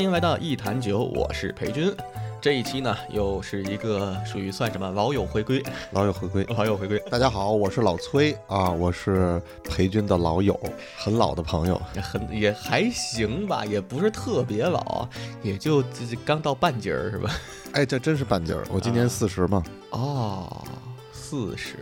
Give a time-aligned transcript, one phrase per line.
[0.00, 1.94] 欢迎来到一坛酒，我是裴军。
[2.40, 6.98] 这一期呢，又是一个属于算什么老友回归，老友回归，老友回归。
[7.10, 10.58] 大家好，我是老崔啊，我是裴军的老友，
[10.96, 15.06] 很老的朋友，很也还行吧，也不是特别老，
[15.42, 15.84] 也就
[16.24, 17.30] 刚到半截儿是吧？
[17.72, 19.62] 哎，这真是半截儿，我今年四十嘛。
[19.90, 20.64] 哦，
[21.12, 21.76] 四十。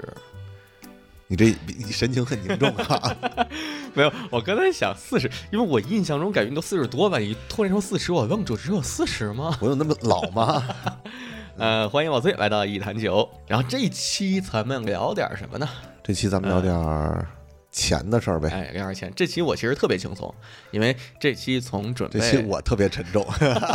[1.30, 1.54] 你这
[1.90, 3.16] 神情很凝重啊！
[3.92, 7.18] 没有，我刚才想四十，因为我印象中感觉你都四十多吧？
[7.18, 9.56] 你突然说四十，我愣住，只有四十吗？
[9.60, 10.64] 我有那么老吗？
[11.58, 13.28] 呃，欢迎老崔来到一坛酒。
[13.46, 15.68] 然后这一期咱们聊点什么呢？
[16.02, 17.26] 这期咱们聊点
[17.70, 18.48] 钱的事儿呗。
[18.48, 19.12] 哎，聊点钱。
[19.14, 20.34] 这期我其实特别轻松，
[20.70, 23.26] 因为这期从准备，这期我特别沉重。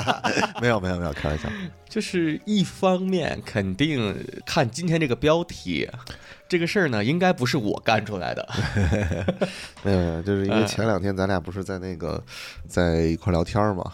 [0.59, 1.47] 没有没有没有，开玩笑。
[1.87, 5.87] 就是一方面肯定看今天这个标题。
[6.53, 8.47] 这个事儿呢，应该不是我干出来的。
[9.81, 12.23] 没有没有，就是因为前两天咱俩不是在那个
[12.67, 13.91] 在一块聊天嘛，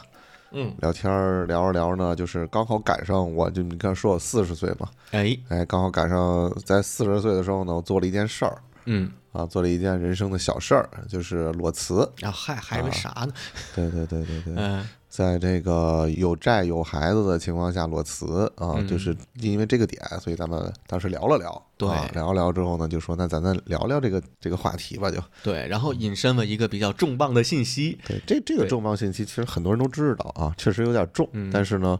[0.52, 1.10] 嗯，聊天
[1.48, 12.02] 聊着聊着呢，就是刚好赶上，我就你看说我四十岁嘛，哎哎，刚好赶上在四十岁的时候呢，我做了一件事儿，嗯啊，做了一件人生的小事儿，就是裸辞。
[12.24, 13.32] 啊，嗨，还没啥呢？
[13.74, 14.86] 对对对对对，嗯。
[15.10, 21.66] 在这个有债有孩子的情况下裸辞啊，就是因为这个点，所以咱们当时聊了聊。
[21.78, 25.66] 对，聊聊之后呢，就说那咱再聊聊这个这个话题吧，就对。
[25.68, 27.98] 然后引申了一个比较重磅的信息。
[28.06, 31.98] 对，这这个重磅信息其实很多人都知道啊，确实有点重，但是呢，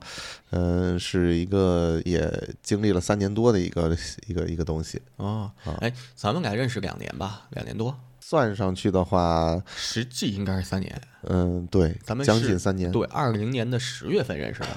[0.52, 2.30] 嗯，是一个也
[2.62, 5.02] 经历了三年多的一个一个一个东西。
[5.16, 7.98] 啊，哎，咱们俩认识两年吧，两年多。
[8.30, 11.02] 算上去的话，实际应该是三年。
[11.24, 12.92] 嗯，对，咱们将近三年。
[12.92, 14.68] 对，二零年的十月份认识的，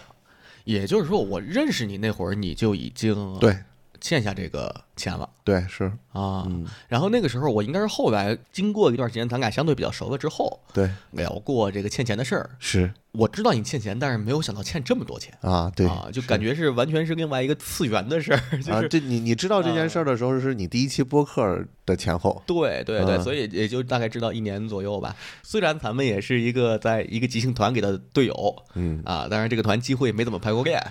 [0.64, 3.54] 也就是说，我认识你那会儿，你就已经对
[4.00, 5.28] 欠下这个钱了。
[5.44, 6.50] 对，是啊。
[6.88, 12.48] 然后那个时候，我应该是后来经过一段时间，咱俩相对比较熟了之后，对聊过这个欠钱的事儿。
[12.58, 12.90] 是。
[13.12, 15.70] 我知道你欠钱，但是没有想到欠这么多钱啊！
[15.76, 18.40] 对啊，就感觉是完全是另外一个次元的事儿。
[18.72, 22.42] 啊，这你你知道这件事儿的时候，是你第一期播客的前后。
[22.46, 25.14] 对对对，所以也就大概知道一年左右吧。
[25.42, 30.82] 虽然咱们也是一个在一个即兴团里的队友，嗯啊，但是这个团机会没怎么排过练，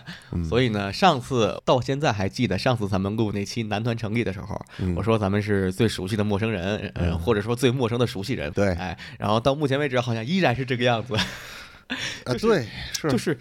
[0.48, 4.56] 所以呢，上次到现在还记得上次咱们录那期男团成立的时候，
[4.96, 8.52] 我说咱们是最熟悉的陌生人，嗯，或者说最陌生的熟悉人。
[8.52, 11.16] 对，哎，然后到目前为止好像依然是这个样子。
[12.26, 13.38] 啊，对，是就是。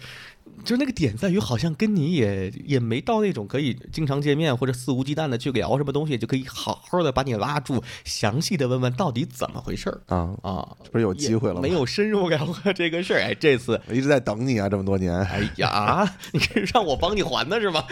[0.63, 10.67] 就是那个点在于，好像跟你也也没到那种可以经常见面或者肆无忌惮的去聊什么东西，就可以好好的把你拉住，详细的问问到底怎么回事儿啊啊！
[10.91, 11.61] 不是有机会了吗？
[11.61, 15.15] 没有深入聊过这个事儿， 哎，这次我一直在等你啊，这么多年。
[15.15, 17.83] 哎呀，你是让我帮你还的是吗？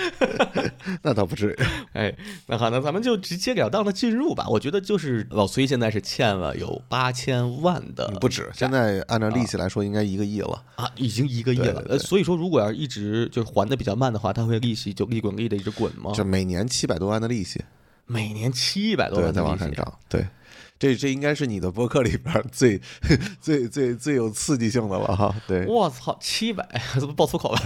[1.01, 1.63] 那倒不至于。
[1.93, 2.15] 哎，
[2.47, 4.45] 那好，那咱们就直截了当的进入吧。
[4.47, 11.83] 我觉得就是老崔现在是欠了有八千万的，不止，现在按照利息来说，应该一个亿了啊，已经一个亿了。
[11.89, 12.58] 呃，所以说如果。
[12.59, 16.11] 要一直就是还的比较慢的话，它会利息就利滚利的一直滚吗？
[16.13, 17.63] 就每年七百多万的利息，
[18.05, 19.99] 每年七百多万在往上涨。
[20.07, 20.27] 对，
[20.77, 22.79] 这这应该是你的博客里边最
[23.41, 25.35] 最最最有刺激性的了哈。
[25.47, 26.67] 对，我操，七百
[26.99, 27.59] 怎么爆粗口了？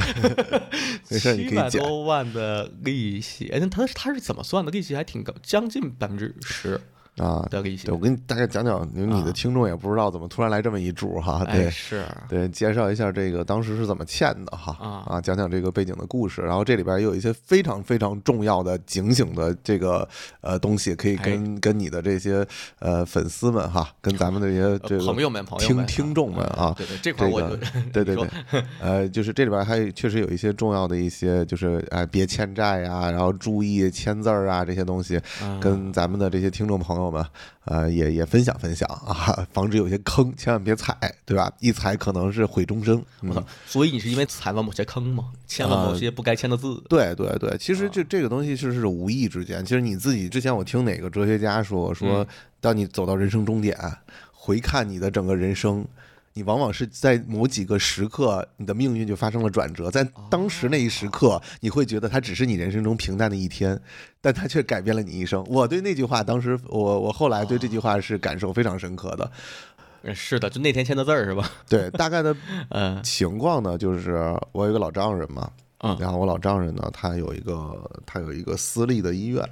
[1.07, 4.71] 七百多万的利息，哎，那他他是怎么算的？
[4.71, 6.79] 利息还挺高，将近百分之十。
[7.17, 7.47] 啊。
[7.87, 11.45] 我跟你大概讲讲，你你的听众也不知道怎么突然来这么一注哈。
[11.51, 15.05] 对，是，对，介绍一下这个当时是怎么欠的哈。
[15.07, 20.07] 啊，讲讲这个背景的故事，然后这里边也有一些非常非常重要的警醒的这个
[20.41, 22.45] 呃东西，可以跟跟你的这些
[22.79, 27.55] 呃粉丝们哈，跟咱们这些这个朋友们、朋友、听听众们啊，对对，这块我就
[27.93, 28.27] 对对对，
[28.79, 35.19] 呃，就是这里边还确实有一些重要的一些，就是哎，别欠债呀，然后注意签字儿啊这些东西，
[35.59, 37.25] 跟咱们的这些听众朋友们。
[37.65, 40.93] 呃，也也分享分享啊，防止有些坑，千万别踩，
[41.25, 41.49] 对吧？
[41.61, 43.01] 一踩可能是毁终生。
[43.21, 45.31] 嗯，所以你是因为踩了某些坑吗？
[45.47, 46.83] 签了某些不该签的字？
[46.89, 49.63] 对对对，其实这这个东西是是无意之间。
[49.63, 52.27] 其实你自己之前我听哪个哲学家说，说
[52.59, 53.77] 当你走到人生终点，
[54.33, 55.85] 回看你的整个人生。
[56.33, 59.91] 你往往是在某几个时刻，你的命运就发生了转折。
[59.91, 63.79] 在当时那一时刻，你会觉得它只是你人生中平淡的一天，
[64.19, 65.43] 但它却改变了你一生。
[65.47, 69.31] 我对那句话，当时我我后来对这句话是感受非常深刻的。
[70.13, 71.49] 是的，就那天签的字儿是吧？
[71.69, 72.35] 对，大概的
[72.69, 75.49] 嗯情况呢，就是我有一个老丈人嘛，
[75.99, 79.47] 然后我老丈人呢，他有一个他有一个私立的医院。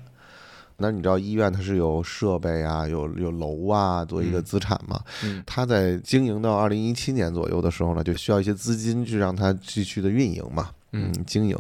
[0.81, 5.00] 那你知道医院它是有设备啊，有有楼啊，作为一个资产嘛。
[5.24, 10.69] 嗯，他在经营到二零一七年左右的时候呢，就需要一些资金去让他继续的运营嘛。
[10.94, 11.56] 嗯，经营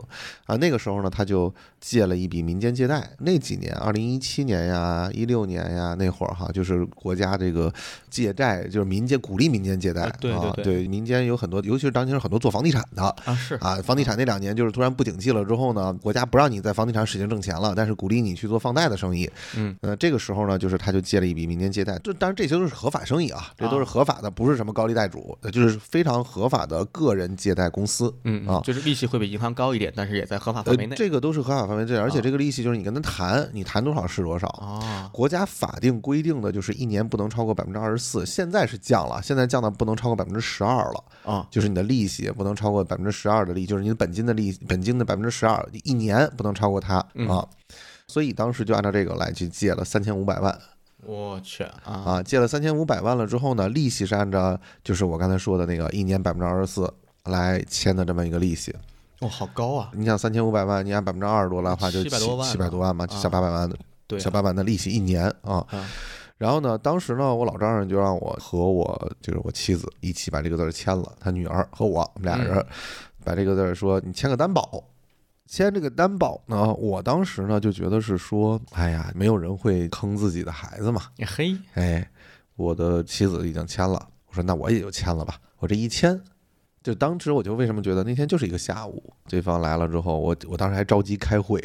[0.45, 3.09] 啊，那个时候呢，他就借了一笔民间借贷。
[3.19, 7.73] 那几年，二零一七年呀、一六年呀那会儿哈，就是国家这个
[8.09, 13.03] 借债，就是民间鼓励民间借贷啊对对啊，对对，民间有很多，尤其是当时很多做房地产的。
[13.25, 19.29] 啊是啊，房地产那两年就是突然不景气了之后呢，国家不让你在房地产使劲挣钱了，但是鼓励你去做放贷的生意。
[19.57, 28.13] 嗯，呃，这个时候呢，就是他就借了一笔民间借贷，这当然这些都是合法生意啊，这都是啊合法的，不是什么高利贷主，呃就是非常合法的个人借贷公司。
[28.23, 34.47] 嗯啊就是利息会比银行高一点，但是也在合法呃范围内，这个都是合法范围内，而且啊这个利息就是你跟他谈，你谈多少是多少。
[34.47, 41.03] 啊国家法定规定的就是一年不能超过百分之二十四，现在是降了，现在降到不能超过百分之十二了。
[41.23, 47.47] 啊就是你的利息不能超过百分之十二的利，就是你的本金的利本金的百分之十二，一年不能超过它嗯啊。
[48.07, 50.57] 所以当时就按照这个来去借了三千五百万
[51.05, 56.93] 我去啊啊，借了三千五百万了之后呢，利息是按照就是我刚才说的那个一年百分之二十四
[57.25, 58.75] 来签的这么一个利息。
[59.21, 63.75] 哇好高啊，你想三千五百万，你按百分之二十多来的话，就700多万七百多万嘛，啊小八百万的
[64.05, 65.65] 对啊小八百万的利息一年啊。
[65.69, 65.89] 啊
[66.37, 72.65] 然后呢，当时呢，我老丈人就让我和我就是我妻子一起把这个字儿签了，他女儿和我，我们俩人
[73.23, 74.83] 把这个字儿说你签个担保。
[75.45, 81.03] 签这个担保呢，我当时呢就觉得是说，哎呀，没有人会坑自己的孩子嘛。
[81.27, 82.09] 嘿哎，
[82.55, 85.35] 我的妻子已经签了，我说那我也就签了吧。
[85.59, 86.19] 我这一签，
[86.83, 91.59] 就当时我就为什么觉得那天就是一个下午，对方来了之后，我我当时还着急开会，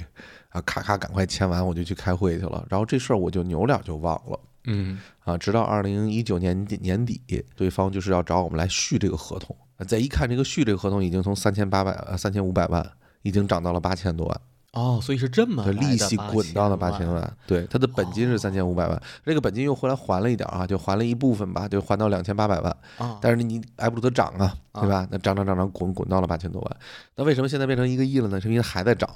[0.51, 4.39] 啊，咔咔赶快签完我就去开会去了，然后这事儿我就扭脸就忘了。
[4.65, 7.21] 嗯啊，直到二零一九年底年底，
[7.55, 9.57] 对方就是要找我们来续这个合同。
[9.87, 12.85] 再一看，这个续这个合同已经从三千八百呃三千五百万，
[13.23, 14.41] 已经涨到了八千多万，
[14.77, 17.37] 哦，所以是这么利息滚到了八千万万。
[17.47, 22.77] 对，他的本金是三千五百万，这个本金又后来还了一点啊，就还了一部分吧，就还到两千八百万。
[22.99, 25.09] 啊，但是你挨不住它涨啊，对吧？
[25.11, 26.77] 那涨涨涨涨滚滚到了八千多万。
[27.15, 28.39] 那为什么现在变成一个亿了呢？
[28.39, 29.09] 是因为还在涨，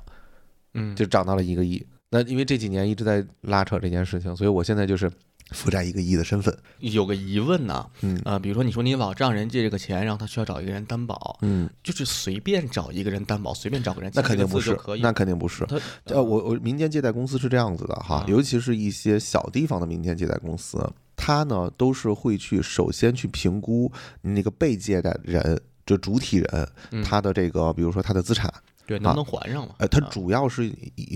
[0.73, 1.87] 嗯就涨到了一个亿。
[2.09, 5.09] 那因为这几年一直在拉扯这件事情，所以我现在就是
[5.52, 6.56] 负债一个亿的身份。
[6.79, 15.64] 有个疑问呢，嗯呃，比如说你说你老丈人借这个钱，然后他需要找一个人担保，嗯，就是随便找一个人担保，随便找个人那肯定不是那肯定不是。
[15.67, 15.76] 他
[16.06, 20.79] 呃，我我民间借贷公司是这样子的哈啊，尤其是一些小地方的民间借贷公司，
[21.17, 23.91] 他呢都是会去首先去评估
[24.23, 25.61] 你那个被借贷人。
[25.87, 28.52] 就主体人嗯他的这个，比如说他的资产，
[28.87, 29.75] 对能不能还上嘛？
[29.79, 30.73] 呃，它啊主要是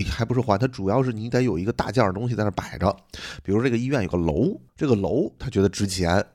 [0.09, 2.95] 还不是还，它主要是你得有一个大件儿东西在那儿摆着，
[3.43, 6.25] 比如这个医院有个楼，这个楼他觉得值钱，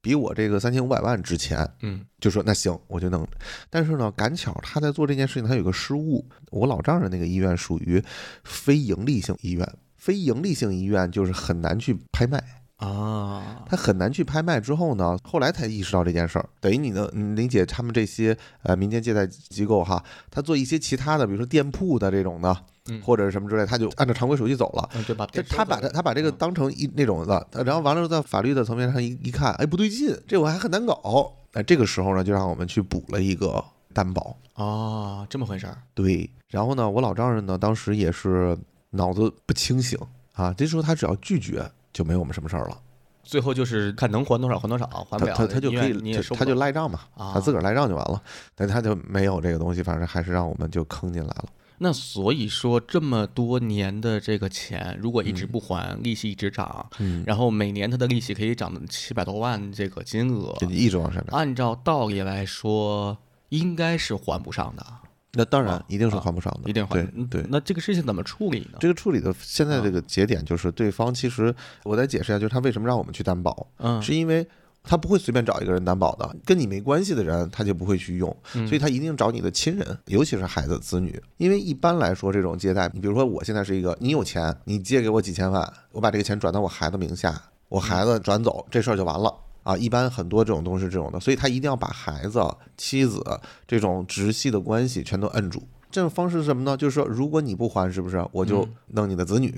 [0.00, 3.26] 比我这个三千五百万值钱，嗯就说那行我就弄。
[3.70, 6.24] 但是呢，赶巧他在做这件事情，他有个失误。
[6.50, 8.02] 我老丈人那个医院属于
[8.44, 12.42] 非盈利性医院，非盈利性医院就是很难去拍卖。
[12.78, 14.60] 啊，他很难去拍卖。
[14.60, 16.48] 之后呢，后来才意识到这件事儿。
[16.60, 24.88] 等于你能你理解他们这些呃民间借贷机构哈，他做一些其他的，比如说店铺的这种的，嗯或者什么之类，他就按照常规手续走了。
[24.94, 25.26] 嗯对吧？
[25.32, 31.32] 他他把他他把这个嗯当成一那种的，然后完了在法律的层面上一一看，哎不对劲，这我还很难搞。
[31.54, 34.36] 哎，这个时候呢，就让我们去补了一个担保。
[34.54, 38.56] 哦，这么回事儿，对，然后呢，我老丈人呢，当时也是
[38.90, 39.98] 脑子不清醒
[40.34, 42.78] 啊，这时候他只要拒绝，就没我们什么事儿了。
[43.24, 48.22] 最后就是看能还多少还多少，还不了他他他就可以他就赖账嘛，啊他自个儿赖账就完了。
[48.54, 51.46] 但他就没有这个东西，反正还是让我们就坑进来了。
[51.78, 61.36] 那所以说，这么多年的这个钱，如果一直不还，利息一直涨，嗯，然后每年它的利息可以涨七百多万这个金额，就一直往上涨。
[61.36, 63.18] 按照道理来说，
[63.50, 64.86] 应该是还不上的，
[65.32, 67.44] 那当然啊一定是啊还不上的，一定还对嗯对。
[67.48, 68.78] 那这个事情怎么处理呢？
[68.80, 71.54] 这个处理的现在这啊个节点就是对方其实
[71.84, 74.46] 我再解释一下，就是他为什么让我们去担保，嗯，是因为
[74.82, 89.34] 他不会随便找一个人担保的，跟你没关系的人他就不会去用，嗯所以他一定找你的亲人，尤其是孩子子女，因为一般来说这种借贷，你比如说我现在是一个，你有钱，你借给我几千万，我把这个钱转到我孩子名下，我孩子转走，这事儿就完了。
[89.68, 92.42] 啊，一般很多这种东西是这种的，所以他一定要把孩子、
[92.78, 93.22] 妻子
[93.66, 95.62] 这种直系的关系全都摁住。
[95.90, 96.74] 这种方式是什么呢？
[96.74, 99.54] 就是说，如果你不还，是不是我就嗯弄你的子女？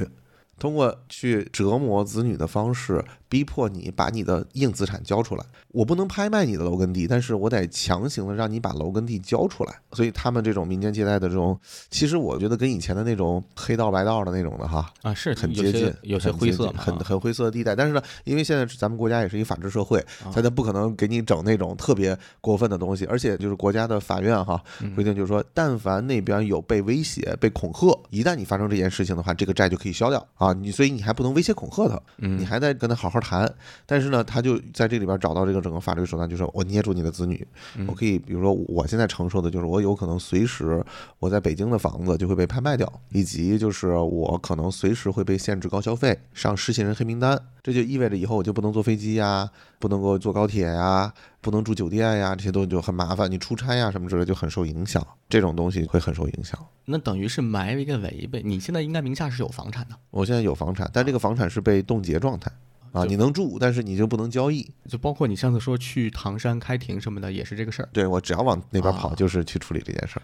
[0.60, 5.44] 通过去折磨子女的方式，逼迫你把你的硬资产交出来。
[5.72, 9.74] 我不能拍卖你的楼跟地，但是我得强行的让你把楼跟地交出来。
[9.92, 11.58] 所以他们这种民间借贷的这种，
[11.90, 17.74] 其实我觉得跟以前的那种黑道白道的那种的哈，啊，是很接近，有些灰色很很灰色的地带。
[17.74, 23.06] 但是呢，因为现在咱们国家也是一法治社会，他就不可能给你整那种特别过分的东西。
[23.06, 30.49] 而且就是国家的法院哈嗯规定，就是说，但凡那边有被威胁、被恐吓，一旦你发生这件事情的话，这个债就可以消掉啊。
[30.50, 33.50] 啊，你所以你还不能威胁恐吓他，你还得跟他好好谈。
[33.86, 37.46] 但是呢，他就在这里边找到这个整个法律手段，就是我捏住你的子女，
[37.86, 40.84] 我可以，比如说我现在承受的就是我有可能随时
[41.18, 47.38] 我在北京的房子就会被拍卖掉，以及就是我可能随时会被限制高消费，上失信人黑名单。
[47.62, 53.30] 这就意味着以后我就不能坐飞机呀，不能够坐高铁呀，不能住酒店呀，这些东西就很麻烦。
[53.30, 56.58] 你出差呀什么之类就很受影响，这种东西会很受影响。
[56.84, 58.42] 那等于是埋了一个尾呗。
[58.44, 62.50] 你现在应该名下是有房产的，我现在有房产，但这个房产是被冻结状态
[62.92, 64.68] 啊，你能住，但是你就不能交易。
[64.88, 67.88] 就包括你上次说去唐山开庭什么的，也是这个事儿。
[67.92, 70.22] 对我只要往那边跑，啊就是去处理这件事儿。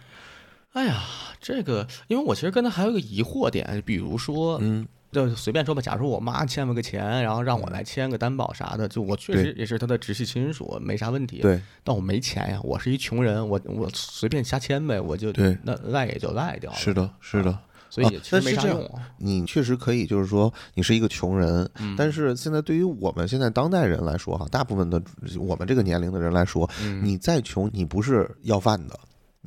[0.73, 1.03] 哎呀，
[1.41, 16.77] 这个，因为我其实跟他还有一个疑惑点，比如说，嗯，就随便说吧，假如我妈欠了个钱，然后让我来签个担保啥的，就我确实也是她的直系亲属，没啥问题。，对但我没钱呀，我是一穷人，我我随便瞎签呗，我就对那赖也就赖掉了。
[16.77, 17.59] 是的，是的。
[17.89, 18.91] 所以也其实没啥用。
[19.17, 25.01] 你确实可以，就是说你是一个穷人，嗯但是现在对于我们现在当代人来说，哈，大部分的
[25.39, 28.99] 我们这个年龄的人来说，嗯你再穷，你不是要饭的，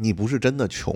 [0.01, 0.95] 你不是真的穷，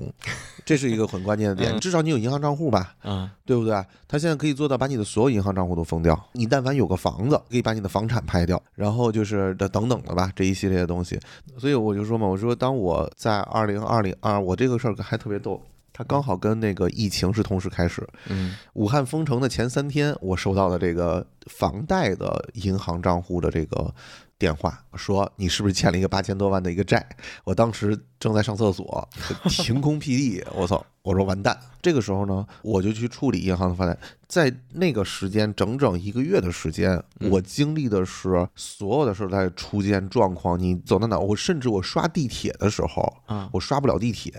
[0.65, 1.75] 这是一个很关键的点。
[1.75, 3.74] 嗯至少你有银行账户吧，嗯对不对？
[4.07, 11.19] 他现在可以做到把你的所有银行账户都封掉，你但凡有个房子，可以把你的房产拍掉，然后就是的等等的吧，这一系列的东西。
[11.57, 15.62] 所以我就说嘛，我说当我在二零二零二，我这个事儿还特别逗。
[15.95, 23.93] 它刚好跟那个疫情是同时开始，嗯武汉封城的前三天，我收到的这个房贷的银行账户的这个
[24.37, 27.05] 电话，说你是不是欠了一个八千多万的一个债？
[27.43, 29.07] 我当时正在上厕所，
[29.49, 30.85] 晴空霹雳，我操！
[31.01, 31.57] 我说完蛋。
[31.81, 33.97] 这个时候呢，我就去处理银行的发贷，
[34.27, 40.57] 在那个时间整整一个月的时间，我经历的是所有的事儿在出现状况。
[40.57, 44.33] 你走到哪，我甚至我刷地铁的时候，啊我刷不了地铁。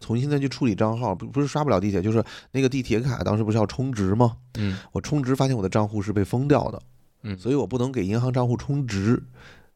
[0.00, 4.38] 重新再去处理账号，不不是刷不了地铁，就是那个地铁卡当时不是要充值吗？
[4.54, 6.80] 嗯我充值发现我的账户是被封掉的，
[7.22, 9.22] 嗯所以我不能给银行账户充值。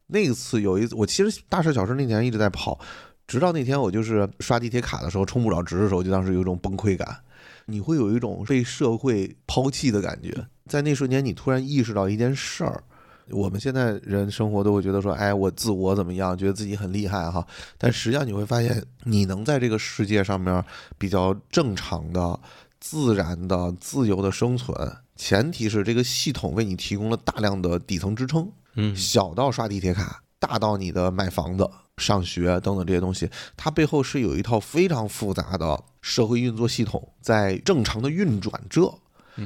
[0.07, 2.79] 那次有一次，我其实大事小事那天一直在跑，
[3.27, 7.17] 直到那天我就是刷地铁卡的时候充不着值的时候，就当时有一种崩溃感，
[7.65, 10.45] 你会有一种被社会抛弃的感觉。
[10.67, 12.83] 在那瞬间，你突然意识到一件事儿。
[13.31, 17.43] 我们现在人生活都会觉得说，哎，我自我怎么样，觉得自己很厉害哈。
[17.75, 20.63] 但实际上你会发现，你能在这个世界上面
[20.99, 22.39] 比较正常的、
[22.87, 33.27] 自然的、自由的生存，前提是这个系统为你提供了大量的底层支撑，嗯小到刷地铁卡，大到你的买房子、上学等等这些东西，
[33.57, 38.99] 它背后是有一套非常复杂的社会运作系统在正常的运转着。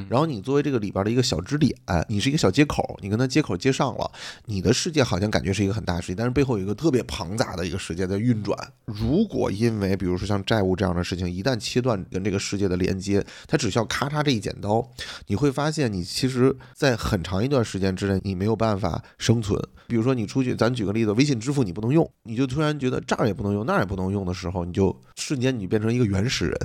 [0.10, 1.74] 然后你作为这个里边的一个小支点，
[2.08, 4.12] 你是一个小接口，你跟它接口接上了，
[4.46, 8.58] 你的世界好像感觉是一个很大的世界，但是背后有一个特别庞杂的一个世界在运转。
[8.86, 14.88] 如果因为比如说像债务这样的事情，一旦切断跟这个世界的连接，它只需要咔嚓这一剪刀，
[15.28, 19.60] 你会发现你其实在很长一段时间之内你没有办法生存。
[19.88, 26.58] 比如说你出去，咱举个例子，微信支付你不能用，你就突然觉得这儿也不能用，那儿也不能用的时候，你就瞬间你变成一个原始人。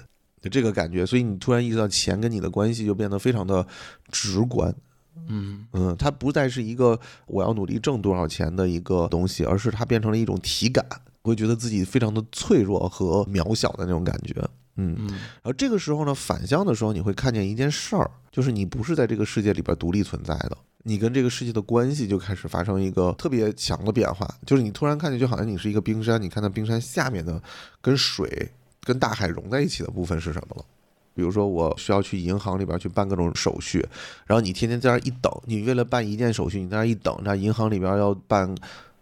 [0.45, 3.67] 就这个感觉，所以你突然意识到钱跟你的关系就变得非常的
[4.11, 4.75] 直观。
[5.27, 10.85] 嗯嗯，它不再是一个我要努力挣多少钱的一个东西，而是它变成了一种体感，
[11.23, 14.35] 我会觉得自己非常的脆弱和渺小的那种感觉。
[14.77, 27.41] 嗯，嗯然后这个时候呢，反向的时候，你会看见一件事儿，就是你不是在这个世界里边独立存在的，你跟这个世界的关系就开始发生一个特别强的变化，就是你突然看见，就好像你是一个冰山，你看到冰山下面的
[27.81, 28.51] 跟水、
[28.85, 30.65] 跟大海融在一起的部分是什么了？
[31.15, 33.79] 比如说，我需要去银行里边去办各种手续，
[34.27, 38.53] 然后你天天在那一等，你为了办一件手续，你在那一等，那银行里边要办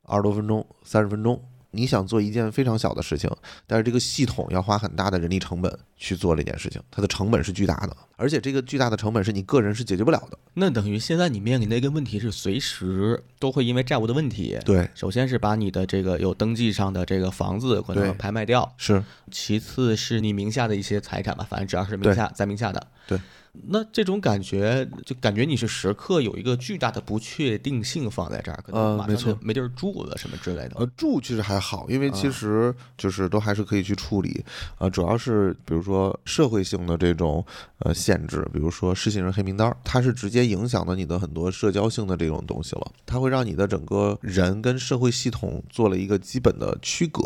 [0.04, 1.42] 二十多分钟、三十分钟。
[1.72, 3.28] 你想做一件非常小的事情，
[3.66, 10.38] 但是这个系统要花很大的人力成本去做这件事情，它的成本是巨大的，而且这个巨大的成本是你个人是解决不了的。
[10.54, 22.86] 那等于现在你面临的一个问题是，随时都会因为债务的问题，对，首先是把你的这个有登记上的这个房子可对能拍卖掉，是其次是你名下的一些财产吧，反正只要是名下在名下的。
[23.06, 23.18] 对。
[23.52, 30.76] 那这种感觉，就感觉你是时刻有一个巨大的不确定性放在这儿，可能马上呃没错就没地儿住了什么之类的。
[30.76, 34.42] 呃，住其实还好，因为其实就是都还是可以去处理。
[34.78, 37.44] 呃，主要是比如说社会性的这种
[37.80, 42.90] 呃限制，比如说失信人黑名单儿，它是直接影响到你的很多社交性的这种东西了。
[43.04, 47.22] 它会让你的整个人跟社会系统做了一个基本的区隔。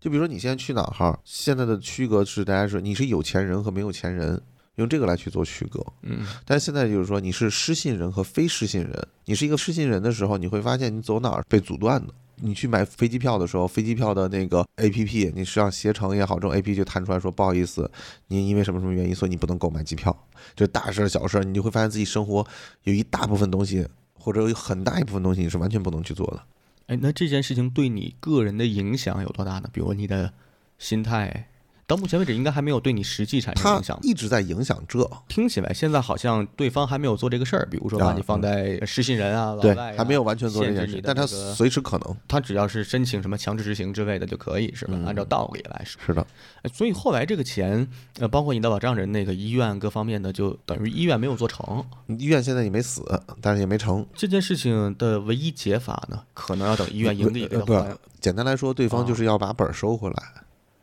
[0.00, 4.40] 就比如说你现在去哪儿哈，现在的区隔是大家是你是有钱人和没有钱人。
[4.76, 17.88] 用这个来去做区隔，嗯但是现在就是说你是失信人和非失信人，你是一个失信人的时候，你会发现你走哪儿被阻断的，你去买飞机票的时候，飞机票的那个 A P P，你实际上携程也好，这种 A P P 就弹出来说不好意思，
[18.28, 20.16] 您因为什么什么原因，所以你不能购买机票。
[20.56, 22.44] 这大事儿小事儿，你就会发现自己生活
[22.82, 26.42] 有一大部分东西，或者有很大一部分东西你是完全不能去做的。
[26.86, 29.68] 哎，那这件事情对你个人的影响有多大呢？
[29.72, 30.32] 比如你的
[30.78, 31.48] 心态，
[31.86, 33.98] 到目前为止应该还没有对你实际产生影响。
[34.02, 42.16] 一直在影响这，听起来现在好像对方还没有做这个事儿，比如说把啊你放在失信人啊、老对，外啊还没有完全做这件事但他随时可能。
[42.26, 44.94] 他只要是申请什么强制执行之类的就可以，是吧？
[44.96, 46.26] 嗯按照道理来说，是的，
[46.62, 47.86] 呃所以后来这个钱，
[48.18, 51.84] 呃，包括你的保障人那个医院各方面的，就等于医院没有做成。
[52.18, 53.04] 医院现在也没死，
[53.42, 54.04] 但是也没成。
[54.14, 57.96] 这件事情的唯一解法呢，可能要等医院盈利给呃不他还。
[58.20, 60.16] 简单来说，对方啊就是要把本儿收回来。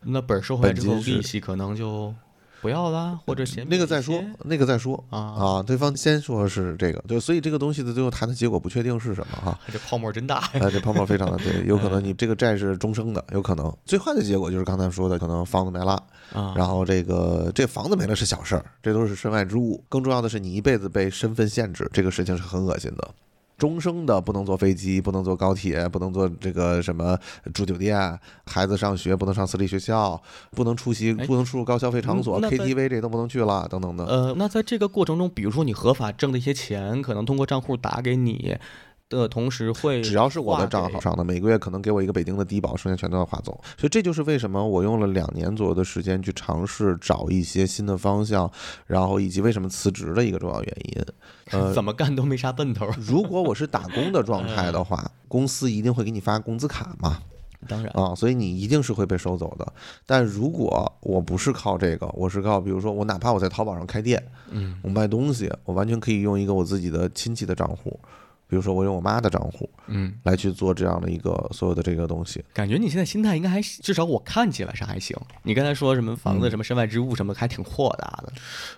[0.04, 2.14] 那本儿收回来之后，利息可能就
[2.62, 5.64] 不要啦，或者减那个再说那个再说啊，啊。
[5.64, 9.60] 对方先说是这个，对所以这个东西的最后谈的结果不确定是什么哈。
[9.72, 10.50] 这泡沫真大。
[10.54, 15.94] 哎，这泡沫非常的对，有可能 你这个债是终生的，有可能最坏的结果就是刚才说的，可能房子没了，
[16.34, 19.84] 啊，然后这个这房子没了是小事儿，这都是身外之物。
[19.90, 23.10] 更重要的是，你一辈子被身份限制，这个事情是很恶心的。
[23.62, 27.16] 终生的不能坐飞机，不能坐高铁，不能坐这个什么
[27.54, 34.04] 住酒店，孩子上学不能上私立学校，不能出席，哎不能出入高消费场所，KTV 这都不能去了，等等的。
[34.06, 38.58] 呃，那在这个过程中，比如说你合法挣的一些钱，可能通过账户打给你
[39.20, 43.60] 的同时会，只要是我的账号，上的，每个月可能给我一个北京的低保，剩下全都要划走。
[43.78, 48.50] 所以这就是为什么我用了两年左右的时间去尝试找一些新的方向，
[48.88, 51.06] 然后以及为什么辞职的一个重要原因。
[51.52, 52.94] 呃， 怎么干都没啥奔头儿。
[53.00, 57.20] 如果我是打工的状态的话，公司一定会给你发工资卡嘛，
[57.68, 59.74] 当然，啊，所以你一定是会被收走的。
[60.06, 68.00] 但如果我不是靠这个，我是靠，比如说我哪怕我在淘宝上开店，嗯，我卖东西，我完全可以用一个我自己的亲戚的账户，
[68.52, 72.44] 比如说我用我妈的账户，嗯，来去做这样的一个所有的这个东西。
[72.54, 75.16] 感觉你现在心态应该还至少我看起来是还行。
[75.44, 78.34] 你刚才说什么房嗯子、什么身外之物什么，还挺豁达的。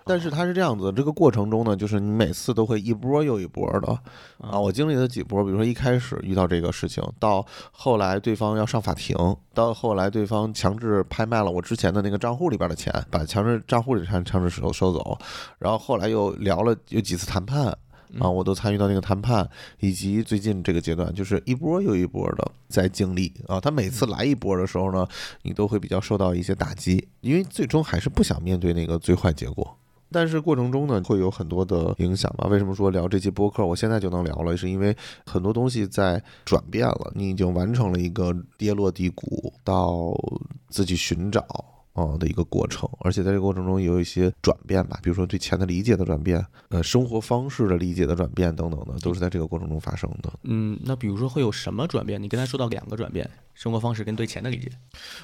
[0.06, 4.00] 但是它是这样子，这个过程中呢，就是你每次都会一波又一波的
[4.38, 4.60] 啊。
[4.60, 9.18] 我经历了几波，比如说一开始遇到这个事情，到后来对方要上法庭，
[9.56, 15.17] 到后来对方强制拍卖了我之前的那个账户里边的钱，把强制账户里钱强制收收走，
[15.58, 17.76] 然后后来又聊了有几次谈判。
[18.19, 19.49] 啊，我都参与到那个谈判，
[19.80, 23.60] 以及最近这个阶段，就是一波又一波的在经历啊。
[23.60, 25.08] 他每次来一波的时候呢，
[25.41, 29.76] 你都会比较受到一些打击，因为最终还是不想面对那个最坏结果。
[30.12, 32.47] 但是过程中呢，会有很多的影响吧？
[32.47, 34.56] 为什么说聊这期播客，我现在就能聊了？
[34.56, 34.95] 是因为
[35.26, 40.13] 很多东西在转变了，你已经完成了一个跌落低谷到
[40.69, 41.43] 自己寻找。
[41.93, 50.32] 啊的一个过程，而且在这个过程中也有一些转变吧，比如说对钱的理解的转变，呃，生活方式的理解的转变等等的，都是在这个过程中发生的。
[50.43, 52.21] 嗯，那比如说会有什么转变？
[52.21, 54.69] 你刚才说到两个转变，生活方式跟对钱的理解。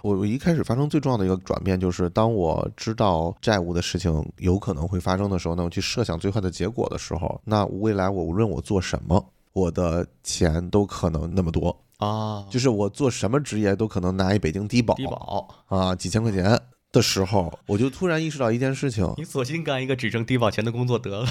[0.04, 16.60] 我我一开始发生最重要的一个转变，就是当我知道债务的事情有可能会发生的时候，那我去设想最坏的结果的时候，那未来我无论我做什么，我的钱都可能那么多，啊，就是我做什么职业都可能拿一北京低保低保，啊几千块钱
[16.92, 21.28] 的时候，我就突然意识到一件事情，你索性干一个只挣低保钱的工作得了。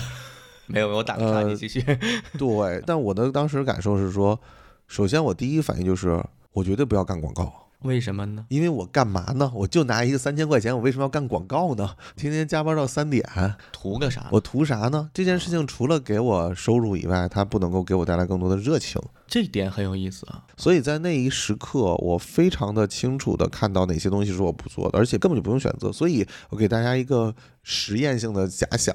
[0.67, 1.81] 没 有没有，我打个岔，呃你继续。
[2.39, 4.39] 对，但我的当时感受是说，
[4.87, 7.51] 首先我第一反应就是，我绝对不要干广告。
[7.83, 8.45] 为什么呢？
[8.49, 9.51] 因为我干嘛呢？
[9.55, 11.97] 我就拿一个三千块钱，我为什么要干广告呢？
[12.17, 13.25] 天天加班到三点，
[13.73, 14.29] 图个啥？
[14.31, 15.09] 我图啥呢？
[15.15, 19.01] 这件事情除了给我收入以外，它不能够给我带来更多的热情。
[19.29, 20.43] 这点很有意思啊。
[20.57, 25.93] 所以在那一时刻，我非常的清楚的看到哪些东西是我不做的，而且根本就不用选择。
[25.93, 28.95] 所以我给大家一个实验性的假想：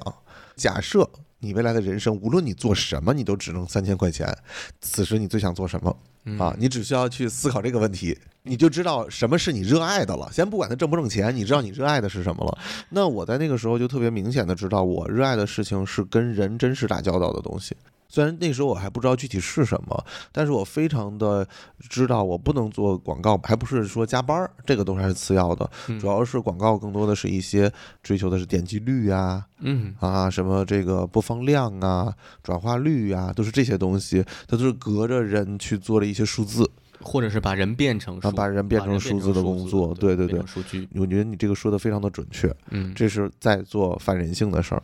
[0.56, 4.36] 假设你未来的人生，无论你做什么，你都只能三千块钱，
[4.80, 5.96] 此时你最想做什么？
[6.38, 10.26] 啊，你只需要去思考这个问题，你就知道什么是你热爱的了。
[10.32, 12.58] 先不管它挣不挣钱，你知道你热爱的是什么了。
[12.88, 17.76] 那我在那个时候就特别明显的知道，我热爱的事情是跟人真实打交道的东西。
[18.14, 21.44] 虽然那时候我还不知道具体是什么，但是我非常的
[21.90, 25.68] 知道我不能做广告，还不是说加班儿，这个都还是次要的。
[25.98, 27.68] 主要是广告更多的是一些
[28.04, 36.70] 追求的是点击率啊，嗯，啊，什么这个播放量啊、转化率啊，都是这些东西，它都是隔着人去做了一些数字。
[37.00, 40.88] 或者是把人变成数，啊把人变成数字的工作对对对数据。
[40.94, 44.82] 我觉得你这个说的非常的准确，嗯这是在做反人性的事儿。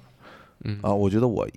[0.65, 1.49] 嗯啊，我觉得我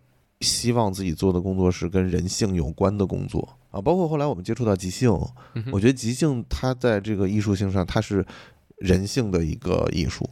[0.43, 5.09] 希望自己做的工作是跟人性有关的工作啊，包括后来我们接触到即兴，
[5.71, 8.23] 我觉得即兴它在这个艺术性上，它是
[8.77, 10.29] 人性的一个艺术。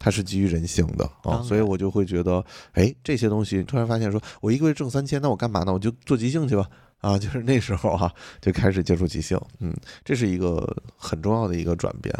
[0.00, 2.42] 它是基于人性的啊，所以我就会觉得，
[2.74, 5.72] 哎，这些东西突然发现说，我一个月挣三千，那我干嘛呢？
[5.72, 10.64] 我就做即兴去吧，啊， 就是那时候啊就开始接触即兴，嗯，这是一个
[10.96, 12.14] 很重要的一个转变。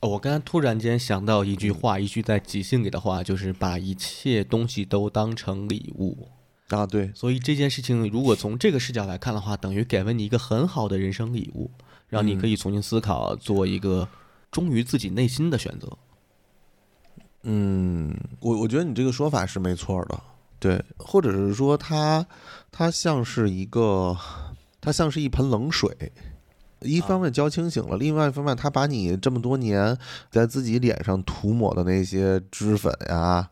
[0.00, 6.28] 哦我刚才突然间想到一句话，一句在即兴里的话，就是把一切东西都当成礼物。
[6.68, 11.70] 啊，对，所以这件事情，如果从这个视角来看的话，等于给了你一个很好的人生礼物，
[12.08, 14.08] 让你可以重新思考，做一个
[14.50, 15.96] 忠于自己内心的选择。
[17.42, 20.20] 嗯，我我觉得你这个说法是没错的，
[20.58, 22.26] 对，或者是说它
[22.72, 24.16] 它像是一个，
[24.80, 26.12] 它像是一盆冷水，
[26.80, 29.96] 一方面浇清醒了，另外一方面他把你这么多年
[30.32, 33.48] 在自己脸上涂抹的那些脂粉呀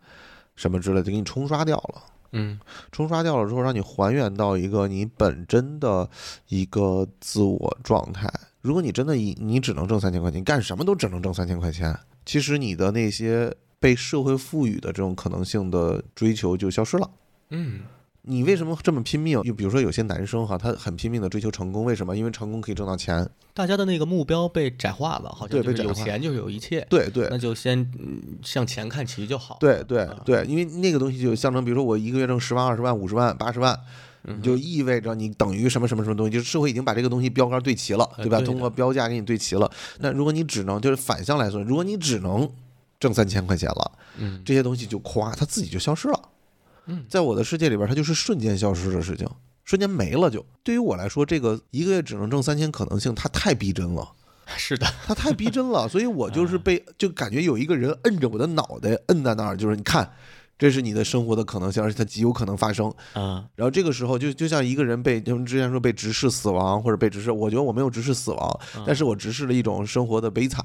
[0.57, 2.03] 什么之类的给你冲刷掉了。
[2.35, 2.59] 嗯
[2.93, 6.09] 冲刷掉了之后，让你还原到一个你本真的
[6.49, 8.29] 一个自我状态。
[8.61, 17.11] 如果你真的以你只能挣三千块钱，干什么都只能挣三千块钱，其实你的那些被社会赋予的这种可能性的追求就消失了。
[17.51, 17.81] 嗯，
[18.27, 19.43] 你为什么这么拼命？
[19.43, 22.17] 就比如说有些男生哈，他很拼命的追求成功，为什么？
[22.17, 23.29] 因为成功可以挣到钱。
[23.53, 29.59] 大家的那个目标被窄化了，好像有钱就有一切，对对那就先嗯向钱看齐就好。
[29.61, 33.79] 对对啊对，因为那个东西就象征，比如说我一个月挣十万、二十万、五十万、八十万，
[34.43, 38.41] 就意味着你等于什么什么什么东西，就是社会已经把这个东西标杆对齐了，对吧？
[38.41, 39.71] 通过标价给你对齐了。
[40.01, 42.51] 那如果你只能就是反向来说，如果你只能
[42.99, 46.21] 挣三千块钱了，嗯这些东西就夸它自己就消失了。
[46.87, 49.29] 嗯在我的世界里边，它就是瞬间消失的事情，
[49.65, 50.45] 瞬间没了就。
[50.63, 54.13] 对于我来说，这个一个月只能挣三千可能性，它太逼真了。
[54.57, 60.13] 是的， 它太逼真了，所以我就是被就感觉有一个人摁着我的脑袋，摁在那儿，就是你看，
[60.65, 62.91] 这是你的生活的可能性，而且它极有可能发生。
[63.13, 70.65] 啊，然后这个时候就就像一个人被就之前说被直视死亡或者被直视，我觉得我没有直视死亡，但是我直视了一种生活的悲惨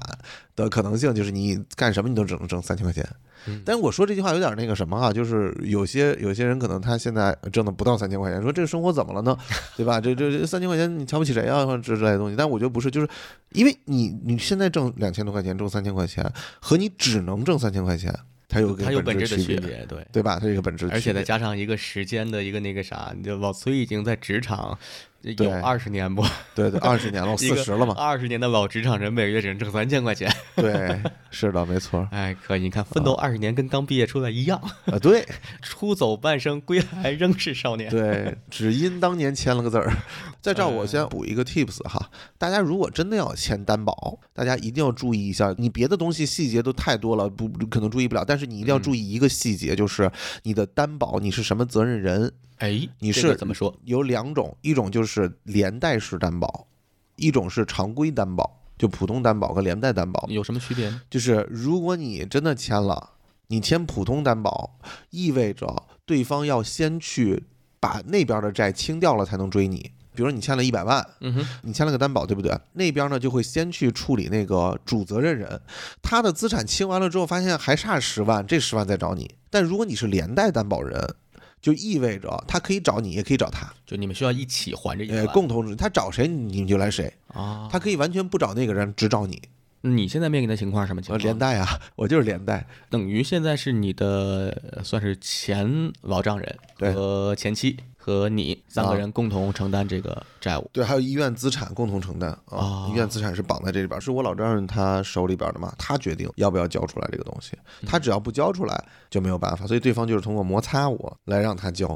[0.56, 3.06] 的可能性，就是你干什么你都只能挣三千块钱。
[3.46, 9.36] 嗯但是我说这句话有点那个什么啊，就是有些有些人可能他现在挣的不到三千块钱，说这个生活怎么了呢？
[9.76, 10.00] 对吧？
[10.00, 11.64] 这这这三千块钱你瞧不起谁啊？
[11.66, 12.36] 或者之类的东西。
[12.36, 13.08] 但我觉得不是，就是
[13.52, 18.14] 因为你你现在挣两千多块钱，挣三千块钱，和你只能挣三千块钱，
[18.50, 20.04] 它有个它有本质质的区别，对。
[20.12, 20.38] 对吧？
[20.40, 24.76] 它有一个本质，而且再加上一个时间的一个那个啥，你就老崔已经在职场
[25.22, 26.24] 有二十年不？
[26.54, 27.94] 对对，二十年了，我 四十了嘛。
[27.98, 32.06] 二十年的老职场人每个月只能挣三千块钱，对，是的，没错。
[32.12, 35.26] 哎，可以，你看奋斗二十年跟刚毕业出来一样，啊，对
[35.62, 37.90] 出走半生，归来仍是少年。
[37.90, 39.92] 对，只因当年签了个字儿。
[40.40, 50.10] 在这儿，我哎先补一个 tips 哈，大家如果真的要签担保，大家一定要注意一下，你别的东西细节都太多了，不不可能注意不了，但是你一定要注意一个细节，就是
[50.44, 53.74] 你的担保你是什么责任人，哎，你是个怎么说？
[53.84, 56.66] 有两种，一种就是连带式担保，
[57.16, 60.26] 一种是常规担保，就普通担保和连带担保。
[60.28, 61.00] 有什么区别呢？
[61.08, 63.12] 就是如果你真的签了，
[63.48, 67.44] 你签普通担保，意味着对方要先去
[67.80, 69.92] 把那边的债清掉了才能追你。
[70.12, 72.54] 比如说你欠了一百万，嗯哼，你签了个担保，对不对？
[72.74, 75.58] 那边呢就会先去处理那个主责任人，
[76.02, 79.30] 他的资产清完了之后，发现还差十万，这十万再找你。
[79.48, 81.14] 但如果你是连带担保人，
[81.60, 87.68] 就意味着他可以找你，也可以找他，就你们需要一起还这一呃，万共同他找谁你们就来谁，啊。
[87.70, 89.40] 他可以完全不找那个人，只找你。
[89.82, 91.24] 你现在面临的情况是什么情呃，况？
[91.24, 92.66] 连带啊，我就是连带。
[92.90, 96.58] 等于现在是你的呃算是前老丈人
[96.94, 100.68] 和前妻和你三个啊人共同承担这个债务。
[100.72, 111.88] 对，还有医院资产共同承担啊，哦医院资产是绑在这里边儿，是我老丈人他手里边儿的嘛，他决定要不要交出来这个东西，他只要不交出来就没有办法，所以对方就是通过摩擦我来让他交。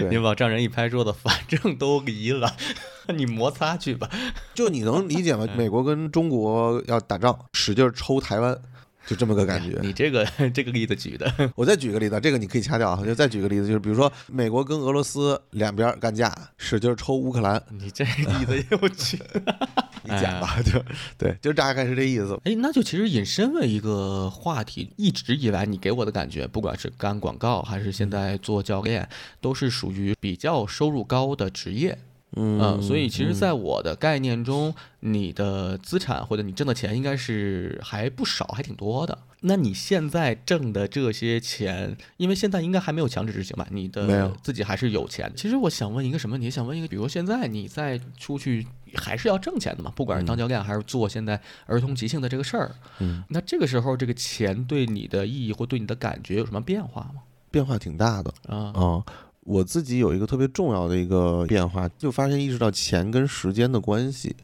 [0.00, 2.50] 你对，老丈人一拍桌子，反正都离了，
[3.14, 4.08] 你摩擦去吧。
[4.54, 5.46] 就你能理解吗？
[5.56, 8.58] 美国跟中国要打仗，使劲儿抽台湾。
[9.06, 9.78] 就这么个感觉。
[9.82, 13.04] 你这个 这个例子举的， 我再举个例子，这个你可以掐掉啊。
[13.04, 19.18] 就再举个例子，就是比如说美国跟俄罗斯两边干架，使劲抽乌克兰，你这例子又举。
[20.02, 20.82] 你讲吧，就
[21.18, 22.38] 对，就大概是这意思。
[22.44, 29.06] 哎，那就其实引申了一个话题，一直以来你给我的感觉，不管是干广告还是现在做教练，
[29.40, 31.98] 都是属于比较收入高的职业。
[32.36, 39.18] 嗯所以其实，在我的概念中，你的资产或者你挣的钱应该是还不少，还挺多的。
[39.40, 43.66] 那你现在挣的这些钱，因为现在应该还没有强制执行吧？
[43.70, 45.32] 你的自己还是有钱。
[45.34, 46.50] 其实我想问一个什么问题？
[46.50, 49.90] 想问一个，比如现在你再出去还是要挣钱的嘛？
[49.96, 57.22] 不管是当教练还是做现在儿童即兴的这个事儿，嗯，那这个时候这个钱对你的意义或对你的感觉有什么变化吗？
[57.50, 59.04] 变化挺大的啊，啊。
[59.40, 64.36] 我自己有一个特别重要的一个变化，就发现意识到钱跟时间的关系，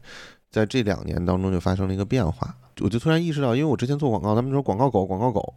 [0.49, 2.55] 在这两年当中就发生了一个变化。
[2.79, 5.53] 我就突然意识到，因为我之前做广告，他们说广告狗，广告狗，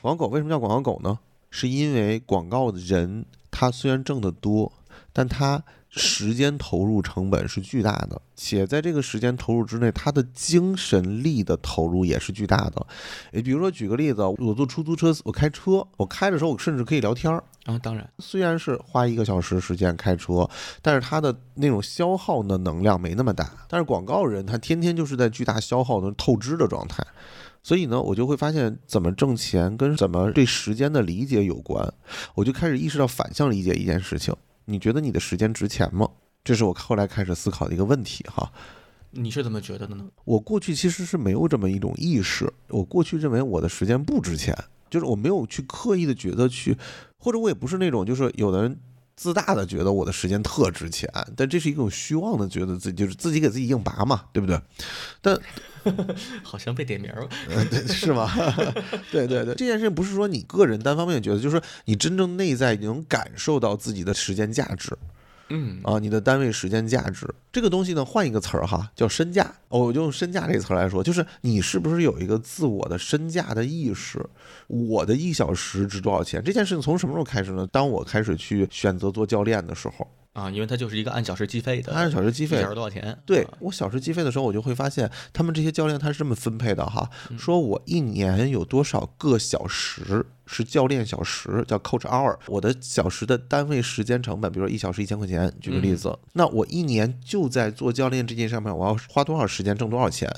[0.00, 1.18] 广告狗为什么叫广告狗呢？
[1.50, 4.72] 是因为广告的人他虽然挣得多，
[5.12, 12.86] 但他时间投入成本是巨大的，且在这个时间投入之内，他的精神力的投入也是巨大的。
[13.32, 17.42] 诶，比如说举个例子，我坐出租车，我开车，我开的时候我甚至可以聊天儿。
[17.66, 20.48] 啊，当然，虽然是花一个小时时间开车，
[20.80, 23.50] 但是它的那种消耗的能量没那么大。
[23.68, 27.04] 但是广告人他天天就是在巨大消耗的透支的状态，
[27.62, 31.92] 所以呢，我就会发现怎么挣钱跟怎么对时间的理解有关。
[32.34, 34.34] 我就开始意识到反向理解一件事情。
[34.64, 36.08] 你觉得你的时间值钱吗？
[36.44, 38.52] 这是我后来开始思考的一个问题哈。
[39.10, 40.04] 你是怎么觉得的呢？
[40.24, 44.56] 我过去其实是没有这么一种意识，我过去认为我的时间不值钱，
[44.90, 46.76] 就是我没有去刻意的觉得去，
[47.18, 48.78] 或者我也不是那种就是有的人
[49.16, 54.60] 自大的觉得我的时间特值钱，但这是一种虚妄的觉得自己就是自己给自己硬拔嘛，对不对？
[55.20, 55.38] 但
[56.42, 57.28] 好像被点名了，
[57.70, 58.30] 对，是吗？
[59.10, 64.96] 对对对，这件事情不是说你个人单方面觉得，就是你真正内在能感受到自己的时间价值。
[65.48, 69.54] 嗯啊，你的单位时间价值这个东西呢，换一个词儿哈，叫身价。
[69.68, 74.24] 我就用身价这个词儿来说，就是你是不是有一个自我的身价的意识？
[74.66, 76.42] 我的一小时值多少钱？
[76.42, 77.66] 这件事情从什么时候开始呢？
[77.70, 80.06] 当我开始去选择做教练的时候。
[80.36, 83.18] 啊，因为它就是一个按小时计费的，按小时计费，小时多少钱？
[83.24, 100.30] 对我小时计费的时候，我就会发现他们这些教练他是这么分配的哈，说我一年有多少个小时是教练小时，叫 coach hour，我的小时的单位时间成本，比如说一小时一千块钱，举个例子，那我一年就在做教练这件上面，我要花多少时间挣多少钱？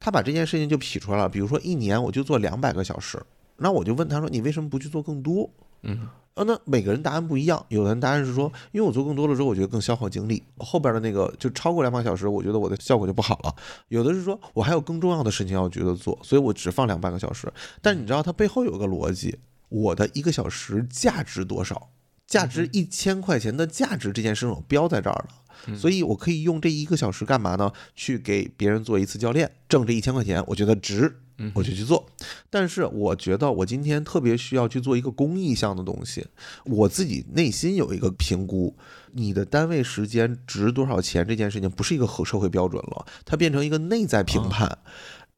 [0.00, 3.22] 他把这件事情就匹出来了，比如说一年我就做两百个小时，
[3.58, 5.48] 那我就问他说，你为什么不去做更多？
[5.82, 6.08] 嗯。
[6.34, 7.64] 啊，那每个人答案不一样。
[7.68, 13.54] 有的人答案是说，因为我做更多了之后，我觉得更消耗精力，后边的那个就超过两百小时，我觉得我的效果就不好了。
[13.88, 17.52] 有的是说我还有更重要的事情要觉得做，所以我只放两半个小时。
[17.80, 21.90] 但你知道它背后有个逻辑，我的一个小时价值多少？
[22.26, 27.70] 价值一千块钱的价值这件事情我标在这儿了，所以我可以用这一个小时干嘛呢？
[27.94, 31.20] 去给别人做一次教练，挣这一千块钱，我觉得值。
[31.54, 32.06] 我就去做，
[32.48, 36.26] 但是我觉得我今天特别需要去做一个公益项的东西，
[36.64, 38.76] 我自己内心有一个评估，
[39.12, 44.78] 你的单位时间值多少钱这件事情不是一个合社会标准了，它变成一个内在评判，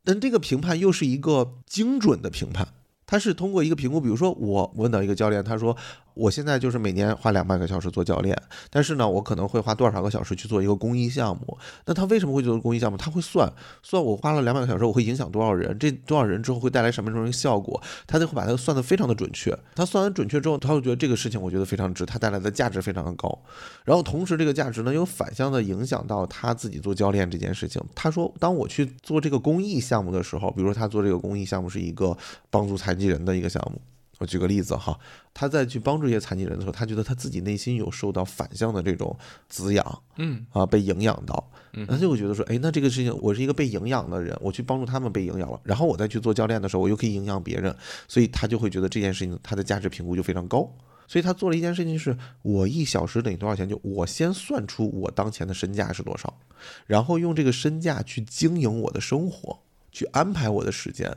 [0.05, 2.69] 但这个评判又是一个精准的评判，
[3.07, 5.77] 它是通过一个评估，比如说我问到一个教练，他说。
[6.17, 8.35] 我现在就是每年花两百个小时做教练，
[8.71, 11.59] 但是呢，我可能会花多少个小时去做一个公益项目。
[11.85, 12.97] 那他为什么会做公益项目？
[12.97, 13.53] 他会算
[13.83, 15.79] 算我花了两百个小时，我会影响多少人？
[15.79, 17.79] 这多少人之后会带来什么什么效果？
[18.07, 19.55] 他就会把它算得非常的准确。
[19.75, 23.39] 他算完准确之后，他会觉得这个事情我觉得非常值，他带来的价值非常的高。
[23.85, 27.83] 然后同时这个价值呢，又反向的影响到他自己做教练这件事情。
[27.95, 32.17] 他说，当我去做这个公益项目的时候，比如说他做这个公益项目是一个
[32.49, 33.79] 帮助残疾人的一个项目。
[34.19, 34.99] 我举个例子哈，
[35.35, 39.15] 他在去帮助一些残疾人的时候，他觉得他自己内心有受到反向的这种
[39.49, 41.51] 滋养，嗯啊，被营养到，
[41.87, 47.77] 他就会觉得说，哎，那这个事情我是一个被营养的人，我去帮助他们被营养了，然后我再去做教练的时候，我又可以营养别人，
[48.09, 50.67] 所以他就会觉得这件事情他的价值评估就非常高，
[51.07, 53.69] 所以他做了一件事情是，我一小时等于多少钱？
[53.69, 56.39] 就我先算出我当前的身价是多少，
[56.87, 59.59] 然后用这个身价去经营我的生活，
[59.93, 61.15] 去安排我的时间。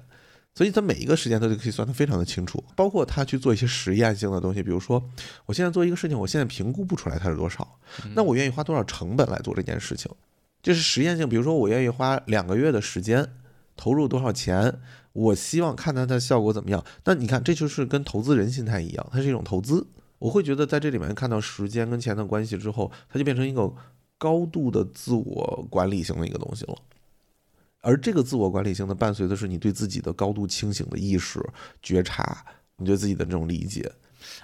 [0.55, 5.01] 所以他每一个时间都可以算得非常的清楚，包括他去做一些实验性的东西，比如说，
[5.45, 7.79] 我现在做一个事情，我现在评估不出来它是多少，
[8.13, 10.11] 那我愿意花多少成本来做这件事情，
[10.61, 11.29] 这是实验性。
[11.29, 13.25] 比如说，我愿意花两个月的时间，
[13.77, 14.79] 投入多少钱，
[15.13, 16.83] 我希望看它的效果怎么样。
[17.05, 19.87] 那你看，这就是跟投资人心态一样，它是一种投资。
[20.17, 23.73] 我会觉得在这里面看到时间跟钱的关系之后，它就变成一个
[24.17, 26.75] 高度的自我管理型的一个东西了。
[27.81, 31.39] 而这个自我管理性呢伴随的是你对自己的高度清醒的意识
[31.81, 32.43] 觉察，
[32.77, 33.91] 你对自己的这种理解。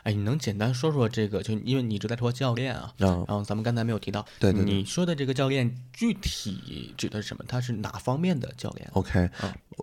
[0.03, 1.43] 哎，你能简单说说这个？
[1.43, 7.43] 就因为你一直在说教练啊，然后咱们刚才没有提到，对对，你说的这个教练具体指的是什么？
[7.47, 9.29] 他是哪方面的教练？OK，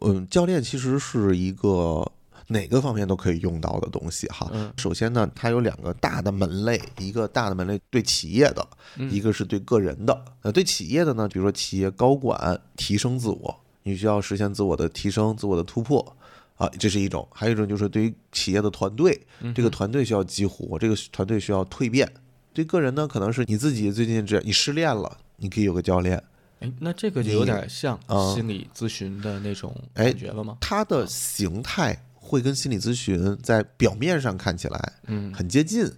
[0.01, 2.11] 嗯，教练其实是一个。
[2.53, 4.51] 哪个方面都可以用到的东西哈。
[4.77, 8.67] 首先呢，它有两个大的门类，一个大的门类对企业的，
[9.11, 10.25] 一个是对个人的。
[10.43, 16.17] 呃，对企业的呢，比如说企业高管提升自我，你需要实现自我的提升、自我的突破
[16.57, 19.21] 啊，这是一种；还有一种就是对于企业的团队，
[19.55, 22.09] 这个团队需要激活，这个团队需要蜕变。
[22.53, 26.23] 对个人呢，可能是你自己最近这你失恋了，你可以有个教练。
[26.61, 27.99] 哎，那这个就有点像
[28.35, 30.59] 心理咨询的那种感觉了吗？
[30.61, 32.05] 它的形态。
[32.33, 35.93] 会跟心理咨询在表面上看起来，嗯，很接近。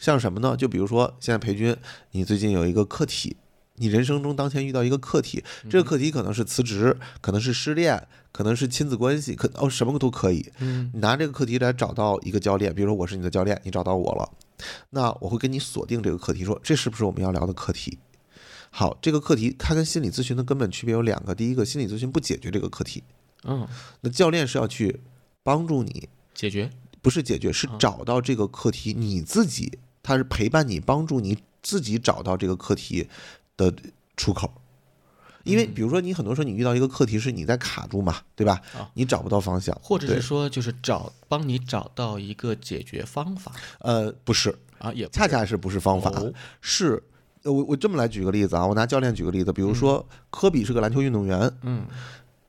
[0.00, 0.56] 像什么呢？
[0.56, 1.76] 就比如说，现在裴军，
[2.10, 3.36] 你最近有一个课题，
[3.76, 10.50] 你人生中当前遇到一个课题，这个课题可能是辞职，可能是失恋，可能是亲子关系，可哦什么都可以。
[10.58, 14.28] 嗯，你拿这个课题来找到一个教练，比如说我是你的教练，你找到我了，
[14.90, 17.96] 那我会跟你锁定这个课题，说这是不是我们要聊的课题？
[18.70, 23.02] 好，这个课题它跟心理咨询的根本区别有两个，第一个，心理咨询不解决这个课题，
[23.44, 23.66] 嗯，
[24.02, 25.00] 那教练是要去
[25.46, 26.68] 帮助你，解决，
[27.00, 33.08] 不是解决，是找到这个课题你自己，他是陪伴你，帮助你自己找到这个课题
[33.56, 33.72] 的
[34.16, 34.52] 出口。
[35.44, 38.60] 因为比如说，你很多时候你遇到一个课题是你在卡住嘛，对吧？
[38.74, 38.90] 啊？
[38.94, 43.52] 你找不到方向，或者是说就是找帮你找到一个解决方法。
[43.78, 46.32] 呃，不是，啊，也恰恰是不是方法，哦。
[46.60, 47.00] 是
[47.44, 51.86] 呃我我这么来举个例子啊，我拿教练举个例子，比如说科比是个篮球运动员，嗯。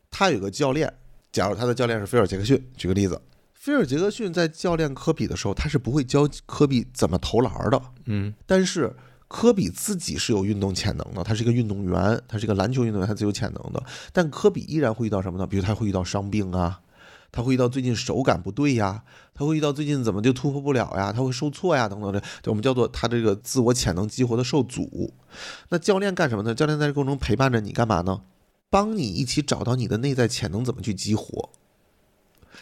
[0.10, 0.92] 他有个教练，
[1.38, 3.22] 假如他的教练是菲尔杰克逊，举个例子，
[3.54, 8.92] 菲尔杰克逊在教练科比的时候，他是不会教科比怎么投篮的，嗯但是
[9.28, 13.84] 科比自己是有运动潜能的，他是一个运动员，他是一个篮球运动员，他是有潜能的。
[14.12, 15.46] 但科比依然会遇到什么呢？
[15.46, 16.80] 比如他会遇到伤病啊，
[17.32, 19.04] 他会遇到最近手感不对呀，
[19.36, 25.14] 他会遇到最近怎么就突破不了呀，他会受挫呀等等的，这我们叫做他这个自我潜能激活的受阻。
[25.70, 26.56] 那教练干什么呢？
[26.56, 28.22] 教练在这过程中陪伴着你干嘛呢？
[28.70, 31.50] 帮你一起找到你的内在潜能怎么去激活。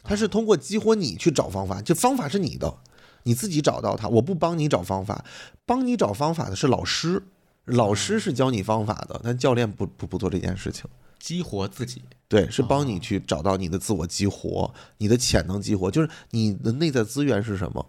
[0.04, 2.78] 它是通过激活你去找方法，这方法是你的，
[3.24, 4.08] 你自己找到它。
[4.08, 5.24] 我不帮你找方法，
[5.66, 7.24] 帮你找方法的是老师，
[7.66, 10.86] 老师是教你方法的，但教练不不不做这件事情。
[11.18, 17.84] 激活自己，对，是帮你去找到你的自我激活，你的潜能激活，就是你的内在资源是什么。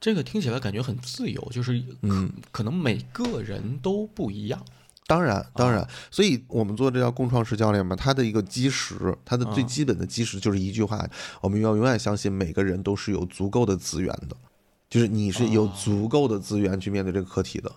[0.00, 4.64] 这个听起来感觉很自由，就是可、嗯可能每个人都不一样。
[5.10, 8.94] 当然，当然，所以我们做这叫共创式教练嘛，它的一个基石，
[9.24, 11.04] 它的最基本的基石就是一句话：
[11.40, 14.36] 我们要永远相信每个人都是有足够的资源的，
[14.88, 17.72] 就是你是有足够的资源去面对这个课题的。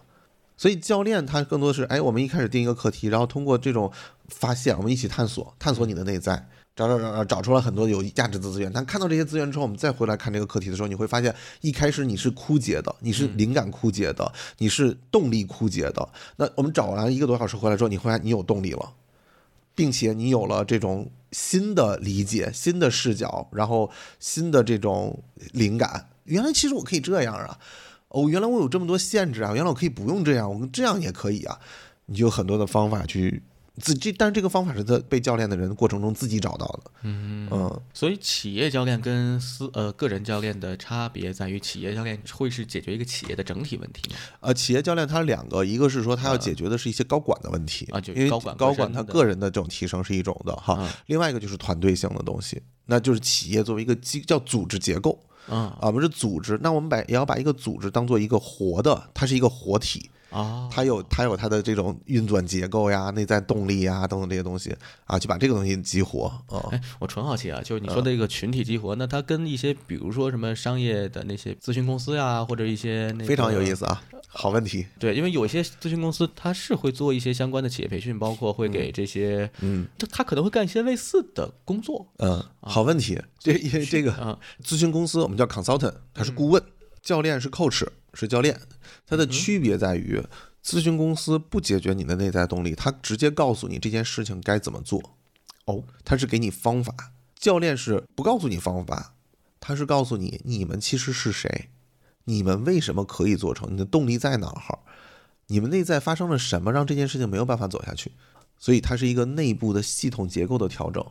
[0.56, 3.92] 所以教练他更多的是，哎，我们一开始定一个课题，然后通过这种
[4.28, 8.72] 发现，我们一起探索，探索你的内在，找找找找找出来很多有价值的资源。
[8.74, 16.10] 但看到这些资源之后，我们再回来看这个课题的时候，你会发现，一开始你是枯竭的，你是灵感枯竭的，你是动力枯竭的。
[16.38, 18.94] 那我们找完一个多小时回来之后，你会发现你有动力了，
[19.76, 26.10] 并且你有了这种新的理解、新的视角，然后新的这种灵感。
[26.26, 27.60] 原来其实我可以这样啊！
[28.08, 29.54] 哦，原来我有这么多限制啊！
[29.54, 31.60] 原来我可以不用这样，我这样也可以啊！
[32.06, 33.42] 你就有很多的方法去
[33.82, 36.92] 自这，但是这个方法是在被教练的人过程中自己找到的。
[37.02, 44.16] 嗯嗯，所以企业教练跟私呃个人教练的差别在于，企业教练会是解决一个企业的整体问题吗？
[44.42, 55.20] 呃，企业教练他两个，一个是说他要解决的是一些高管的问题啊就因为高管高管他个人的这种提升是一种的哈，嗯另外一个就是团队性的东西，那就是企业作为一个机叫组织结构。
[55.50, 66.66] 嗯啊，我们是组织，那我们把也要把一个组织当做一个活的，它是一个活体，啊，它有它有它的这种运转结构呀、内在动力呀等等这些东西啊，就把这个东西激活啊。
[66.72, 73.86] 哎，我纯好奇啊，就是你嗯说的这个群体激活，那它跟一些比如说什么商业的那些咨询公司呀，或者一些那非常有意思。
[73.86, 74.86] 啊，好问题。
[74.98, 83.22] 对，因为有些咨询公司它是会做一些相关的企业培训，包括会给这些，嗯它它可能会干一些类似的工作嗯，好问题。
[83.38, 86.64] 这因为这个啊，咨询公司我们叫 consultant，他是顾问，
[87.04, 87.86] 教练是 coach，
[88.16, 88.60] 是教练。
[89.06, 90.24] 它的区别在于，
[90.66, 95.18] 咨询公司不解决你的内在动力，它直接告诉你这件事情该怎么做。
[95.66, 99.14] 哦，他是给你方法，教练是不告诉你方法，
[99.62, 101.70] 他是告诉你你们其实是谁，
[102.26, 104.80] 你们为什么可以做成，你的动力在哪儿，
[105.48, 108.12] 你们内在发生了什么让这件事情没有办法走下去，
[108.58, 111.06] 所以它是一个内部的系统结构的调整，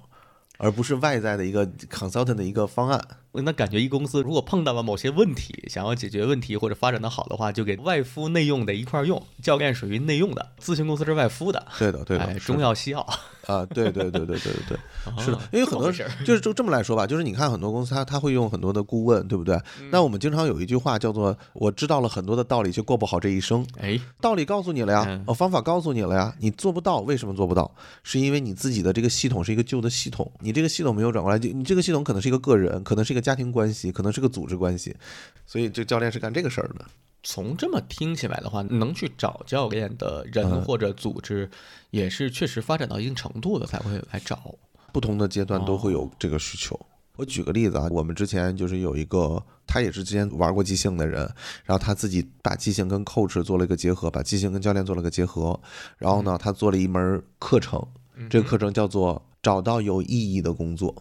[0.59, 3.01] 而不是外在的一个 consultant 的一个方案。
[3.35, 9.21] 那感觉一公司如果碰到了某些问题，想要解决问题或者发展的好的话，就给外敷内用的一块儿用。
[9.43, 11.67] 教练属于内用的，咨询公司是外敷的。
[11.79, 13.01] 对的，对的，哎，中药西药，
[13.47, 14.79] 啊，对对对对对对对，
[15.25, 15.91] 是的哦，因为很多
[16.25, 19.57] 就是就这么来说吧，就是你看很多公司他他会用很多的顾问，对不对？
[19.81, 23.67] 嗯那我们经常有一句话叫做“我知道了很多的道理，却过不好这一生”。
[23.81, 27.75] 哎，道理告诉你了呀方法告诉你了呀，你做不到，为什么做不到？
[28.03, 34.97] 是因为你自己的这个系统是一个旧的系统，你这个系统没有转过来，就你这个系统可能是一个个人，可能是一个家庭关系，可能是个组织关系，
[35.47, 36.85] 所以这教练是干这个事儿的。
[37.23, 41.49] 从这么听起来的话，能去找教练的人嗯或者组织，
[41.91, 44.57] 也是确实发展到一定程度了才会来找。
[44.93, 46.79] 不同的阶段都会哦有这个需求。
[47.17, 51.21] 我举个例子啊，我们之前就是有一个，他也是之前玩过即兴的人，
[51.65, 55.61] 然后他自己把即兴跟 coach 做了一个结合，把即兴跟教练做了个结合，
[55.99, 57.87] 然后呢，他做了一门课程，
[58.29, 60.95] 这个课程叫做“找到有意义的工作”。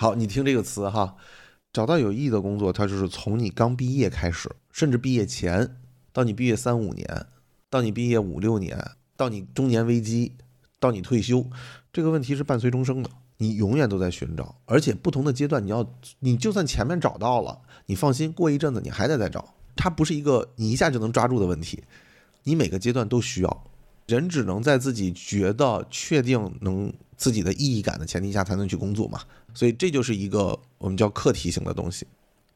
[0.00, 1.16] 好，你听这个词哈，
[1.72, 5.74] 找到有意义的工作，它就是从你刚毕业开始，甚至毕业前，
[6.12, 7.26] 到你毕业三五年，
[7.68, 10.36] 到你毕业五六年，到你中年危机，
[10.78, 11.44] 到你退休，
[11.92, 15.84] 这个问题是伴随终生的，你永远都在寻找，而且不同的阶段，你要，
[16.20, 19.52] 你就算前面找到了，你放心，过一阵子你还得再找。
[19.74, 21.82] 它不是一个你一下就能抓住的问题，
[22.44, 23.64] 你每个阶段都需要。
[24.08, 29.20] 人只能在自己觉得确定能自己的意义感的前提下，才能去工作嘛。
[29.54, 32.06] 所以这就是一个我们叫课题型的东西。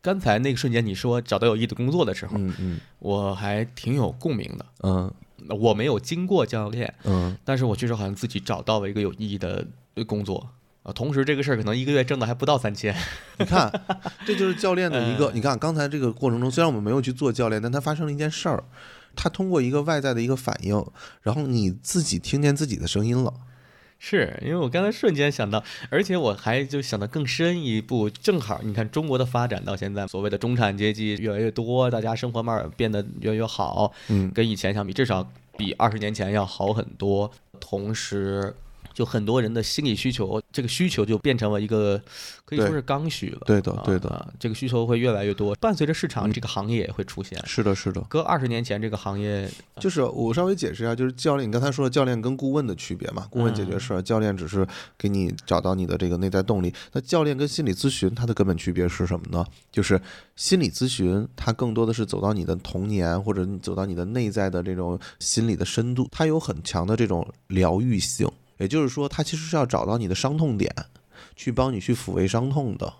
[0.00, 4.66] 刚才那个瞬间你说找到有意义的工作的时候，嗯嗯我还挺有共鸣的。
[4.82, 5.12] 嗯
[5.60, 9.66] 我没有经过教练，嗯，但是我确实好像自己找到了一个有意义的
[10.06, 10.48] 工作
[10.84, 10.92] 啊。
[10.92, 12.96] 同时，这个事儿可能一个月挣的还不到三千。
[13.38, 13.68] 你看，
[14.24, 15.32] 这就是教练的一个。
[15.34, 18.62] 你看刚才这个过程中，虽然我们没有去做教练，但它发生了一件事儿。
[19.14, 20.84] 他通过一个外在的一个反应，
[21.22, 23.32] 然后你自己听见自己的声音了。
[24.04, 37.30] 是因为我刚才瞬间想到，而且我还就想到更深一步，正好你看中国的发展到现在，所谓的中产阶级越来越多，大家生活慢慢变得越来越好，嗯跟以前相比，至少比二十年前要好很多。
[37.60, 38.52] 同时，
[38.92, 42.00] 就很多人的心理需求，这个需求就变成了一个
[42.44, 43.40] 可以说是刚需了。
[43.46, 47.40] 对的啊对的啊这个需求会越来越多，伴随着市场，这个行业也会出现。
[47.46, 48.00] 是的，是的。
[48.08, 54.66] 搁二十年前，这个行业就是我稍微解释一下，就是教练，你刚才说的教练跟顾问的区别嘛，顾问解决事儿，教练只是
[54.98, 56.72] 给你找到你的这个内在动力。
[56.92, 59.44] 那教练跟心理咨询它的根本区别是什么呢？
[59.70, 60.00] 就是
[60.36, 68.28] 心理咨询它更多的是走到你的童年，或者你走到你的内在的这种心理的深度，它有很强的这种疗愈性，
[68.62, 70.72] 也就是说，他其实是要找到你的伤痛点，
[71.34, 72.94] 去帮你去抚慰伤痛的。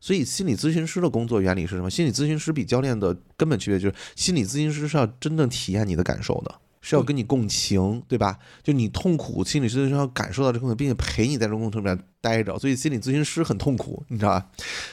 [0.00, 1.90] 所以，心理咨询师的工作原理是什么？
[1.90, 8.38] 心理咨询师比教练的根本区别就是，心理咨询师是要真正体验你的感受的，是要跟你共情，对吧？
[8.62, 12.58] 就你痛苦，心理咨询师要感受到这个痛苦，并且陪你在这个痛苦里面待着。
[12.58, 14.46] 所以，心理咨询师很痛苦，你知道吧？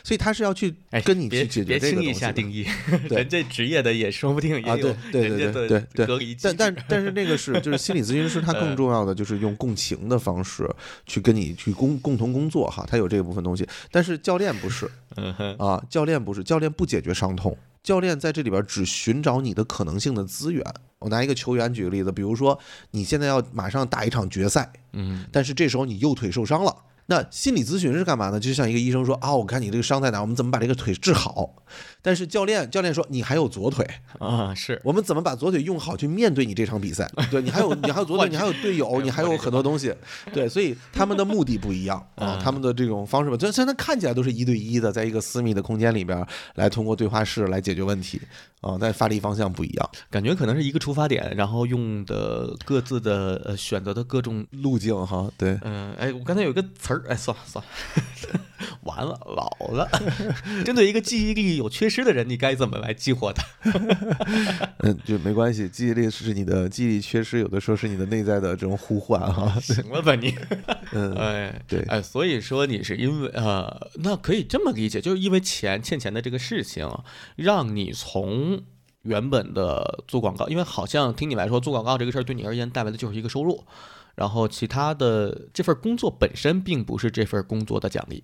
[0.04, 2.20] 所以他是要去哎，跟你去解决别轻易这个东西的。
[2.20, 2.66] 下定义，
[3.08, 10.70] 对人这职业的也说不定也啊，有对对对对对对隔离但但 但是那个是就是心理咨询师，他更重要的就是用共情的方式
[11.06, 13.68] 去跟你去共共同工作哈，他有这部分东西。
[13.92, 14.90] 但是教练不是
[15.58, 20.64] 啊，教练不是，教练不解决伤痛，教练在这里边只寻找你的可能性的资源。
[21.06, 22.58] 我拿一个球员举个例子，比如说
[22.90, 26.76] 你现在要马上打一场决赛，嗯但是这时候你右腿受伤了。
[27.06, 28.40] 那心理咨询是干嘛呢？
[28.40, 31.58] 就像一个医生说啊，我看你这个伤在哪，我们怎么把这个腿治好？
[32.06, 33.84] 但是教练教练说你还有左腿，
[34.20, 37.10] 啊是，我们怎么把左腿用好去面对你这场比赛？
[37.32, 39.92] 对你还有你还有左腿，你还有队友，你还有很多东西。
[40.32, 48.22] 对，所以他们的目的不一样 啊嗯，他们的这种方式吧，虽虽然看起来都是一对一的，在一个私密的空间里边来通过对话室来解决问题
[48.62, 55.58] 啊，但发力方向不一样，感觉可能是一个出发点，然后用的各自的呃选择的各种，路径哈，对。
[55.64, 58.42] 嗯、哎，我刚才有一个词儿，哎，算了算了，
[58.96, 59.90] 完了老了。
[60.64, 63.44] 针对一个记忆力有缺失的人，你该怎么来激活他？
[64.80, 69.58] 嗯，就没关系，记忆力是你的记忆力缺失，有的时候是你的内在的这种呼唤哈。
[69.60, 70.34] 行了吧你？
[70.94, 76.90] 嗯，哎，对哎，所以说你是因为呃，那可以这么理解，就是因为钱欠钱的这个事情，
[77.36, 78.62] 让你从
[79.04, 83.64] 原本的做广告，因为好像听你来说做广告这个事儿对你而言带来的就是一个收入，
[84.16, 88.24] 然后其他的这份工作本身并不是这份工作的奖励，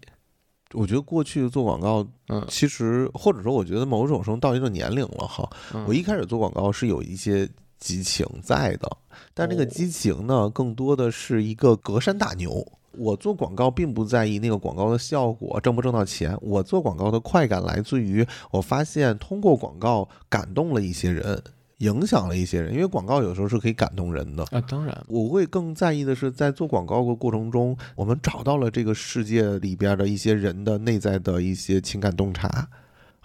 [0.74, 2.46] 我觉得过去做广告，嗯。
[2.48, 5.86] 其实或者说，我觉得某种程度到一个年龄了哈，嗯。
[5.88, 8.90] 我一开始做广告是有一些激情在的，
[9.34, 9.66] 但那个哦。
[9.66, 12.66] 激情呢，更多的是一个隔山打牛。
[12.98, 21.42] 我做广告并不在意那个广告的效果挣不挣到钱，我做广告的快感来自于我发现通过广告感动了一些人，
[21.82, 24.44] 影响了一些人，因为广告有时候是可以感动人的。
[24.46, 32.70] 啊，当然，我会更在意的是，在做广告的过程中，我们找到了这个世界里边的一些人的内在的一些情感洞察。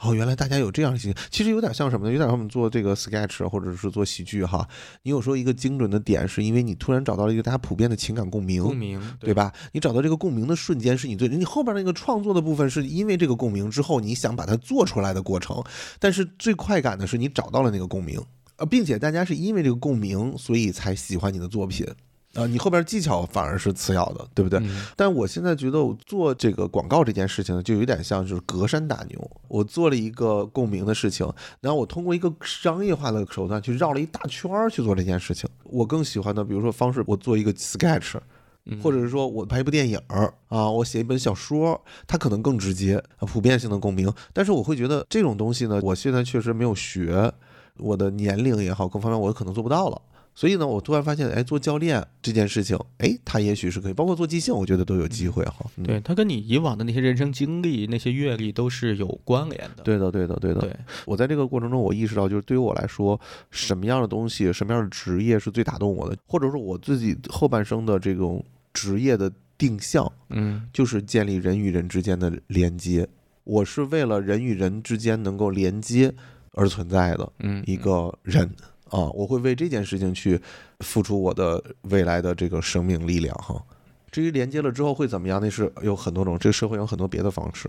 [0.02, 2.12] 哦，原来大家有这样的情，其实有点像什么呢？
[2.12, 4.68] 有点像我们做这个 sketch 或者是做喜剧哈。
[5.02, 9.32] 你有时候一个精准的点，是因为你突然找到了一个大家普遍的情感共鸣，共鸣，对？
[9.32, 9.50] 吧？
[9.72, 15.64] 你找到这个共鸣的瞬间是你最，你后边那个创作的部分是因为这个共鸣之后你想把它做出来的过程，
[15.98, 18.20] 但是最快感的是你找到了那个共鸣，
[18.56, 21.86] 呃，并且大家是因为这个共鸣，所以才喜欢你的作品。
[22.34, 24.58] 啊、你后边技巧反而是次要的，对不对？
[24.60, 29.30] 嗯但我现在觉得我做这个广告这件事情呢，就有点像就是隔山打牛。
[29.48, 31.26] 我做了一个共鸣的事情，
[31.62, 35.48] 然后我通过一个商业化的手段去绕了一大圈儿去做这件事情。
[35.64, 38.18] 我更喜欢的，比如说方式，我做一个 sketch，
[38.66, 44.12] 嗯或者是说我拍一部电影儿啊，我写一本小说，它可能更直接，啊普遍性的共鸣。
[44.34, 47.32] 但是我会觉得这种东西呢，我现在确实没有学，
[47.78, 50.00] 我的年龄也好，各方面我可能做不到了。
[50.38, 55.64] 所以呢，我突然发现，哎，做教练这件事情，哎，他也许是可以，包括做即兴，我觉得都有机会哈。
[55.76, 59.82] 嗯对，他跟你以往的那些人生经历、那些阅历都是有关联的。
[59.82, 60.60] 对的，对的，对的。
[60.60, 63.18] 对，我在这个过程中，我意识到，就是对于我来说，
[63.50, 73.08] 什么样的东西，什么样的职业是最打动我的，或者说我自己后半生的这种职业的定向，嗯就是建立人与人之间的连接。
[73.44, 76.12] 我是为了人与人之间能够连接，
[76.56, 78.44] 而存在的嗯，一个人
[78.88, 80.40] 啊，我会为这件事情去
[80.80, 83.62] 付出我的未来的这个生命力量哈。
[84.10, 87.68] 至于连接了之后会怎么样，那是有很多种，这个社会有很多别的方式，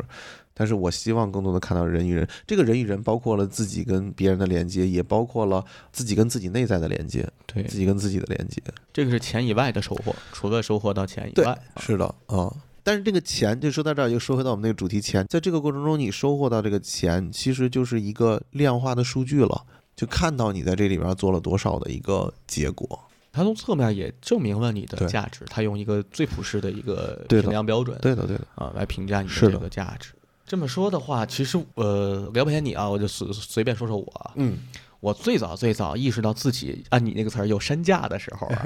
[0.53, 8.61] 但是我希望更多的看到人与人，这个人与人包括了自己跟别人的连接，也包括了自己跟自己内在的连接，对，自己跟自己的连接。
[8.93, 12.55] 这个是钱以外的收获，除了收获到钱以对外，是的啊。
[12.87, 19.61] 但是这个钱，就说到这儿，又说回到我们那个主题钱，在这个过程中，你收获到这个钱，其实就是一个量化的数据了，
[19.93, 22.97] 就看到你在这里边做了多少的一个结果。
[23.33, 30.13] 它从侧面也证明了你的价值，它用一个最普世的一个对的评量标准，对的，对的，啊来评价你这个价值。
[30.45, 34.31] 这么说的话，其实呃，聊不起你啊，我就随随便说说我啊。
[34.35, 34.59] 嗯
[34.99, 38.65] 我最早最早意识到自己按你那个词儿有身价的时候啊，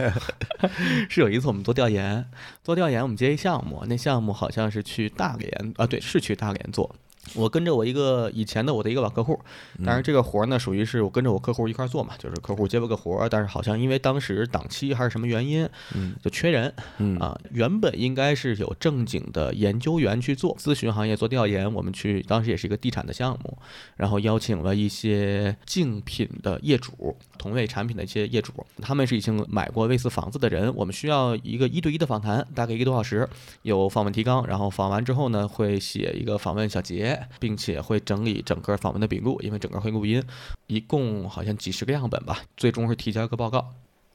[1.09, 2.25] 是有一次我们做调研，
[2.63, 6.95] 做调研我们接一项目，那项目好像是去大连啊，对，是去大连做。
[7.35, 9.39] 我跟着我一个以前的我的一个老客户，
[9.85, 17.37] 但是这个活儿呢属于是我跟着我客户一块儿做嘛，就是客户接了个活儿，但是好像因为当时档期还是什么原因，嗯就缺人嗯啊。
[17.51, 23.57] 原本应该是有正经的研究员去做咨询行业做调研，我们去当时也是一个地产的项目，
[23.97, 28.51] 然后邀请了一些竞品的业主，同类产品的一些业主，
[28.81, 33.27] 他们是已经买过类似房子的人，我们需要一个一对一的访谈，大概一个多小时，
[33.61, 40.23] 有访问提纲，然后访完之后呢，会写一个访问小结，并且会整理整个访问的笔录，因为整个会录音，
[40.67, 43.73] 一共好像几十个样本吧，最终是提交一个报告。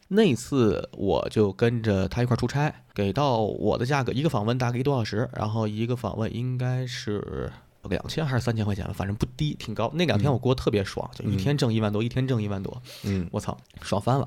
[0.09, 7.53] 那次我就跟着他一块出差，给到我的价格，一个访问大概一个多小时，然后一个访问应该是
[7.89, 9.91] 两千还是三千块钱，反正不低，挺高。
[9.95, 14.27] 那两天我过得特别爽，就一天挣一万多，一天挣一万多，嗯我操，爽翻了。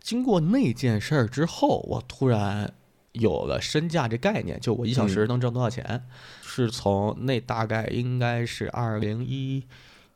[0.00, 2.72] 经过那件事儿之后，我突然
[3.20, 6.06] 有了身价这概念，就我一小时能挣多少钱，
[6.42, 9.64] 是从那大概应该是二零一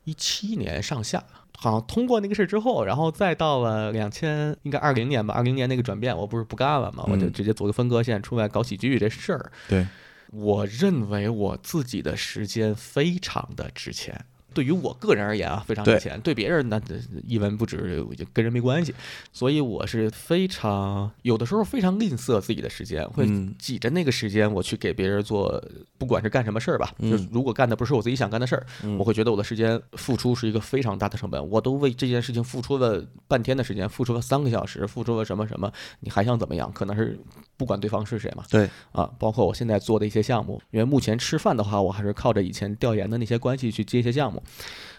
[0.05, 1.23] 一七年上下。
[1.57, 9.51] 好像通过那个事儿之后，然后再到了两千，应该二零年吧，二零年那个转变，我不是不干了嘛，我就嗯直接组个分割线出来搞喜剧这事儿。
[9.67, 9.85] 对，
[10.31, 14.25] 我认为我自己的时间非常的值钱。
[14.53, 18.93] 对于我个人而言啊，非常值钱；对别人那呃一文不值，就跟人没关系。
[19.31, 25.63] 所以我是非常有的时候非常吝啬自己的时间，会嗯挤着那个时间我去给别人做，
[25.97, 31.49] 不管是干什么事儿吧，就如果干的不是我自己想干的事儿，嗯我会觉得我的时间付出是一个非常大的成本。
[31.49, 35.71] 我都为这件事情付出了半天的时间，付出了三个小时，付出了什么什么，
[36.01, 36.71] 你还想怎么样？
[36.73, 37.19] 可能是
[37.57, 44.40] 不管对方是谁嘛，对，啊，包括我现在做的一些项目，因为目前吃饭的话，我还是靠着以前调研的那些关系去接一些项目。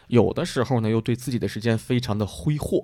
[0.09, 2.82] 有的时候呢，又对自己的时间非常的挥霍，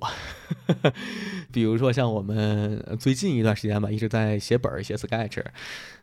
[1.53, 5.43] 比如说像我们呃最近一段时间吧，一直在写本儿、写 Sketch。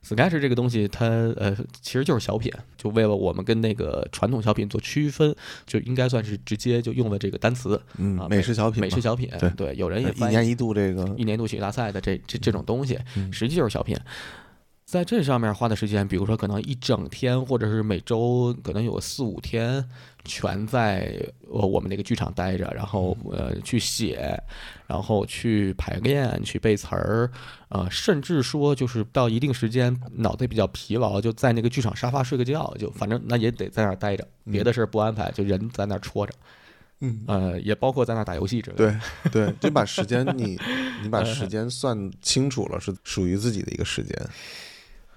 [0.03, 5.35] Sketch 这个东西它，呃其实就是小品，就为了我们跟那个传统小品做区分，
[5.65, 9.27] 就应该算是直接就用了这个单词嗯啊，美食小品，美食小品。
[9.57, 13.97] 对有人也一年一度这个一年一度喜剧大赛的这这这种东西，嗯实际就是小品。
[14.85, 19.83] 在这上面花的时间，比如说可能一整天，或者是每周可能有四五天，
[20.25, 21.17] 全在
[21.49, 24.37] 呃我们那个剧场待着，然后呃去写，
[24.87, 27.31] 然后去排练，去背词儿，
[27.69, 36.33] 呃，甚至说就是到一定时间脑袋比较疲劳，就在那个剧场沙发睡个觉，就反正那也得在那儿待着，别的事儿不安排，就人在那儿戳着，
[37.01, 38.99] 嗯，呃，也包括在那儿打游戏之类的。
[39.23, 40.59] 对对， 就把时间你
[41.03, 44.17] 你把时间算清楚了，是属于自己的一个时间。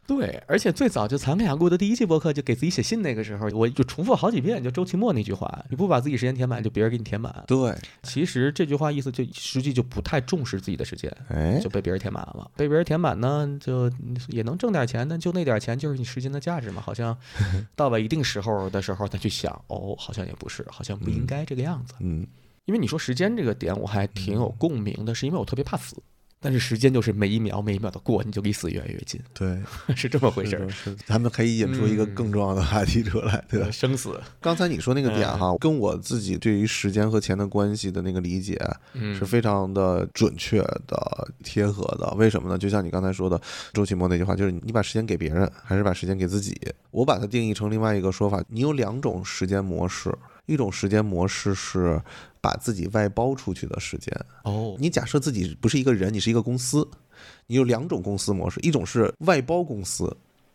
[0.08, 7.44] 对，而且最早就咱们俩录的第一期播客，就给自己写信那个时候，我就重复好几遍，就周奇墨那句话：你不把自己时间填满，就别人给你填满。
[7.46, 12.50] 对，其实这句话意思就实际就不太重视自己的时间，哎就，被别人填满了。
[12.56, 13.92] 被别人填满呢，就
[14.28, 16.80] 也能挣点钱，但就那点钱就是你时间的价值嘛。
[16.80, 17.14] 好像
[17.76, 21.92] 到了一定时候的时候再去想，哦，好像也不是，好像不应该这个样子。
[22.00, 22.26] 嗯，
[22.64, 26.02] 因为你说时间这个点，我还挺有共鸣的，是因为我特别怕死。
[26.40, 29.58] 但是时间就是每一秒每一秒的过，你就离死越来越近，对，
[29.96, 30.68] 是这么回事儿
[31.04, 33.72] 咱们可以引出一个嗯更重要的话题出来，对吧呃？
[33.72, 38.56] 生死，刚才你说那个点嗯哈，跟我自己对于时间和钱的关系的那个理解
[38.94, 42.12] 嗯，是非常的准确的、贴合的。
[42.16, 42.56] 为什么呢？
[42.56, 43.40] 就像你刚才说的，
[43.72, 46.56] 周奇墨那句话，就是你把时间给别人，还是把时间给自己？
[46.90, 50.12] 我把它定义成另外一个说法，你有两种时间模式，
[50.48, 52.02] 一种时间模式是
[52.40, 54.12] 把自己外包出去的时间。
[54.42, 56.88] 哦，你假设自己不是一个人，你是一个公司，
[57.46, 60.04] 你有两种公司模式，一种是外包公司，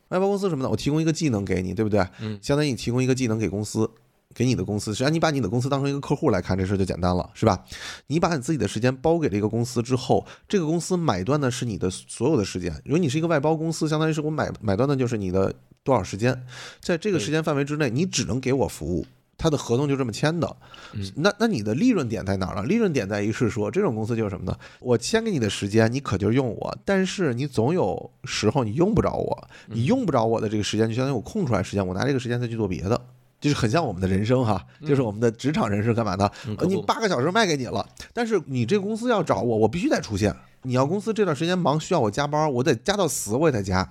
[0.10, 0.70] 外包公司什么呢？
[0.70, 2.06] 我提供一个技能给你，对不对？
[2.20, 3.90] 嗯相当于你提供一个技能给公司，
[4.34, 7.64] 给你的公司，实际上你把你的公司当成一个客户来看，这事儿就简单了，是吧？
[8.08, 12.74] 你把你自己的时间包给了一个公司之后，这个公司买断的是你的所有的时间。
[12.86, 16.46] 如果你是一个外包公司，相当于是我买买断的就是你的多少时间，
[16.82, 19.06] 在这个时间范围之内，你只能给我服务。
[19.38, 20.56] 他的合同就这么签的。
[20.94, 22.64] 嗯那那你的利润点在哪儿呢？
[22.64, 24.58] 利润点在于是说，这种公司就是什么呢？
[24.80, 33.00] 我签给你的时间，你可劲儿用我，但是你总有时候你用不着我，嗯你用不着我的这个时间，就相当于我空出来时间，我拿这个时间再去做别的。
[33.42, 36.32] 就是很像我们的人生哈，就是我们的职场人士干嘛的？
[36.58, 40.34] 呃你八个小时卖给你了，但是你这个公司要找我，我必须得出现。
[40.64, 43.88] 你要公司这段时间忙，需要我加班，我得加到死，我也得加，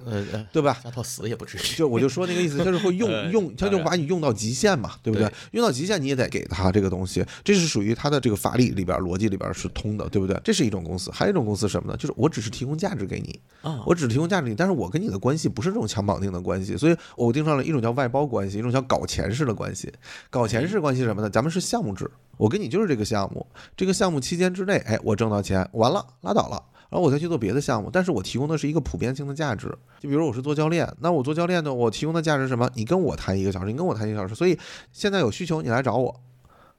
[0.53, 0.79] 对吧？
[0.83, 1.61] 加到死也不至于。
[1.77, 5.35] 就我就说那个意思，就是会用呃用， 他就把你用到极限嘛，对不对对？
[5.53, 10.41] 用到极限你也得给他这个东西，这是属于他的这个法理里边逻辑里边是通的，对不对？
[10.43, 11.97] 这是一种公司，还有一种公司什么呢？
[11.97, 19.93] 就是我只是提供价值给你，啊，我只提供价值给你，但是我跟你的关系不是这种强绑定的关系，所以我定上了一种叫外包关系，一种叫搞钱式的关系。
[20.31, 21.29] 搞钱式关系是什么呢？
[21.29, 22.11] 咱们是项目制，
[22.43, 26.61] 我跟你就是这个项目，这个项目期间之内，哎，我挣到钱，完了拉倒了。
[26.91, 29.69] 然后我再去做别的项目，但是我提供的是一个普遍性的价值。
[30.01, 32.69] 就比如我是做教练，那我做教练呢，我提供的价值是什么？
[32.75, 34.59] 你跟我谈一个小时，你跟我谈一个小时，所以
[34.91, 36.21] 现在有需求你来找我，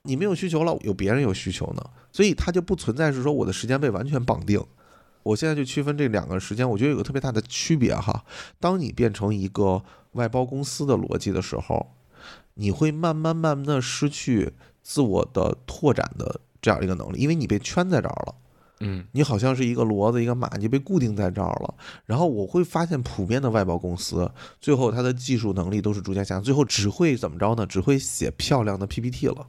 [0.01, 4.61] 你没有需求了，有别人有需求呢，所以它就不存在是说我的时间被完全绑定。
[5.23, 8.25] 我现在就区分这两个时间，我觉得有个特别大的区别哈。
[8.59, 11.95] 当你变成一个外包公司的逻辑的时候，
[12.55, 14.53] 你会慢慢慢慢的失去
[14.83, 18.35] 自我的拓展的这样一个能力，因为你被圈在这儿了。
[18.85, 21.73] 嗯你好像是一个骡子一个马，你被固定在这儿了。
[22.05, 24.29] 然后我会发现，普遍的外包公司
[24.59, 27.65] 最后它的技术能力都是逐渐下降，最后只会怎么着呢？
[27.65, 29.47] 只会写漂亮的 PPT 了。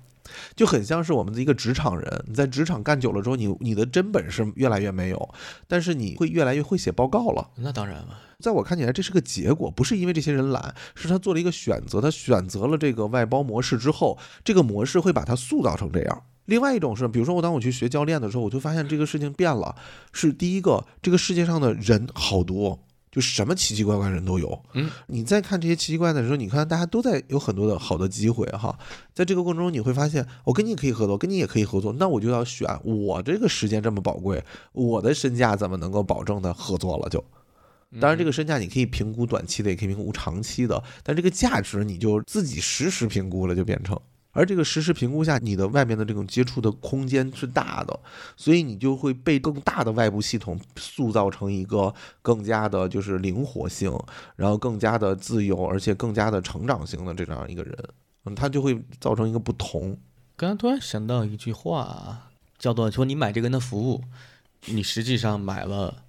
[0.57, 5.35] 就很像是我们的一个职场人，你在职场干久了之后，你你的真本事越来越没有，
[5.67, 7.51] 但是你会越来越会写报告了。
[7.57, 8.19] 那当然了。
[8.41, 16.23] 在我看起来，这是个结果，不是因为这些人懒，是他做了一个选择，他选择了这个外包模式之后，这个模式会把他塑造成这样。
[16.47, 19.75] 另外一种是，比如说我当我去学教练的时候，我就发现这个事情变了，
[20.13, 22.84] 是第一个，这个世界上的人好多，
[23.15, 24.61] 就什么奇奇怪怪人都有。
[24.73, 28.77] 嗯，你在看这些奇奇怪怪的时候，你看大家都在有很多的好的机会哈，
[29.15, 34.43] 在这个过程中你会发现，我跟你可以合作，跟你也可以合作，那我就要选我这个时间这么宝贵，
[34.73, 37.23] 我的身价怎么能够保证的合作了就。
[38.01, 43.97] 当然，这个身价你可以评估短期的，也可以评估长期的，但这个价值你就自己实时评估了，就变成。
[44.35, 47.99] 而这个实时评估下，你的外面的这种接触的空间是大的，
[48.37, 53.91] 所以你就会被更大的外部系统塑造成一个更加的就是灵活性，
[54.37, 57.79] 然后更加的自由，而且更加的成长型的这样一个人，
[58.27, 59.97] 嗯，他就会造成一个不同。
[60.37, 64.03] 刚刚突然想到一句话，叫做说你买这个人的服务，
[64.67, 66.03] 你实际上买了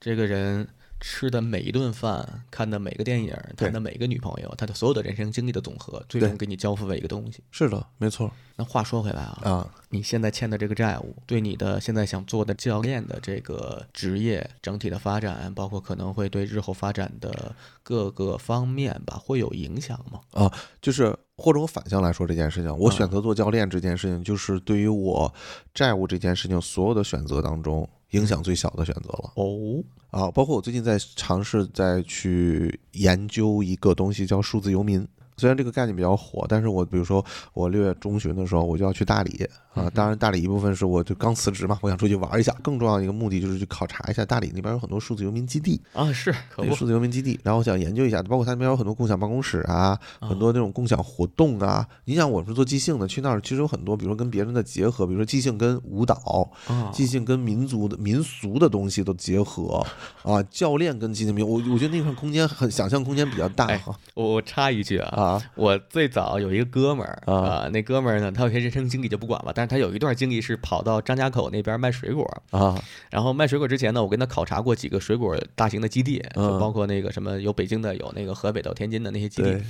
[0.00, 0.68] 这个人
[1.02, 7.42] 吃的每一顿饭、看的每个电影、谈的每个女朋友，他的所有的人生经历的总和，最终给你交付了一个东西。
[7.50, 20.20] 是的，没错那话说回来啊，啊，你现在欠的这个债务，对你的现在想做的教练的这个职业整体的发展，包括可能会对日后发展的各个方面吧，会有影响吗？
[20.30, 25.34] 啊就是或者我反向来说这件事情，我啊选择做教练这件事情，就是对于我
[25.74, 29.32] 债务这件事情所有的选择当中影响最小的选择了。
[29.34, 35.06] 哦，啊，包括我最近在尝试再去研究一个东西叫数字游民。
[35.36, 37.24] 虽然这个概念比较火，但是我比如说
[37.54, 42.54] 我六月中旬的时候我就要去大理啊，当然大理一部分是我就刚辞职嘛，我想出去玩一下。
[42.62, 51.86] 更重要的一个目的就是去考察一下大理那边有很多数字游民基地，啊，是可不，数字游民基地，然后我想研究一下，包括它那边有很多共享办公室啊，很多那种共享活动啊。
[52.04, 59.84] 你想我们是做即兴的，去那儿其实有很多，比如说跟别人的结合，比如说即兴跟舞蹈，啊，即兴跟民族的民俗的东西都结合
[60.22, 63.68] 啊，教练跟即兴民，我我觉得那块空间很想象空间比较大
[64.14, 67.34] 我我插一句啊，啊我最早有一个哥们儿啊。
[67.34, 72.82] 啊，那哥们儿呢，他有些人生经历就不管了，但是他有一段经历是跑到张家口那边卖水果，啊。
[73.10, 79.62] 然后卖水果之前呢，我跟他考察过几个水果大型的基地，就嗯包括那个什么有北京的，有那个河北的、天津的那些基地，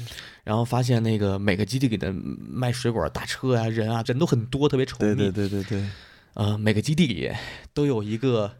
[0.44, 5.30] 然后发现那个每个基地里的卖水果大车啊、人啊，人都很多，特别稠对密。
[5.30, 5.84] 对对对对，
[6.34, 7.30] 呃，每个基地里
[7.74, 8.52] 都有一个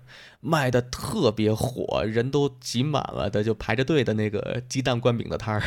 [0.44, 5.62] 卖的特别火、人都挤满了的，就排着队的那个鸡蛋灌饼的摊儿。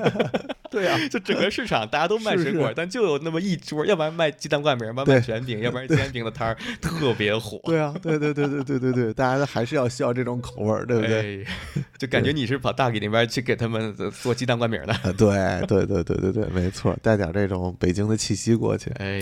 [0.70, 7.58] 对啊，就整个市场大家都卖水果，是但就有那么一桌，要不然卖鸡蛋灌饼，要不然卖卷饼， 要不然煎饼的摊儿特别火。
[7.64, 11.42] 对啊，对对对对对对对，大家还是要需要这种口味儿，对不对？
[11.42, 13.92] 哎，就感觉你是跑大理那边去给他们
[14.22, 14.92] 做鸡蛋灌饼的。
[14.92, 18.90] 啊，对对对对对对，没错，带点这种北京的气息过去。
[18.98, 19.20] 哎，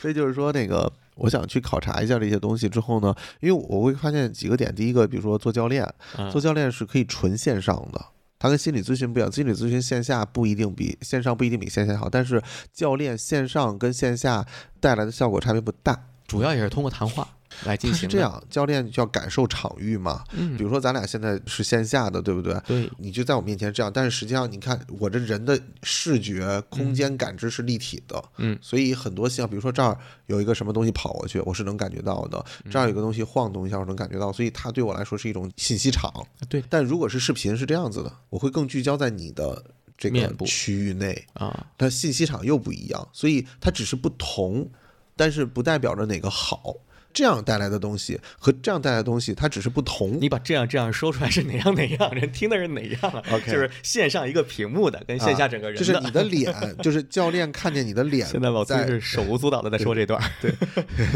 [0.00, 4.74] 所以就是说，那个我想去考察一下这些东西之后呢，因为我会发现几个点。
[4.74, 5.86] 第一个，比如说做教练，
[6.16, 8.04] 嗯做教练是可以纯线上的。
[8.38, 12.42] 它跟心理咨询不一样，心理咨询线下不一定比线上不一定比线下好，但是
[12.72, 14.46] 教练线上跟线下
[14.80, 16.06] 带来的效果差别不大。
[16.26, 17.28] 主要也是通过谈话。
[17.64, 18.08] 来进行的。
[18.08, 20.24] 他是这样，教练就要感受场域嘛。
[20.32, 22.54] 嗯比，如说咱俩现在是线下的，对不对？
[22.66, 29.96] 对，你就在我面前这样，但是实际上你看我这人的视觉空间感知是立体的，嗯，所以很多像比如说这儿
[30.26, 36.12] 有一个什么东西跑过去，我是能感觉到的；嗯这儿有个东西晃动一下，我能感觉到，所以它对我来说是一种信息场。
[36.48, 39.62] 对但如果是视频是这样子的，我会更聚焦在你的
[39.96, 44.68] 这个区域内，啊，它信息场又不一样，所以它只是不同，
[45.16, 46.74] 但是不代表着哪个好。
[47.12, 50.18] 这样带来的东西和这样带来的东西，它只是不同。
[50.20, 55.84] 你把这样这样说出来是哪样哪样，人听的是哪样啊 OK 就是线上一个屏幕的跟线下整个人的。
[55.84, 60.52] 就是你的脸，就是教练看见你的脸， 现在老崔在是手舞足蹈的在说这段儿，对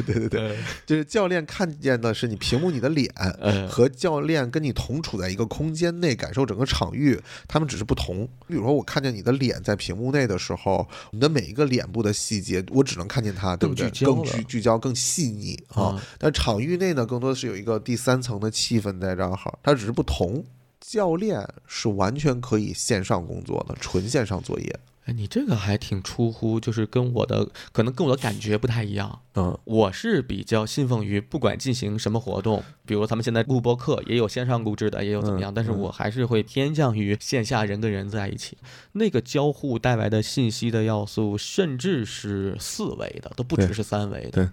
[0.07, 3.09] 对对对，就是教练看见的是你屏幕你的脸，
[3.41, 8.29] 呃，和教练跟你同处在一个空间内，感受整个场域，他们只是不同。
[8.47, 13.91] 比如说，我看见你的脸在屏幕内的时候，你的每一个脸部的细节，我只能看见它，对不对？
[13.91, 16.01] 更更聚焦了聚聚焦、更细腻啊嗯。
[16.19, 20.45] 但场域内呢，更多的是有一个第三层的气氛在这儿，它只是不同。
[20.81, 24.81] 教练是完全可以线上工作的，纯线上作业。
[25.07, 29.21] 哎，你这个还挺出乎，就是跟我的可能跟我的感觉不太一样。
[29.37, 38.59] 嗯我是比较信奉于不管进行什么活动，比如他们现在录播课也有线上录制的，也有怎么样，嗯但是我还是会偏向于线下人跟人在一起，
[38.93, 44.31] 那个交互带来的信息的要素，甚至是四维的，都不只是三维的。
[44.31, 44.51] 对那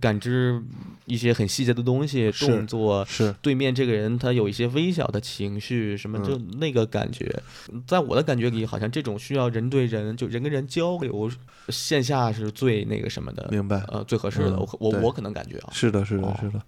[0.00, 0.62] 感知
[1.06, 7.42] 一些很细节的东西，动作，是对面这个人他有一些微小的情绪，什么就嗯那个感觉，
[7.86, 11.30] 在我的感觉里，好像这种需要人对人，就人跟人交流，
[11.68, 13.82] 线下是最那个什么的，明白？
[13.88, 14.50] 呃，最合适的。
[14.50, 16.62] 嗯我我我可能感觉啊，是的，是的哦，是的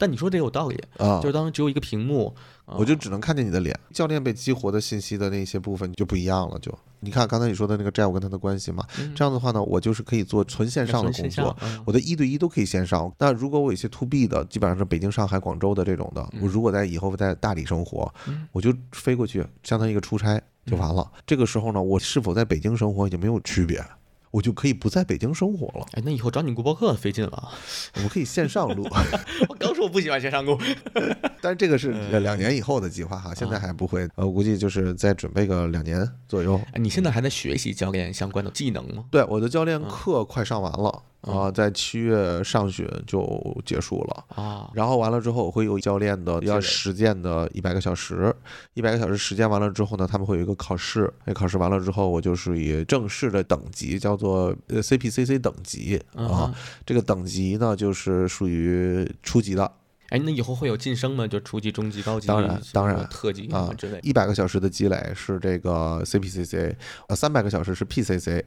[0.00, 1.32] 但你说这有道理，啊就是！
[1.32, 2.38] 当时只有一个屏幕，啊
[2.76, 3.78] 我就只能看见你的脸。
[3.92, 6.58] 教练被激活的信息的那些部分就不一样了。
[6.58, 11.56] 就你看刚才你说的那个债务跟他的关系嘛，嗯这样的话呢，我就是可以做纯线上的工作
[11.86, 13.12] 我的一对一都可以线上。
[13.18, 21.08] 那如果我有一些 to B 的，基本上是北京、上海、广州的这种的，我如果在以后在大理生活，嗯我就飞过去，相当于一个出差就完了。
[21.26, 23.82] 这个时候呢，我是否在北京生活已经没有区别，
[24.30, 27.48] 我就可以不在北京生活了，哎，那以后找你录播课费劲了。
[27.94, 28.86] 我们可以线上录。
[29.48, 30.58] 我刚说我不喜欢线上录，
[31.40, 34.08] 但是这个是两年以后的计划哈，现啊在还不会。
[34.16, 36.60] 呃，我估计就是再准备个两年左右。
[36.72, 39.04] 哎你现在还在学习教练相关的技能吗？
[39.10, 44.24] 对，我的教练嗯课快上完了嗯啊，在七月上旬就结束了。
[44.36, 48.34] 啊，然后完了之后，我会有教练的要实践的一百个小时，
[48.74, 56.54] 一百个小时实践完了之后呢，他们会有一个考试，那考试完了之后，我就是以正式的等级叫做呃 CPCC 等级嗯啊，
[56.86, 59.70] 这个等级呢就是属于初级的，
[60.10, 61.26] 哎，那以后会有晋升吗？
[61.26, 64.00] 就初级、中级、高级，当然当然特级啊么之类的。
[64.00, 66.74] 一百个小时的积累是这个 CPCC，
[67.08, 68.42] 呃，三百个小时是 PCC，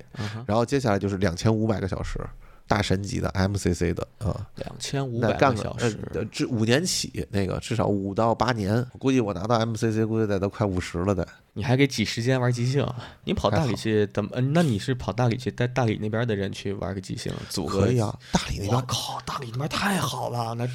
[0.47, 2.19] 然后接下来就是两千五百个小时
[2.67, 4.45] 大神级的 MCC 的啊。
[4.55, 11.27] 两千五百个个小时，呃，至五年起，那个至少五到八年，估计我拿到 MCC 估计得都快五十了得。
[11.53, 12.87] 你还给挤时间玩即兴？
[13.25, 14.29] 你跑大理去怎么？
[14.35, 20.65] 嗯，那你是跑大理去带大理那边的人去玩个即兴，组合可以啊，大理那边我靠，大理那边太好了，那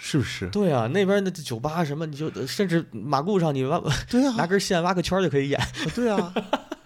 [0.00, 0.48] 是不是？
[0.48, 3.80] 对啊，那边的酒吧什么，你就甚至马路上你挖
[4.10, 5.60] 对啊，拿根线挖个圈就可以演。
[5.94, 6.34] 对啊，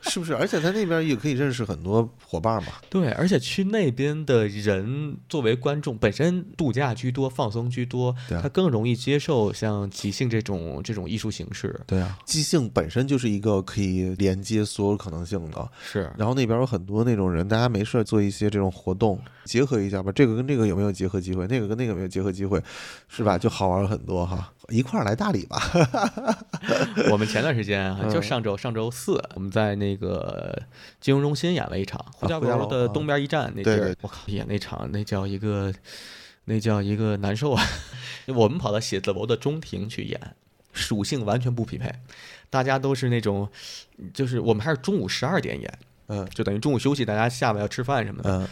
[0.08, 0.34] 是不是？
[0.34, 2.72] 而且在那边也可以认识很多伙伴嘛。
[2.88, 11.78] 对，而且去那边的人作为观众，本身度假居多，放松居多，啊他更容易接受像即兴这种这种艺术形式。
[11.86, 15.70] 对啊，即兴本身就是一个可以连接所有可能性的。
[15.80, 20.10] 是，然后那边有很多那种人，大家没事做一些这种活动，结合一下吧。
[20.12, 21.46] 这个跟这个有没有结合机会？
[21.46, 22.62] 那个跟那个有没有结合机会？
[23.08, 23.38] 是吧？
[23.38, 24.52] 就好玩很多哈。
[24.68, 25.60] 一块儿来大理吧。
[27.10, 30.60] 我们前段时间啊，就嗯上周上周四，我们在那个
[31.00, 35.72] 金融中心演了一场呼家呼家楼的东边一站那地儿我靠，演那场那叫一个
[36.44, 37.62] 那叫一个难受啊！
[38.34, 40.20] 我们跑到写字楼的中庭去演，
[40.72, 41.90] 属性完全不匹配，
[42.50, 43.48] 大家都是那种，
[44.12, 46.26] 就是我们还是中午十二点演，嗯。
[46.34, 48.48] 就等于中午休息，大家下午要吃饭什么的，嗯，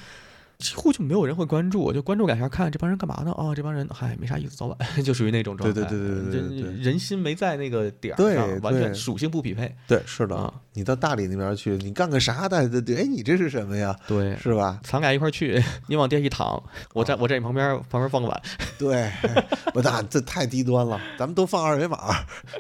[0.59, 3.32] 几乎就没有人会关注，就关注两下看这帮人干嘛呢？
[3.32, 5.80] 啊、这帮人嗨没啥意思，早晚 就属于那种状态。
[5.82, 9.74] 对对对对对对人心没在那个点儿对上，完全属性不匹配。
[9.86, 10.52] 对，是的啊。
[10.72, 12.68] 你到大理那边去，你干个啥的？
[12.68, 13.96] 对对，哎，你这是什么呀？
[14.07, 14.78] 对，是吧？
[14.82, 18.42] 咱俩一块儿去，你往地上一躺，我啊在我在你旁边旁边放个碗。
[18.78, 19.11] 对，
[19.72, 21.00] 不，那这太低端了。
[21.18, 21.98] 咱们都放二维码。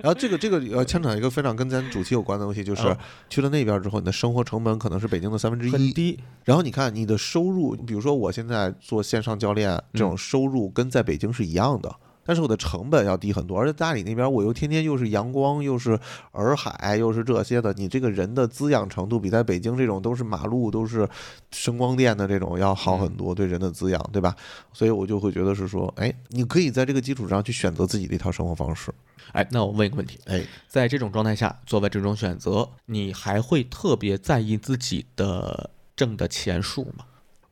[0.02, 2.96] 然后这个这个呃，牵扯一个非常跟咱主题有关的东西，就是嗯
[3.28, 5.72] 去了那边之后，你的生活成本可能是北京的三分之一。
[5.72, 11.96] 很低，然后你看你的收入，比如说我现在做线上教练，这种收入跟在北京是一样的。
[12.28, 15.96] 但是我的成本要低很多，而且大理那边我又天天又是阳光，又是
[16.32, 21.08] 洱海，又是这些的，你这个人的滋养程度比在北京这种都是马路都是
[21.52, 24.34] 声光电的这种要好很多，对人的滋养，对吧？
[24.72, 28.92] 所以我就会觉得是说，哎，你可以在这个基础上去选择自己的一套生活方式。
[29.30, 37.04] 哎，那我问一个问题，哎，在这种状态下，做完这种选择，你还会特别在意自己的挣的钱数吗？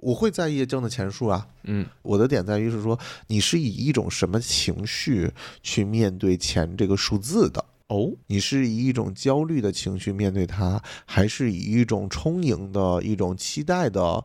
[0.04, 1.46] 我会在意挣的钱数啊。
[1.62, 5.32] 嗯，我的点在于是说，你是以一种什么情绪
[5.62, 7.64] 去面对钱这个数字的？
[7.88, 14.22] 哦，你是以一种焦虑的情绪面对它，还是以一种充盈的一种期待的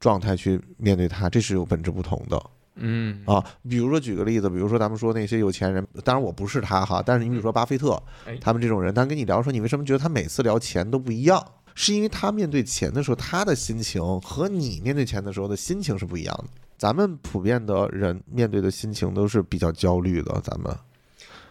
[0.00, 1.30] 状态去面对它？
[1.30, 2.42] 这是有本质不同的。
[2.82, 11.44] 嗯啊，比如说举个例子，比如说咱们说那些有钱人，当然我不是他哈，但是你比如说巴菲特哎，他们这种人，他跟你聊说，你为什么觉得他每次聊钱都不一样？
[11.82, 16.60] 是因为他面对钱的时候，他的心情和你面对钱的时候的心情是不一样的。
[16.76, 20.76] 咱们普遍的人面对的心情都是比较焦虑的，咱们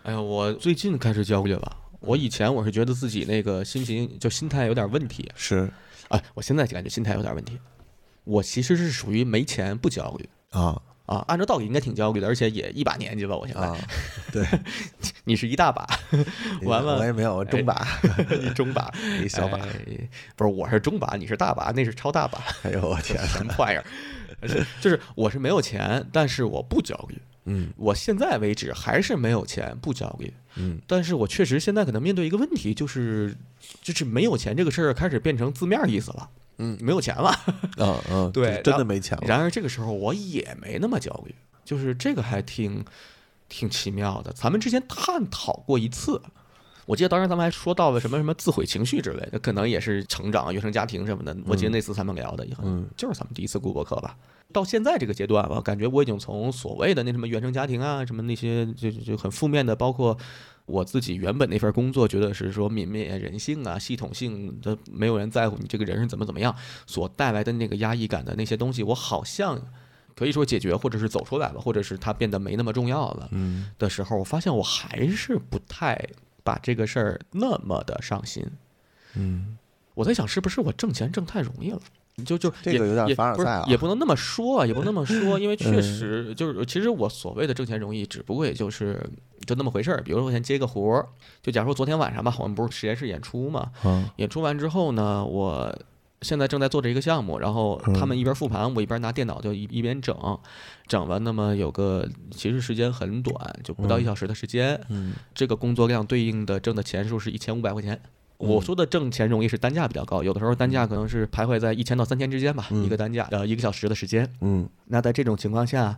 [0.03, 1.77] 哎呀，我最近开始焦虑了。
[1.99, 5.67] 我以前我是觉得自己那个心情就心态有点问题，是
[6.09, 7.57] 哎，我现在感觉心态有点问题。
[8.23, 10.79] 我其实是属于没钱不焦虑啊
[11.09, 13.61] 啊，按照道理应该挺焦虑的，而且也一把年纪吧，我现在。
[13.61, 13.75] 啊，
[14.31, 14.45] 对，
[15.25, 15.87] 你是一大把，
[16.61, 17.87] 完了我也没有中把，
[18.39, 18.93] 你中把，
[19.23, 19.73] 一小把，哎
[20.35, 23.83] 不是，我是中把，你是大把，那是超大把，哎呦我天， 什么玩意儿？
[24.79, 27.17] 就是我是没有钱，但是我不焦虑。
[27.45, 30.31] 嗯我现在为止还是没有钱，不焦虑。
[30.57, 33.35] 嗯但是我确实现在可能面对一个问题，就是
[33.81, 36.29] 就是没有钱这个事儿开始变成字面意思了。
[36.59, 37.33] 嗯没有钱了。
[37.77, 41.33] 嗯嗯，对真的没钱了，然而这个时候我也没那么焦虑，
[41.65, 42.85] 就是这个还挺
[43.47, 44.31] 挺奇妙的。
[44.33, 46.21] 咱们之前探讨过一次，
[46.89, 51.37] 我记得当时咱们还说到了什么什么自毁情绪之类的，可能也是成长、原生家庭什么的。
[51.45, 54.17] 我记得那次咱们聊的嗯就是咱们第一次录播课吧。
[54.51, 60.17] 到现在这个阶段吧，感觉我已经从所谓的那什么原生家庭啊，什么那些就就就很负面的，包括
[60.65, 66.55] 我自己原本那份工作，觉得是说泯灭人性啊、系统性的，没有人在乎你这个人是怎么怎么样，
[66.87, 69.61] 所带来的那个压抑感的那些东西，我好像
[70.15, 76.03] 可以说解决，或者是走出来了，或者是它变得没那么重要了嗯的时候，我发现我还是不太
[76.49, 78.43] 把这个事儿那么的上心。
[79.15, 79.57] 嗯
[79.93, 81.79] 我在想，是不是我挣钱挣太容易了？
[82.25, 88.99] 就就也这个有点也不是凡尔赛啊也不能那么说，也不能那么说，因为 确嗯实就是，其实我所谓的挣钱容易，只不过也就是
[89.45, 90.01] 就那么回事儿。
[90.01, 91.05] 比如说我先接个活儿，
[91.43, 95.73] 就假如说昨天晚上吧，我们不是实验室演出嘛，嗯演出完之后呢，我
[96.21, 100.15] 现在正在做着一个项目，然后他们一边复盘，我一边拿电脑就一一边整，
[100.87, 104.79] 整了那么有个其实时间很短，就不到一小时的时间。
[104.89, 105.13] 嗯。
[105.33, 107.99] 这个工作量对应的挣的钱数是一千五百块钱。
[108.37, 112.83] 我说的挣钱容易是单价比较高，有的时候单价可能是徘徊在一千到三千之间吧，嗯。
[112.83, 114.29] 一个单价，呃，一个小时的时间。
[114.41, 114.67] 嗯。
[114.85, 115.97] 那在这种情况下，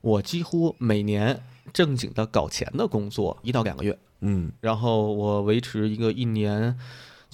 [0.00, 1.42] 我几乎每年
[1.72, 4.50] 正经的搞钱的工作一到两个月，嗯。
[4.60, 6.78] 然后我维持一个一年，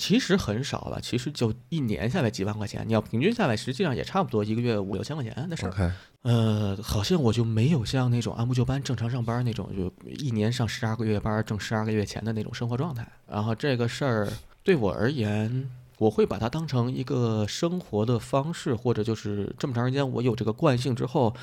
[0.00, 5.92] 其实很少了，其实就一年下来几万块钱，你要平均下来，实际上也差不多一个月五六千块钱的事儿。
[6.22, 13.06] 呃，好像我就没有像那种按部就班正常上班那种，就一年上十二个月班挣十二个月钱的那种生活状态。
[13.28, 14.28] 然后这个事儿
[14.62, 21.34] 对我而言，我会把它当成一个生活的方式，或者就是这么长时间我有这个惯性之后，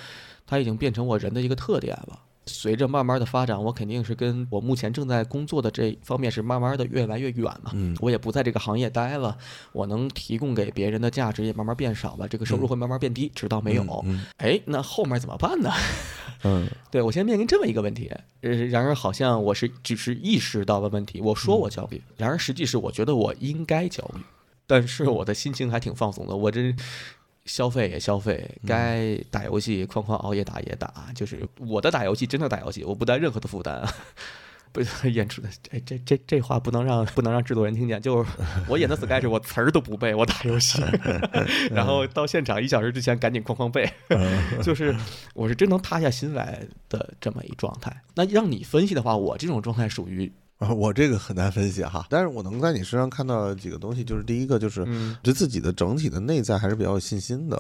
[0.48, 2.20] 它已经变成我人的一个特点了。
[2.48, 7.72] 随着慢慢的发展，我肯定是跟我目前正在工作的这方面是慢慢的越来越远嘛。
[7.74, 9.38] 嗯我也不在这个行业待了，
[9.74, 13.84] 我能提供给别人的价值也慢慢变少了，这个收入会慢慢变低，直到没有。
[14.06, 15.72] 嗯哎，那后面怎么办呢？
[16.44, 24.22] 嗯对我现在面临这么一个问题，呃，然而好像我是只是意识到了问题，我说我焦虑，然而实际是我觉得我应该焦虑，
[24.68, 26.76] 但是我的心情还挺放松的，我这
[27.48, 33.84] 消费也消费，该打游戏哐哐熬夜打也打，就是我的打游戏真的打游戏，我不带任何的负担。
[34.74, 38.00] 不是演出的，这这这这话不能让不能让制作人听见。
[38.00, 38.30] 就是
[38.68, 40.84] 我演的 sketch，我词儿都不背，我打游戏，
[41.72, 43.90] 然后到现场一小时之前赶紧哐哐背，
[44.62, 44.96] 就是
[45.34, 47.96] 我是真能塌下心来的这么一状态。
[48.14, 57.58] 那让你分析的话，我这种状态属于啊， 我这个很难分析哈，但是我能在你身上看到几个东西，就是第一个就是嗯，对自己的整体的内在还是比较有信心的，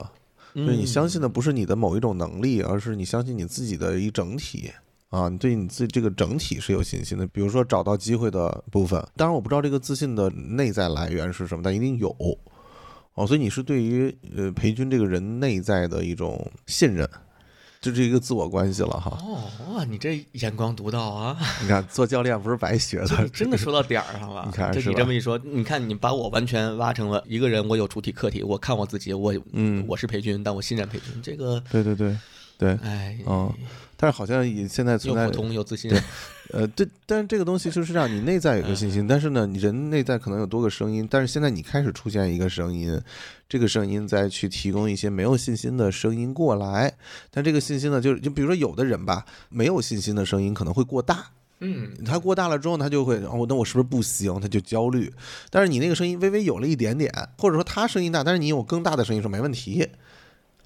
[0.53, 4.71] 就是你嗯相信的不是你的某一种能力，而是你相信你自己的一整体。
[5.09, 7.25] 啊，你对你自己这个整体是有信心的。
[7.27, 12.09] 比如说找到机会的部分，当然我不知道这个自信的内在来源是什么，但一定有。
[13.13, 17.09] 哦，所以你是对于呃裴军这个人内在的一种信任，
[17.91, 19.17] 这是一个自我关系了哈。
[19.21, 21.37] 哦，哇，你这眼光独到啊！
[21.61, 24.43] 你看做教练不是白学的， 真的说到点儿上了。
[24.49, 32.15] 你看就你这么一说，你看你把我完全挖成了一个人，我有主体客体，我看我自己，我嗯我是培训，但我信任培训，这个对对对，
[32.57, 33.53] 对，哎，嗯
[33.99, 35.91] 但是好像也现在存在普通又自信，
[36.51, 43.01] 呃，对，但是这个东西就是让你内在有个信嗯心，但是呢，你人内在可能有多个声音，但是现在你开始出现一个声音，
[43.49, 46.93] 这个声音再去提供一些没有信心的声音过来，
[47.31, 51.31] 但这个信心呢，就是就比如说有的人吧，没有信心的声音可能会过大，
[51.61, 54.39] 嗯，他过大了之后，他就会哦，那我是不是不行？
[54.39, 55.11] 他就焦虑。
[55.49, 59.89] 但是你那个声音微微有了一点点，或者说他声音大，但是你有更大的声音说没问题。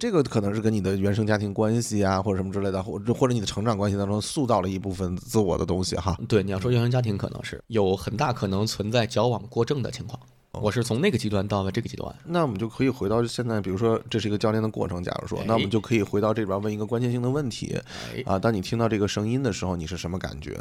[0.02, 6.18] 这个可能是跟你的原生家庭关系啊，或者什么之类的，或者或者你的成长关系当中塑造了一部分自我的东西哈。
[6.28, 10.20] 对，你要说原生家庭可能是有很大可能存在矫枉过正的情况。
[10.54, 12.16] 我是从那个极端到了这个极端。
[12.26, 17.80] 那我们就可以回到现在，比如说这是一个教练的过程，假如说，那我们就可以回到这边问一个关键性的问题
[18.16, 20.60] 哎，啊，当你听到这个声音的时候，你是什么感觉？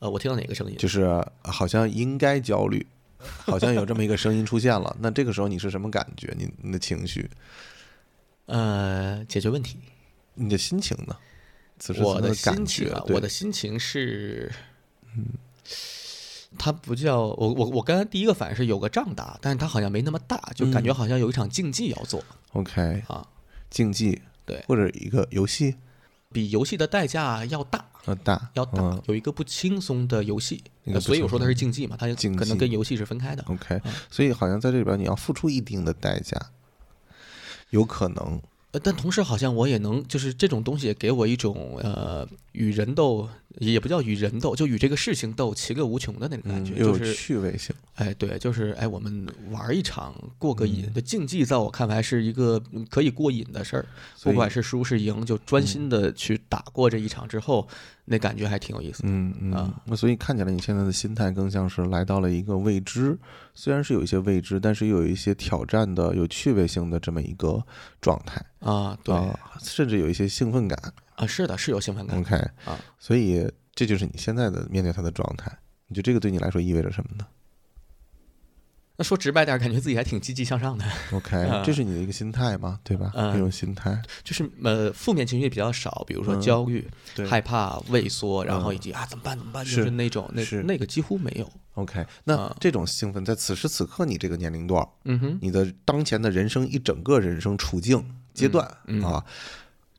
[0.00, 0.76] 呃，我听到哪个声音？
[0.76, 2.84] 就是好像应该焦虑，
[3.18, 4.96] 好像有这么一个声音出现了。
[4.98, 6.34] 那这个时候你是什么感觉？
[6.36, 7.30] 你你的情绪，
[8.46, 9.78] 呃，解决问题。
[10.34, 11.16] 你的心情呢？
[11.78, 14.50] 此时我的心情啊，，我的心情是，
[15.14, 15.26] 嗯，
[16.58, 22.24] 它不叫我我我刚才第一个反应是有个仗打，但是它好像没那么大，就感觉好像有一场竞技要做。
[22.52, 23.26] OK 啊，
[23.68, 24.64] 竞技对。
[24.66, 25.76] 或者一个游戏？
[26.32, 27.84] 比游戏的代价要大。
[28.06, 29.02] 要大要大，嗯。
[29.06, 30.62] 有一个不轻松的游戏，
[31.00, 33.42] 所以我说它是竞技嘛，它可能跟游戏是分开的。
[33.48, 33.80] OK，
[34.10, 36.40] 所以好像在这里边你要付出一定的代价，
[37.70, 38.40] 有可能，
[38.82, 43.28] 但同时好像我也能，就是这种东西给我一种呃与人斗，
[43.58, 47.74] 也不叫与人斗，就与这个事情斗，其乐无穷的那种感觉，就是趣味性。
[47.94, 53.86] 哎，对，就是哎，我们玩一场过个嗯瘾的竞技，在我看来是一个嗯可以过瘾的事儿，
[54.22, 57.66] 不管是输是赢，就专心的去打过这一场之后，
[58.04, 59.08] 那感觉还挺有意思的。
[59.08, 63.18] 嗯嗯啊，那所以看起来你现在的心态更像是来到了一个未知，
[63.54, 67.64] 虽然是有一些未知，但是又有一些挑战的、有趣味性的这么一个
[68.02, 70.78] 状态啊，对啊，甚至有一些兴奋感。
[71.16, 72.18] 啊，是的，是有兴奋感。
[72.18, 75.50] OK 啊，所以这就是你现在的面对他的状态。
[75.88, 77.26] 你觉得这个对你来说意味着什么呢？
[78.98, 81.62] 那说直白点儿，感觉自己还挺积极向上的，？OK， 啊。
[81.62, 82.80] 这是你的一个心态吗？
[82.82, 83.12] 对吧？
[83.14, 83.30] 嗯。
[83.32, 86.40] 这种心态，就是呃负面情绪比较少，比如说嗯。
[86.40, 87.26] 焦虑、对。
[87.26, 90.62] 害怕、畏缩，然后嗯以及啊怎么办怎么办，就是那种那是。
[90.62, 91.46] 那个几乎没有。
[91.74, 98.02] OK，那啊这种兴奋在此时此刻你这个年龄段儿，嗯哼，你的当前的人生一整个人生处境
[98.32, 99.02] 阶段、嗯。
[99.02, 99.22] 啊，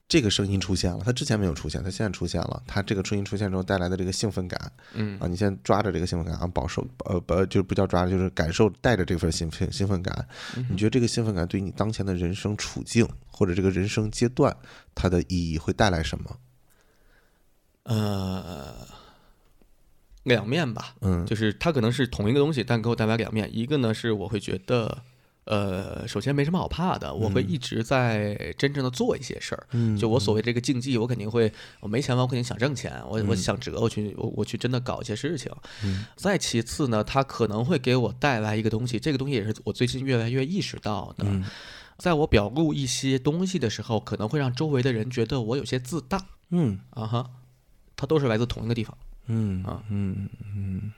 [0.09, 14.55] 这个声音出现了，他之前没有出现，他现在出现了，他这个声音出现之后带来的这个兴奋感，嗯啊，你现在抓着这个兴奋感啊，饱受呃不就是不叫抓着，就是感受带着这份兴奋兴奋感，嗯你觉得这个兴奋感对你当前的人生处境或者这个人生阶段，
[14.95, 16.37] 它的意义会带来什么？
[17.83, 18.75] 呃，
[20.23, 23.49] 两面吧，嗯就是它可能是同一个东西，但给我带来两面。
[23.53, 25.03] 一个呢是我会觉得，
[25.47, 29.67] 呃，首先没什么好怕的，我会一直在真正的做一些事儿。
[29.71, 29.97] 嗯。
[29.97, 35.51] 就我所谓这个竞技，我肯定会，我没钱嘛，我肯定想挣钱，我我想折，我去我我去真的搞一些事情。
[36.15, 41.25] 再其次呢，它可能会给我带来一个东西，这个东西也是我最近越来越意识到的。
[41.97, 46.79] 在我表露一些东西的时候，可能会让周围的人觉得我有些自大嗯。
[46.91, 47.29] 啊哈，
[47.95, 48.95] 它都是来自同一个地方。
[49.25, 49.63] 嗯。
[49.63, 49.81] 啊。
[49.89, 50.91] 嗯嗯，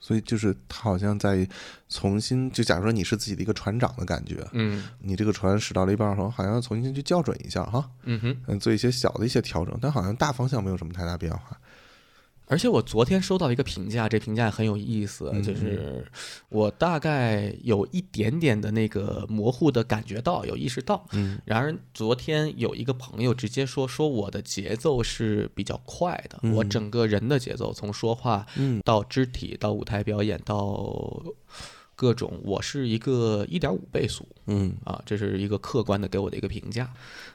[0.00, 1.46] 所以就是他好像在
[1.88, 8.36] 重新，就假如说你是自己的一个船长的感觉，嗯你这个船驶到了一半儿的时候，好像要重新去校准一下哈，嗯哼。
[8.46, 11.58] 嗯，做一些小的一些调整，但好像大方向没有什么太大变化。
[12.48, 16.04] 而且我昨天收到一个评价，这评价很有意思，嗯就是
[16.48, 21.04] 我大概有一点点的那个模糊的感觉到，有意识到。
[21.12, 28.80] 嗯，然而昨天有一个朋友直接说，说我的节奏是比较快的，我整个人的节奏，从说话嗯。
[28.84, 31.22] 到肢体到舞台表演到
[31.98, 36.88] 各种，我是一个一点五倍速嗯啊，这是一个客观的给我的一个评价。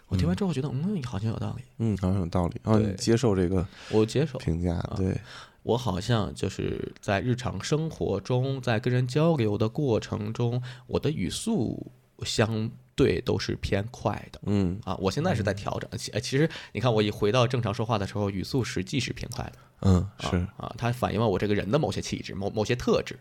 [0.07, 4.39] 我听完之后觉得，嗯，好像有道理，嗯，好像有道理啊，接受这个我接受。
[4.39, 5.19] 评价，对，
[5.63, 11.91] 我好像就是在日常生活中，在跟人交流的过程中，我的语速
[12.23, 14.95] 相对都是偏快的嗯啊。
[14.95, 20.37] 我现在是在调整，其呃其实你看，我一回到正常说话的时候，语速实际是偏快的嗯是。
[20.55, 23.19] 啊，它反映了我这个人的某些气质、某某些特质。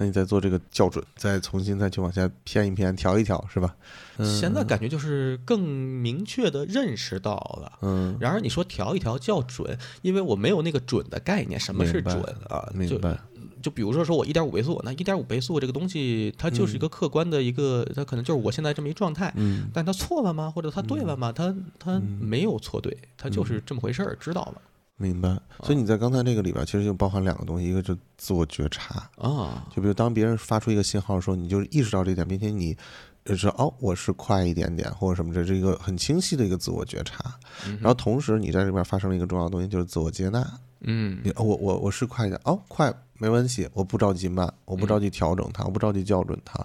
[0.00, 3.76] 那你再做这个校准，再重新再去往下偏一偏，调一调，是吧？
[4.24, 7.72] 现在感觉就是更明确的认识到了。
[7.82, 12.16] 嗯，然而你说调一调校准，因为我没有那个准的概念，什么是准
[12.48, 12.66] 啊？
[12.72, 13.18] 就明白。
[13.60, 20.50] 就比如说说我一点五倍速，那一点五倍速这个东西，它就是一个客观的一个，它可能就是我现在这么一状态，嗯但它错了吗？
[20.50, 21.30] 或者它对了吗？
[21.30, 24.62] 它它没有错对，它就是这么回事儿，知道了。
[25.00, 25.30] 明白。
[25.62, 32.76] 所以你在刚才那个里边，其实就包含两个东西，一个就自我觉察，啊，就比如当别人发出一个信号的时候，你就意识到这一点，并且你
[33.24, 37.34] 就是哦，我是快一点点或者什么，这是一个很清晰的一个自我觉察。
[37.80, 40.46] 然后同时你在这边发生了一个重要的东西，就是自我接纳。
[40.82, 46.58] 嗯你哦我我我是快一点哦，快没关系，我不着急慢，我不着急调整它，我不着急校准它，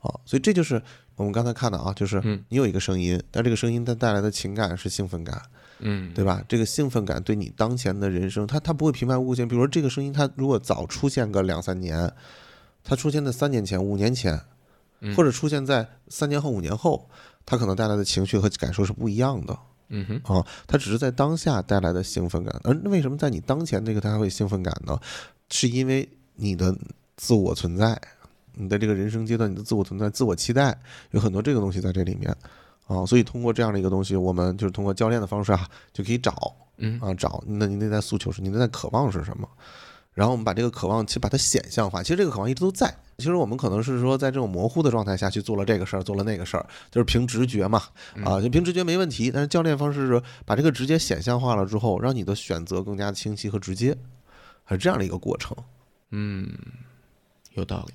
[0.00, 0.82] 啊，所以这就是
[1.14, 5.40] 我们刚才看的啊，就是嗯你有一个声音，但这个声音它带来的情感是兴奋感，
[5.82, 6.42] 嗯，对吧？
[6.48, 9.46] 这个兴奋感对你当前的人生，它它不会平白无故现。
[9.46, 12.10] 比如说这个声音，它如果早出现个两三年，
[12.82, 14.40] 它出现在三年前、五年前，
[15.00, 17.08] 嗯或者出现在三年后、五年后，
[17.44, 19.58] 它可能带来的情绪和感受是不一样的。
[19.88, 24.98] 嗯哼，啊，它只是在当下带来的兴奋感，而为什么在你当前这个它会兴奋感呢？
[25.50, 26.74] 是因为你的
[27.16, 28.00] 自我存在，
[28.54, 30.80] 你的这个人生阶段，你的自我存在、自我期待，
[31.10, 32.34] 有很多这个东西在这里面
[32.86, 33.04] 啊。
[33.06, 39.48] 所以通过这样的一个东西，我们就是通过教练的方式啊，就可以找嗯啊找，那你内在诉求是，你内在渴望是什么？
[40.14, 42.02] 然后我们把这个渴望，其实把它显象化。
[42.02, 42.94] 其实这个渴望一直都在。
[43.16, 47.82] 其实我们可能是说，在这种模糊的状态下去做了这个事儿，做了那个事儿，就是凭直觉嘛，
[48.22, 49.30] 啊，就凭直觉没问题。
[49.30, 53.96] 但是教练方式是把这个直接显象化了之后，让你的选择更加清晰和直接，
[54.68, 55.56] 是这样的一个过程，
[56.10, 56.46] 嗯，
[57.54, 57.94] 有道理。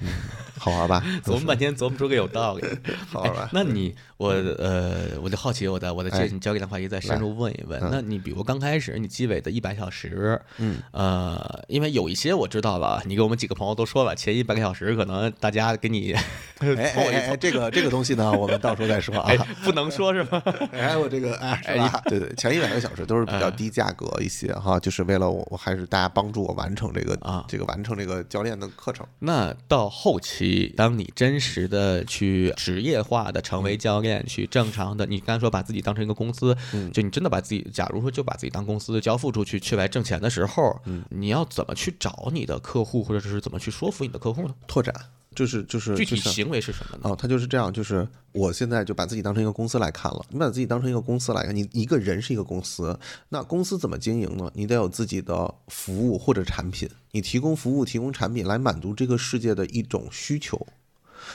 [0.58, 1.02] 好玩吧？
[1.24, 2.64] 琢磨半天琢磨出个有道理。
[3.12, 3.48] 好玩吧？
[3.52, 7.80] 那你我呃，我就好奇，我再我再接你交给的话题再深入问一问。
[7.80, 16.14] 嗯那你比如刚开始你积累的一百小时，嗯，呃，因为有一些我知道了，你给我们几个朋友都说了，前一百个小时可能大家给你
[16.58, 19.36] 哎这个这个东西呢，我们到时候再说啊哎。
[19.62, 20.42] 不能说是吗？
[20.72, 22.02] 哎，我这个哎，是吧？
[22.06, 29.06] 对对，前一百个小时都是比较低价格一些哈，就是为了我，我还是大家帮助我完成这个啊这个完成这个教练的课程。
[29.18, 36.90] 那到后期，当你真实的去职业化的成为教练，去正常的，你刚才说把自己当成一个公司，嗯。
[36.92, 41.04] 就你真的把自己，假如说就把自己当公司交付出去，去来挣钱的时候，嗯。
[41.10, 44.54] 你要怎么去找你的客户，或者是怎么去说服你的客户呢？
[44.66, 44.94] 拓展
[45.36, 47.02] 就是就是具体行为是什么呢？
[47.04, 50.24] 哦，他就是这样，就是我现在就把自己当成一个公司来看了。
[50.30, 54.50] 你把自己当成一个公司来看，你一个人是一个公司，那公司怎么经营呢？
[54.54, 60.66] 你得有自己的服务或者产品，你提供服务、提供产品来满足这个世界的一种需求，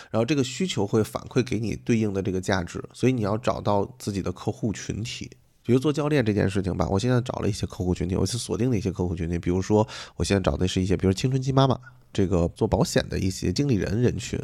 [0.09, 5.29] 然后这个需求会反馈给你对应的这个价值，所以你要找到自己的客户群体。
[5.63, 11.79] 比如做教练这件事情吧，我现在找了一些客户群体，我是锁定的一些客户群体，比如说我现在找的是一些，比如青春期妈妈，
[12.13, 14.39] 这个做保险的一些经理人人群，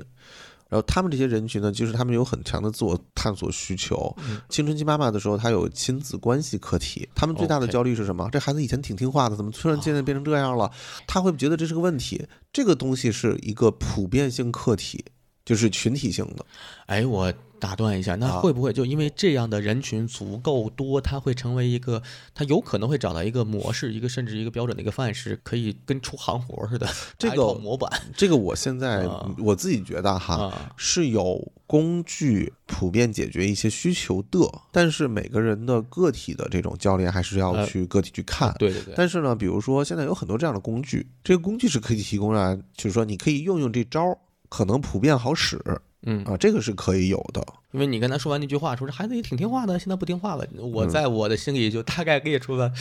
[0.69, 4.15] 然后他们这些人群呢，就是他们有很强的自我探索需求。
[4.49, 8.29] 青春期妈妈的时候，她有亲子关系课题，他们最大的焦虑是什么？
[8.31, 10.71] 这孩子以前挺听话的，怎么突然现在变成这样了？
[11.07, 12.27] 他会觉得这是个问题。
[12.51, 15.05] 这个东西是一个普遍性课题，
[15.47, 16.45] 就是群体性的。
[16.87, 22.03] 哎，我打断一下，那啊会不会就因为这样的人群足够多，他会成为一个，
[22.35, 26.85] 他有可能会找到一个模式，一个甚至一个标准的一个范式，可以跟出行活似的，
[27.17, 34.39] 这个模板这个我现在啊我自己觉得哈，啊，是有工具普遍解决一些需求的，
[34.73, 38.53] 但是每个人的个体的这种教练还是要呃去个体去看。
[38.59, 44.17] 对对对，但是呢，比如说现在有很多这样的工具，这个工具是可以提供啊，就是说你可以用用这招儿，
[44.49, 45.61] 可能普遍好使
[46.03, 47.45] 嗯，啊，这个是可以有的。
[47.71, 50.47] 因为你跟他说完那句话，说这孩子也挺听话的，现在不听话了。
[50.57, 52.71] 我嗯在我的心里就大概列出了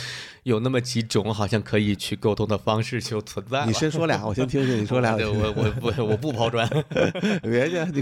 [0.43, 3.65] 有那么几种好像可以去沟通的方式就存在了。
[3.65, 4.81] 你先说俩，我先听听。
[4.81, 6.67] 你说俩， 我我我不我不抛砖。
[7.43, 8.01] 别介，你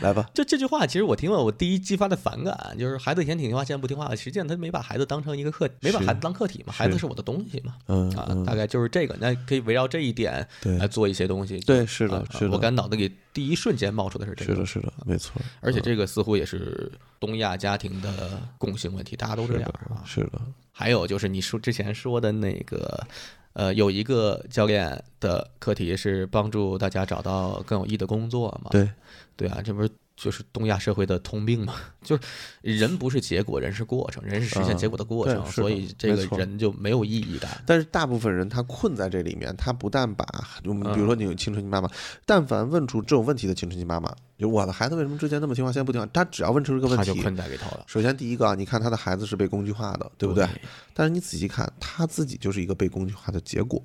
[0.00, 0.28] 来吧。
[0.32, 4.16] 就这句话，其实我听了，我第一激发的反感就是孩子以前挺听话，现在不听话了。
[4.16, 7.74] 实际上他没把孩子当成一个课，没把孩子当课体嘛，孩子是我的东西嘛。
[7.88, 11.60] 嗯啊，嗯，大概就是这个，那可以围绕这一点对来做一些东西。
[11.60, 15.40] 对，是的啊，是的，我刚脑子里第一瞬间冒出的是这个，是的，是的，没错。
[15.60, 20.00] 而且这个似乎也是东亚家庭的共性问题，大家都这样啊。
[20.06, 23.06] 是的，还有就是你说之前说的那个，
[23.54, 28.70] 呃，有一个教练的课题是帮助大家找到更有意义的工作嘛？
[28.70, 28.88] 对，
[29.36, 31.74] 对啊，这不是就是东亚社会的通病嘛？
[32.04, 32.22] 就是
[32.60, 37.62] 人不是结果，人是过程，人是实现嗯结果的过程，所以这个人就没有意义感。
[37.66, 40.24] 但是大部分人他困在这里面，他不但把
[40.64, 41.90] 我们比如说你有青春期妈妈，
[42.24, 50.46] 但凡问出这种问题的青春期妈妈，就我的孩子为什么之前那么听话，现在不听话，他只要问出这个问他就题，困在里头了，首先第一个啊，你看他的孩子是被工具化的，对不对？
[50.92, 53.82] 但是你仔细看，他自己就是一个被工具化的结果，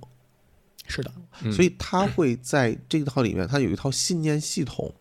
[0.87, 1.11] 是的，
[1.41, 4.93] 嗯所以他会在这套里面，他有一套信念系统。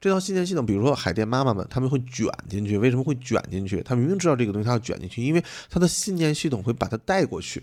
[0.00, 2.76] 这套信念系统，比如说海淀妈妈们，他们会卷进去。
[2.76, 3.82] 为什么会卷进去？
[3.82, 7.62] 他明明知道这个东西，他要卷进去，因为他的信念系统会把他带过去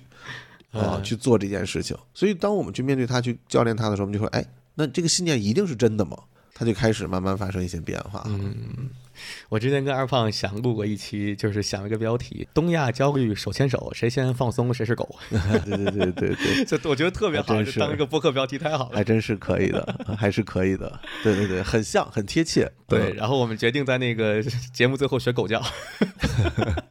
[0.72, 1.96] 啊、嗯去做这件事情。
[2.14, 4.46] 所以，当我们去面对他、去教练他的时候，我们就说：“哎，
[4.76, 6.18] 那这个信念一定是真的吗？”
[6.56, 8.24] 他就开始慢慢发生一些变化。
[8.28, 8.90] 嗯，
[9.50, 15.16] 我之前跟二胖想录过一期，就是想了一个标题：东亚焦虑手牵手，谁先放松谁是狗。
[15.30, 18.96] 对对对对对， 这我觉得特别好，就是当一个播客标题太好了。
[18.96, 21.00] 还真是可以的，还是可以的。
[21.24, 22.72] 对对对，很像，很贴切。
[22.88, 24.42] 对，嗯，然后我们决定在那个
[24.74, 25.62] 节目最后学狗叫。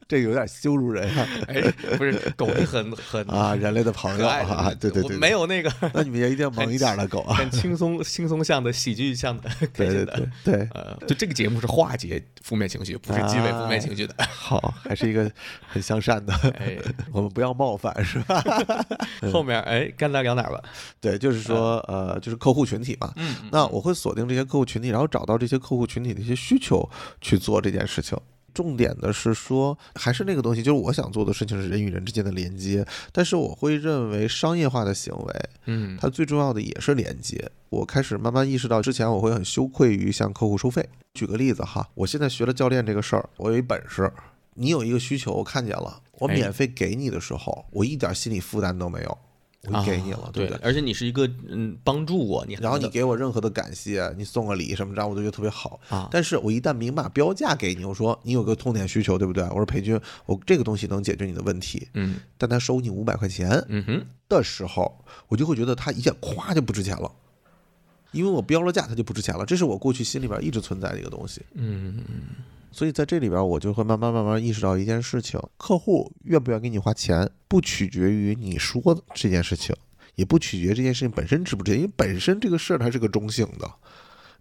[0.09, 1.63] 这有点羞辱人啊哎，
[1.97, 7.35] 不是狗是很很啊，人类的朋友啊，对对我对，没有那个那你们也一定要猛一点的狗啊。
[7.35, 10.05] 很轻松轻松向的喜剧向的对对。
[10.05, 14.15] 对对，呃，就这个节目是化解负面情绪，不是积累负面情绪的。
[14.29, 15.31] 好，还是一个
[15.67, 16.33] 很向善的。
[16.59, 16.77] 哎，
[17.13, 18.43] 我们不要冒犯，是吧？
[19.33, 20.63] 后面哎，该来聊哪儿吧？
[21.01, 23.13] 对，就是说，呃，就是客户群体嘛。
[23.17, 26.89] 嗯，那我会锁定这些客户群体，然后找到这些客户群体的一些需求
[27.21, 28.19] 去做这件事情。
[28.55, 37.51] 重点的是说，还是那个东西，就是我想做的事情是人与人之间的连接，但是我会认为商业化的行为，嗯，它最重要的也是连接。
[37.69, 40.89] 我开始慢慢意识到，之前我会很羞愧于向客户收费。
[41.15, 44.11] 举个例子哈，我现在学了教练这个事儿，我有一本事，
[44.55, 49.19] 你有一个需求，我看见了，我哎免费给你的时候，我一点心理负担都没有，
[49.69, 50.61] 我就给你了，啊对不对？
[50.63, 55.79] 而且你是一个嗯帮助我，你然后你给我任何的感谢，你送个礼什么的，我都觉得特别好。
[55.89, 59.45] 啊，但是我一旦明码标价给你，我说你有个痛点需求，对不对？
[59.45, 64.93] 我说裴军，我这个东西能解决你的问题，嗯但他收你五百块钱嗯哼，的时候，
[65.29, 67.09] 我就会觉得他一下咵就不值钱了，
[68.11, 69.47] 因为我标了价，它就不值钱了。
[69.47, 71.41] 这是我过去心里边一直存在的一个东西。
[71.55, 72.03] 嗯
[72.73, 78.81] 所以在这里边，我就会慢慢慢慢意识到一件事情：客户愿不愿意给你花钱，不取决于你说
[79.15, 79.77] 这件事情，
[80.15, 83.71] 也不取决于这件事情本身值不值，因为本身这个事儿它是个中性的。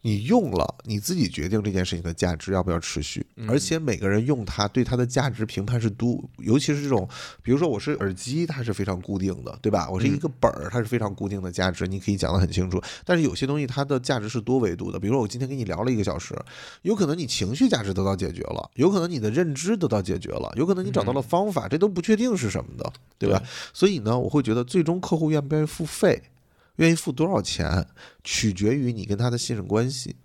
[0.04, 7.08] 你用了，你自己决定这件事情的价值要不要持续，而且每个人用它对它的价值评判是都，尤其是这种，
[7.44, 9.88] 比如说我是耳机，它是非常固定的，对吧？
[9.90, 12.82] 我是一个本儿，它是非常固定的价值，你可以讲得很清楚。
[13.06, 16.36] 但是有些东西它的价值是多维度的，比如说我今天跟你聊了一个小时，
[16.82, 23.44] 有可能你情绪价值得到解决了，有可能你的认知得到解决了，有可能你找到了方法，这都不确定是什么的，对吧？
[23.72, 26.20] 所以呢，我会觉得最终客户愿不愿意付费，
[26.82, 27.88] 愿意付多少钱，
[28.24, 30.16] 取决于你跟他的信任关系。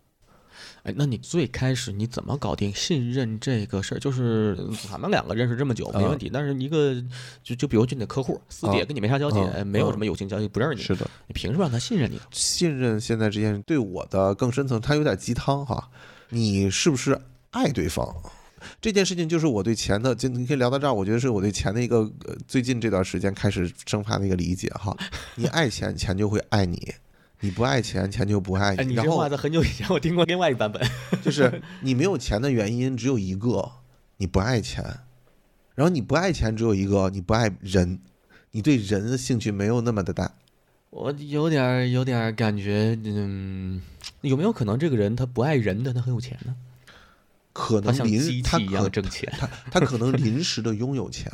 [0.85, 3.99] 哎，那你最开始你怎么搞定信任这个事儿？
[3.99, 4.57] 就是
[4.89, 6.95] 咱们两个认识这么久没问题，但是一个
[7.43, 12.19] 就就比如就你的客户私底下啊跟你没啥交集，没有啊什么友情交集，不认识你，是的，你凭什么让他信任你？
[12.31, 15.91] 信任现在这件事对我的更深层，它有点鸡汤哈。
[16.31, 17.21] 你是不是
[17.51, 18.15] 爱对方？
[18.81, 24.97] 这件事情就是我对钱的，就你可以聊到这儿，我觉得是我对钱的一个呃最近这段时间开始生发的一个理解哈。
[25.37, 26.77] 你爱钱，钱就会爱你；
[27.41, 28.91] 你不爱钱，钱就不爱哎，你。
[28.91, 30.83] 你这话在很久以前我听过另外一版本。
[31.23, 33.71] 就是你没有钱的原因只有一个，
[34.17, 34.83] 你不爱钱。
[35.75, 38.01] 然后你不爱钱只有一个，你不爱人，
[38.53, 40.33] 你对人的兴趣没有那么的大。
[40.89, 43.83] 我有点儿有点儿感觉，嗯，
[44.23, 46.57] 有没有可能这个人他不爱人，但他很有钱呢？
[47.57, 49.33] 可能临他可挣钱。
[49.39, 51.31] 他他可能临时的拥有钱，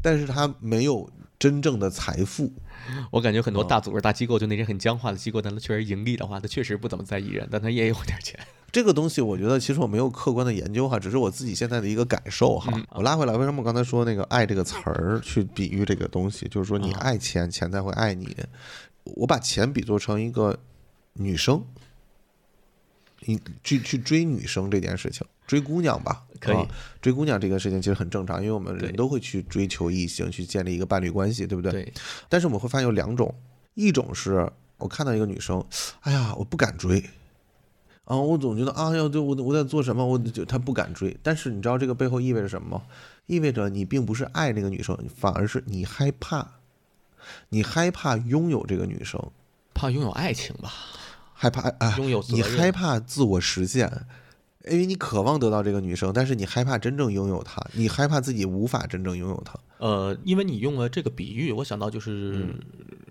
[0.00, 2.50] 但是他没有真正的财富。
[3.12, 8.38] 我感觉很多哦大组织、大机构，就那些很僵化的机构，但它确实盈利的话，它确实不怎么在意人，但它也有点钱。
[8.72, 12.72] 这个东西，我觉得其实我没有客观的研究哈，只是我自己现在的一个感受哈。
[12.74, 18.34] 嗯我拉回来，为什么我刚才说那个“爱”这个词儿去比喻这个东西，就是说你啊爱钱，钱才会爱你。
[19.04, 20.58] 我把钱比作成一个
[21.12, 21.64] 女生，
[23.20, 26.68] 你去去追女生这件事情，追姑娘吧，可以啊
[27.02, 31.70] 追姑娘这个事情其实很正常，因为我们人都会去追求异性，去建立一个伴侣关系，对不对？
[31.70, 31.92] 对，
[32.28, 33.34] 但是我们会发现有两种，
[33.74, 35.64] 一种是我看到一个女生，
[36.00, 37.02] 哎呀，我不敢追，
[38.04, 41.16] 啊，我总觉得啊，要对我我在做什么，我就她不敢追。
[41.22, 42.82] 但是你知道这个背后意味着什么吗？
[43.26, 46.46] 意味着你并不是爱那个女生，反而是你害怕，
[47.48, 49.20] 你害怕拥有这个女生，
[49.72, 50.70] 怕拥有爱情吧，
[51.32, 54.06] 害怕啊，拥有你害怕自我实现。
[54.70, 59.58] 因为你渴望得到这个女生，但是你害怕真正拥有她，你害怕自己无法真正拥有她。
[59.78, 62.58] 呃，因为你用了这个比喻，我想到就是，嗯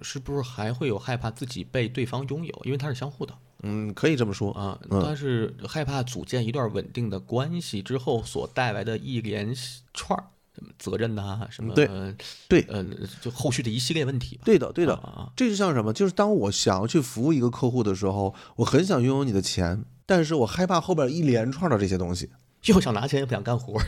[0.02, 2.62] 是不是还会有害怕自己被对方拥有？
[2.64, 4.52] 因为它是相互的嗯，可以这么说。
[4.54, 9.54] 啊，嗯但是害怕组建一段稳定的关系之后所带来的一连
[9.94, 10.26] 串儿
[10.56, 12.14] 什么责任呐、什么对呃
[12.48, 12.86] 对呃，
[13.22, 14.44] 就后续的一系列问题吧。
[14.46, 14.94] 对的，对的。
[14.96, 15.94] 啊，这就像什么？
[15.94, 22.30] 就是当我想要去服务一个客户的时候，我很想拥有你的钱，但是我害怕后边一连串的这些东西。
[22.66, 23.86] 又想拿钱又不想干活儿，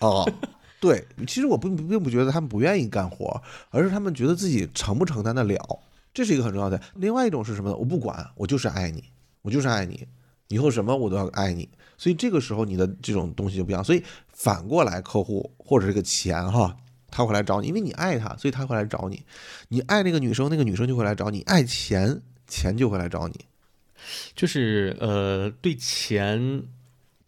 [0.00, 0.32] 哦，
[0.80, 5.80] 对，其实我并并不觉得他们不愿意干活，而是他们觉得自己承不承担得了，
[6.12, 6.80] 这是一个很重要的。
[6.94, 7.76] 另外一种是什么呢？
[7.76, 9.02] 我不管，我就是爱你，
[9.42, 10.06] 我就是爱你，
[10.46, 11.68] 以后什么我都要爱你。
[11.98, 13.82] 所以这个时候你的这种东西就不一样。
[13.82, 16.76] 所以反过来，客户或者这个钱哈。
[17.16, 19.24] 他会来找你，因为你爱他，所以他会来找你。
[19.68, 23.44] 你爱那个女生，那个女生就会来找你；爱钱，钱就会来找你。
[24.34, 26.62] 就是呃，对钱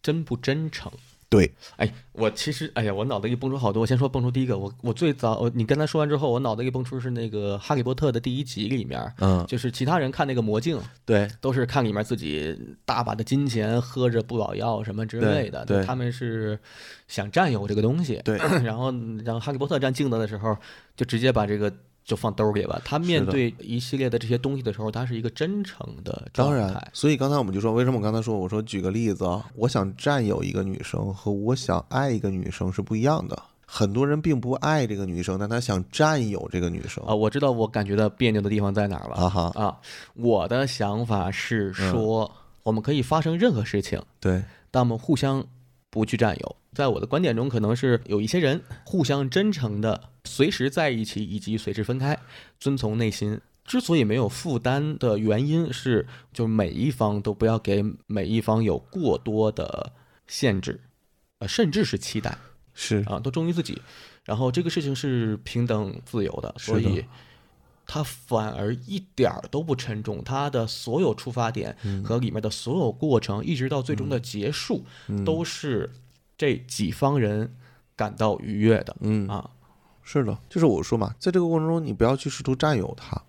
[0.01, 0.91] 真不真诚。
[1.29, 3.81] 对，哎，我其实，哎呀，我脑袋一蹦出好多。
[3.81, 16.57] 我先说蹦出第一个，我我最早，我你刚才说完之后，我脑袋一蹦出是那个《哈利波特》的第一集里面，嗯，就是其他人看那个魔镜，对，都是看里面自己大把的金钱，喝着不老药什么之类的，对对他们是
[17.09, 18.89] 想占有这个东西，对 然后
[19.25, 20.55] 然后哈利波特占镜子的时候，
[20.95, 21.69] 就直接把这个
[22.07, 22.81] 就放兜里吧。
[22.83, 33.37] 他面对一系列的这些东西的时候，他是一个真诚的当然状态。，所以刚才我们就说，为什么我刚才说，我说举个例子啊，我想占有一个女生和我想爱一个女生是不一样的。
[33.69, 39.77] 很多人并不爱这个女生，但他想占有这个女生啊，我知道我感觉到别扭的地方在哪儿了啊哈，啊！
[40.13, 42.31] 我的想法是说，
[42.63, 45.45] 我们可以发生任何事情，对，但我们互相
[45.89, 46.55] 不去占有。
[46.73, 50.01] 在我的观点中，可能是有一些人互相真诚的
[50.37, 52.15] 随时在一起，以及随时分开，
[52.59, 53.41] 遵从内心。
[53.65, 59.91] 之所以没有负担的原因是，就是每一方都不要给每一方有过多的
[60.27, 60.79] 限制，
[61.39, 62.37] 呃，甚至是期待
[62.75, 63.81] 是啊，都忠于自己。
[64.25, 67.03] 然后这个事情是平等自由的，所以
[67.87, 70.23] 它反而一点儿都不沉重。
[70.23, 75.89] 它的所有出发点嗯和里面的所有过程，一直到最终的结束，嗯都是
[76.37, 77.55] 这几方人
[77.95, 79.49] 感到愉悦的嗯啊。
[80.09, 83.21] 是的，就是我说嘛，在这个过程中，你不要去试图占有他，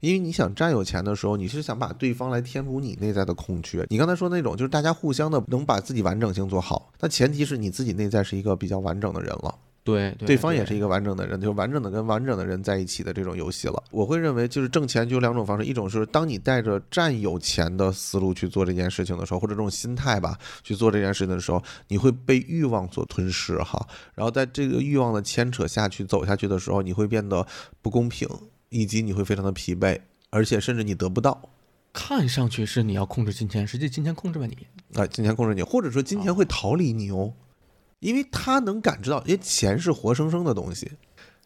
[0.00, 3.86] 因为你想占有钱的时候，你是想把对方来填补你内在的空缺。
[3.88, 9.54] 你刚才说那种，就是大家互相的能把自己完整性做好，那前提是你自己内在是一个比较完整的人了。
[9.82, 13.82] 对，对对方也是一个完整的人，就是完整的跟完整的人在一起的这种游戏了。
[13.90, 23.84] 我会认为，就是挣钱就有两种方式，一种是当你带着占有钱的思路去做这件事情的时候，或者这种心态吧去做这件事情的时候，你会被欲望所吞噬哈。
[24.14, 27.46] 然后在这个欲望的牵扯下去走下去的时候，你会变得
[27.80, 28.28] 不公平，
[28.68, 29.98] 以及你会非常的疲惫，
[30.28, 31.50] 而且甚至你得不到。
[31.92, 34.56] 看上去是你要控制金钱，实际金钱控制了你。
[34.94, 37.32] 啊，金钱控制你，或者说金钱会逃离你哦，
[38.00, 40.90] 因为他能感知到，因为钱是活生生的东西。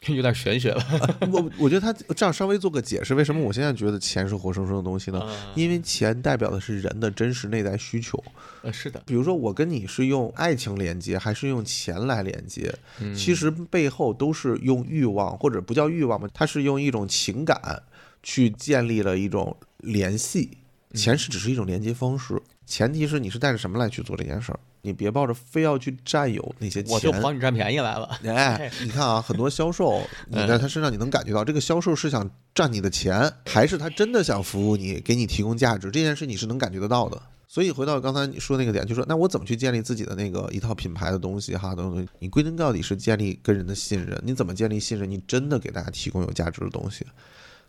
[0.09, 1.16] 有点玄学了。
[1.32, 5.18] 我我觉得他这样稍微做个解释，为什么我现在觉得钱是活生生的东西呢？
[5.18, 8.22] 啊因为钱代表的是人的真实内在需求。
[8.60, 12.70] 呃，是的，比如说，我跟你是用爱情连接，还是用钱来连接？
[13.01, 17.82] 嗯其实背后都是用欲望，或者不叫欲望吧，它是用一种情感
[18.22, 20.59] 去建立了一种联系。
[20.93, 26.92] 钱是只是一种连接方式，前提是你是带着什么来去做这件事儿，你别抱着非要去占有那些钱。
[26.92, 28.18] 我就跑你占便宜来了。
[28.24, 35.90] 哎， 你看啊，很多销售， 你在他身上你能感觉到，这个销售是想占你的钱，还是他真的想服务你，给你提供价值？
[35.90, 37.20] 这件事你是能感觉得到的。
[37.46, 41.72] 所以回到刚才你说那个点，就说那我怎么去建立自己的那个一套品牌的东西哈？
[41.72, 44.20] 等等，你归根到底是建立跟人的信任。
[44.24, 45.08] 你怎么建立信任？
[45.08, 47.06] 你真的给大家提供有价值的东西，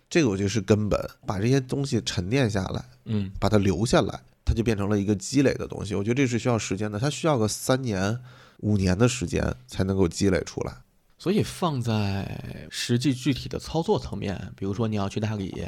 [0.09, 0.99] 这个我觉得是根本。
[1.27, 5.95] 把这些东西沉淀下来，嗯，把它留下来，它就变成了一个积累的东西。
[5.95, 8.19] 我觉得这是需要时间的，它需要个三年、
[8.59, 10.73] 五年的时间才能够积累出来。
[11.17, 15.65] 所以放在实际具体的操作层面，比如说你要去大理，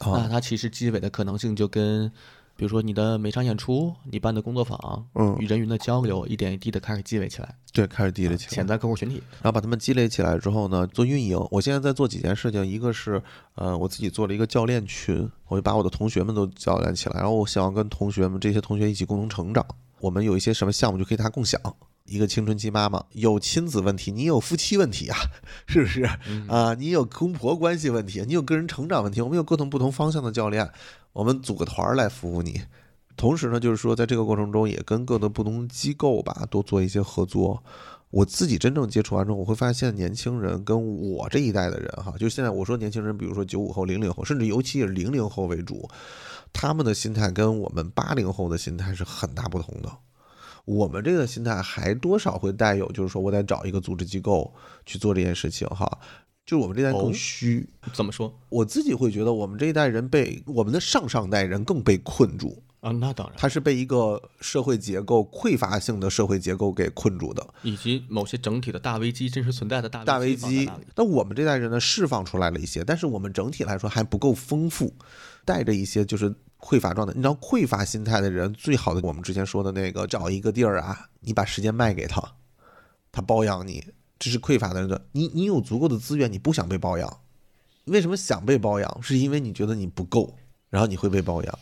[0.00, 2.10] 那啊，它其实积累的可能性就跟，
[2.58, 9.22] 比如说你的每场演出，你办的工作坊，嗯与人云的交流，一点一滴的开始积累起来，对，开始积累起来潜，在客户群体。
[9.34, 11.38] 然后把他们积累起来之后呢，做运营。
[11.52, 13.22] 我现在在做几件事情，一个是
[13.54, 19.64] 呃，我自己做了一个教练群，我就把我的同学们都教练起来，然后我想要跟同学们这些同学一起共同成长。
[20.00, 21.60] 我们有一些什么项目就可以大家共享。
[22.04, 25.18] 一个青春期妈妈有亲子问题，你有夫妻问题啊，
[25.68, 26.02] 是不是
[26.48, 26.72] 啊？
[26.72, 30.66] 你有公婆关系问题，你有个人成长问题，我们有各种不同方向的教练，
[31.12, 32.62] 我们组个团来服务你。
[33.16, 37.62] 同时呢，就是说在这个过程中，也跟各个不同机构吧多做一些合作。
[38.10, 45.86] 我自己真正接触完之后，我会发现年轻人跟我这一代的人哈，就现在我说年轻人，比如说九五后、零零后，甚至尤其是零零后为主，
[46.52, 49.92] 他们的心态跟我们八零后的心态是很大不同的。
[50.64, 54.54] 我们这个心态还多少会带有，就是说我得找一个组织机构
[54.86, 55.98] 去做这件事情哈，
[56.48, 57.68] 就是我们这代人更哦虚。
[57.92, 62.90] 怎么说我自己会觉得，我们这一代人被我们的上上代人更被困住，啊？
[62.90, 67.46] 那当然，他是被一个社会结构匮乏性的社会结构给困住的。
[67.62, 70.70] 以及某些整体的大危机真实存在的大大危机。
[70.96, 74.94] 那我们这代人呢，释放出来了一些，但是我们整体来说还不够丰富，
[75.44, 77.12] 带着一些就是匮乏状态。
[77.14, 82.22] 你知道，匮乏心态的人最好的，我们之前说的那个，找一个地儿啊，你把时间卖给他，
[83.12, 83.84] 他包养你，
[84.18, 85.06] 这是匮乏的人的。
[85.12, 87.20] 你你有足够的资源，你不想被包养，
[87.84, 89.02] 为什么想被包养？
[89.02, 90.36] 是因为你觉得你不够，
[90.70, 91.58] 然后你会被包养。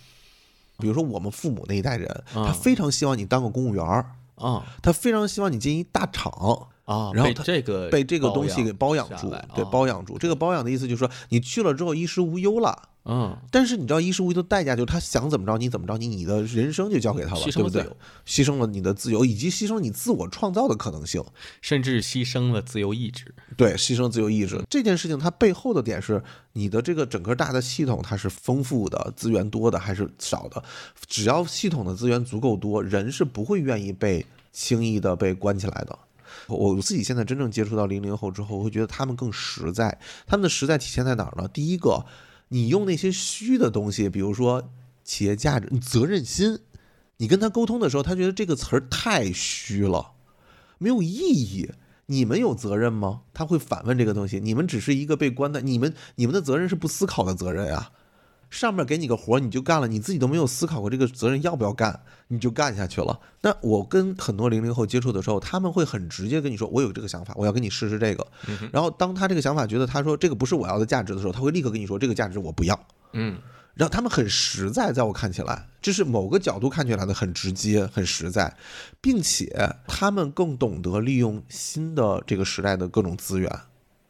[0.79, 6.69] 比如说我们父母那一代人，他嗯非常希望你当个公务员儿，啊他非常希望你进一大厂。
[6.87, 10.17] 啊，然后他这个被这个东西给包养住，对，啊包养住。
[10.17, 17.83] 这个包养的意思就是说，你去了之后衣食无忧了嗯，但是你知道衣食无忧的代价就是他想怎么着你怎么着你，你的人生就交给他了，牺对不对
[18.27, 21.25] 牺牲了你的自由，以及牺牲你自我创造的可能性。
[21.61, 23.33] 甚至牺牲了自由意志。
[23.57, 26.23] 对，牺牲自由意志这件事情，它背后的点是
[26.53, 30.63] 你的这个整个大的系统，它是丰富的、资源多的还是少的？
[31.07, 35.99] 只要系统的资源足够多，人是不会愿意被轻易的被关起来的。
[36.49, 39.99] 我自己现在真正接触到零零后之后，我会觉得他们更实在。
[40.27, 41.49] 他们的实在体现在哪儿呢？
[41.49, 42.05] 第一个，
[42.49, 44.71] 你用那些虚的东西，比如说
[45.05, 46.59] 企业价值、责任心，
[47.17, 50.13] 你跟他沟通的时候，他觉得这个词儿太虚了，
[50.79, 51.71] 没有意义。
[52.07, 53.23] 你们有责任吗？
[53.35, 54.39] 他会反问这个东西。
[54.39, 57.91] 你们只是一个被关的，你们你们的责任是不思考的责任啊。
[58.57, 63.21] 上面给你个活儿你就干了，你自己都没有思考过这个责任要不要干，你就干下去了。
[63.43, 68.27] 那我跟很多零零后接触的时候，他们会很直接跟你说，我有这个想法，我要跟你试试这个。
[68.73, 72.81] 然后当他这个想法觉得他说这个不是我要的价值的时候，他会立刻跟你说这个价值我不要。
[73.13, 73.39] 嗯，
[73.75, 78.57] 然后他们很实在，在我看起来，这是某个角度看起来的很直接、很实在，
[79.03, 79.55] 并且
[79.87, 83.51] 他们更懂得利用新的这个时代的各种资源，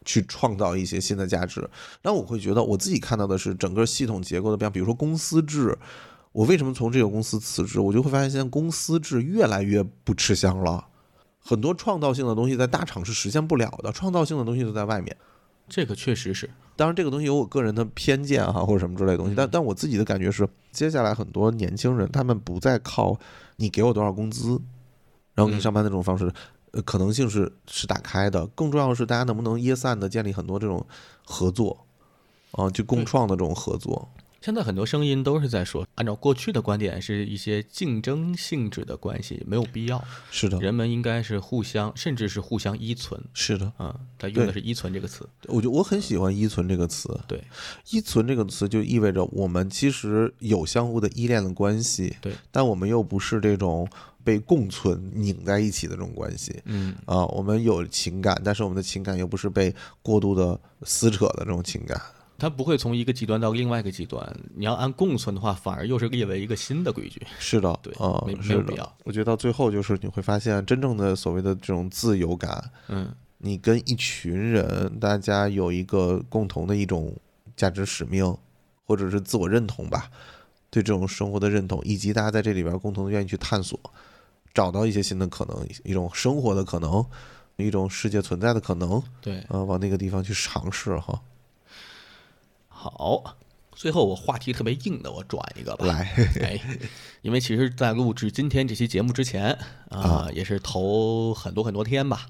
[0.07, 1.69] 去创造一些新的价值。
[2.03, 5.77] 那我会觉得，我自己看到的是整个系统结构的变化，比如说公司制。
[6.33, 7.81] 我为什么从这个公司辞职？
[7.81, 10.87] 我就会发现，现在公司制越来越不吃香了。
[11.41, 15.17] 很多创造性的东西在大厂是实现不了的，创造性的东西都在外面。
[15.67, 16.51] 这个确实是。
[16.77, 19.35] 当然，这个东西有我个人的偏见哈，或者什么之类的东西。
[19.35, 23.19] 但但我自己的感觉是，接下来很多年轻人他们不再靠
[23.57, 24.61] 你给我多少工资，
[25.35, 26.31] 然后你上班的这种方式，
[26.83, 28.47] 可能性是是打开的。
[28.49, 30.87] 更重要的是，大家能不能耶散的建立很多这种
[31.25, 31.87] 合作，
[32.53, 34.09] 啊，就共创的这种合作。
[34.47, 40.01] 现在很多声音都是在说，按照过去的观点，是一些竞争性质的关系，没有必要。
[40.31, 43.21] 是的，人们应该是互相，甚至是互相依存。
[43.35, 45.29] 是的，啊，他用的是“依存”这个词。
[45.47, 47.21] 我觉得我很喜欢“依存”这个词。
[47.27, 47.43] 对，
[47.91, 53.85] 依存这个词就意味着我们其实有相互的依恋的关系，对，但我们又不是这种
[54.23, 56.63] 被共存拧在一起的这种关系。
[56.67, 62.01] 嗯，啊，我们有情感，但是我们的情感又不是被过度的撕扯的这种情感。
[62.39, 64.37] 它不会从一个极端到另外一个极端。
[64.55, 67.21] 你要按共存的话，反而又是列为一个新的规矩。
[67.39, 68.97] 是的，对啊、没没有必要。
[69.05, 77.15] 我觉得到最后就是你会发现，真正的所谓的这种自由感，嗯，你跟一群人，大家有一个共同的一种
[77.57, 78.37] 价值使命，
[78.85, 80.11] 或者是自我认同吧，
[80.71, 83.79] 对这种生活的认同，以及大家在这里边共同的愿意去探索，
[84.53, 87.05] 找到一些新的可能，一种生活的可能，
[87.57, 91.19] 一种世界存在的可能，对，啊、往那个地方去尝试哈。
[92.91, 93.37] 好。
[93.75, 95.85] 最后我话题特别硬的，我转一个吧。
[95.85, 96.59] 来， 哎，
[97.21, 99.59] 因为其实，在录制今天这期节目之前
[99.91, 102.27] 啊，也是头很多很多天吧，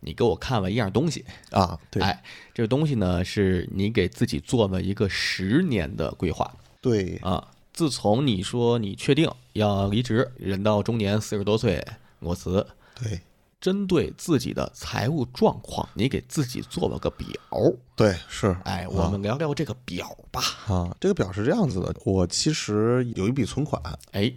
[0.00, 1.24] 你给我看了一样东西。
[1.52, 2.22] 啊，对，哎，
[2.52, 7.48] 这个东西呢，是你给自己做了一个十年的规划对，啊。
[7.72, 11.82] 自从你说你确定要离职，人到中年四十多岁
[12.18, 12.66] 裸辞，
[13.02, 13.18] 对，
[13.60, 17.26] 针对自己的财务状况，你给自己做了个表。
[17.94, 20.40] 对，是，哎，我们聊聊这个表吧。
[20.66, 23.82] 啊，这个表是这样子的，我其实有一笔存款，
[24.12, 24.32] 哎，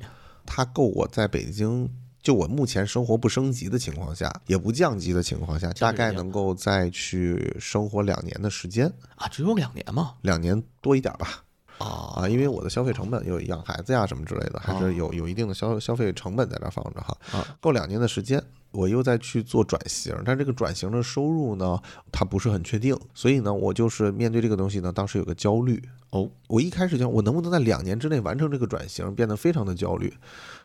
[0.45, 1.89] 它够我在北京，
[2.21, 10.15] 就我目前生活不升级的情况下，也不降级的情况下，大概能够再去生活两年的时间，啊，只有两年吗。
[10.21, 11.43] 两年多一点吧。
[11.79, 18.41] 啊，啊，因为我的消费成本有养孩子呀什么之类的，还是有有一定的消消费成本在这放着哈啊，够两年的时间，
[18.73, 21.79] 我又在去做转型，但这个转型的收入呢，
[22.11, 30.13] 它不是很确定，所以呢，我就是面对这个东西呢，当时有个焦虑哦，我一开始就我能不能在两年之内完成这个转型，变得非常的焦虑，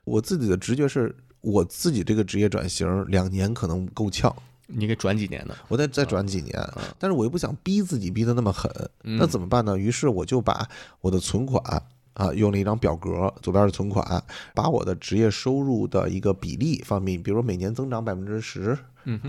[0.05, 4.35] 我自己的直觉是我自己这个职业转型两年可能够呛。
[4.71, 5.55] 你给转几年呢？
[5.69, 6.55] 我再再转几年，
[6.99, 8.71] 但是我又不想逼自己逼得那么狠，
[9.03, 9.79] 那怎么办呢？
[9.79, 10.69] 于是我就把
[11.01, 11.83] 我的存款
[12.19, 14.23] 啊，用了一张表格，左边是存款，
[14.55, 18.77] 把我的职业收入的一个比例方面，比如说每年增长百分之十，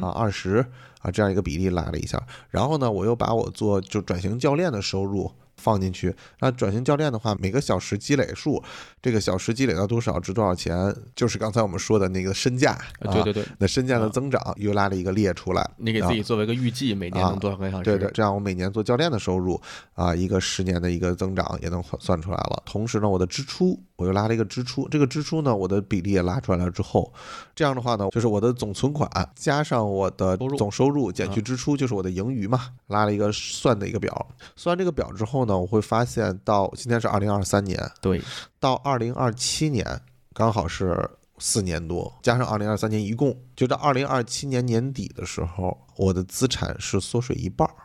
[0.02, 0.66] 啊二十
[1.02, 5.32] 啊这样一个比例拉了一下，然后呢，我又把我做就转型教练的收入。
[5.60, 8.64] 放进去，那转型教练的话，每个小时积累数，
[9.02, 12.72] 这个小时积累到多少值多少钱，就是刚才我们说的那个身价，
[13.02, 17.84] 啊、对对对，那身价的增长又拉了一个列出来，你给自己作为一个预计，每年能多少个小时？
[17.84, 19.60] 对对，这样我每年做教练的收入
[19.94, 22.64] 啊，一个十年的一个增长也能算出来了。
[22.66, 27.12] 同时呢，我的支出我又拉了一个支出，这个支出呢，我的比例也拉出来了之后，
[27.54, 34.28] 这样的话呢，就是我的总存款加上我的总收入减去支出，就是我的盈余嘛，拉了一个算的一个表。
[34.56, 38.22] 算完这个表之后呢，我会发现到今天是二零二三年，对，
[38.60, 40.02] 到二零二七年
[40.34, 41.10] 刚好是。
[41.42, 47.76] 四年多，加上二零二三年，一共就到二零二七年年底的时候，我的资产是缩水一半儿。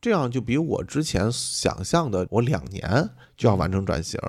[0.00, 4.20] 这样就比我之前想象的我两年就要完成转型，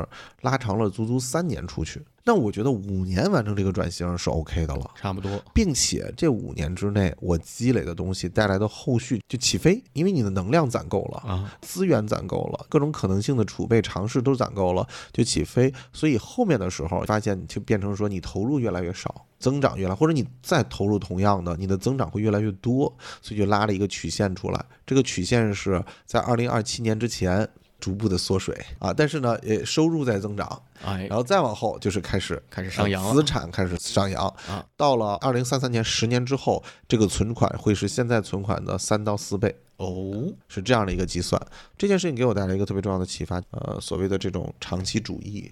[0.41, 2.01] 拉长了足足三年出去。
[2.23, 4.91] 那我觉得五年完成这个转型是 OK 的了。
[4.95, 5.41] 差不多。
[5.53, 15.73] 并且这五年之内，我积累的东西带来的后续就起飞，因为你的能量攒够了，啊，资源攒够了，各种可能性的储备、尝试都攒够了，就起飞。
[15.93, 24.65] 所以后面的时候，发现就变成说你投入越来越少，增长越来，或者你再投入同样的，你的增长会越来越多，所以就拉了一个曲线出来。
[24.85, 27.47] 这个曲线是在二零二七年之前
[27.79, 34.65] 逐步的缩水啊，但是呢，也收入在增长，哎然，后再往后就是开始开始上扬了资产开始上扬啊。
[34.75, 39.55] 到了二零三三年，十年之后，这个存款会是现在存款的三到四倍。
[39.77, 41.39] 哦，是这样的一个计算。
[41.77, 45.51] 这件事情给我带来一个特别重要的启发，呃，所谓的这种长期主义。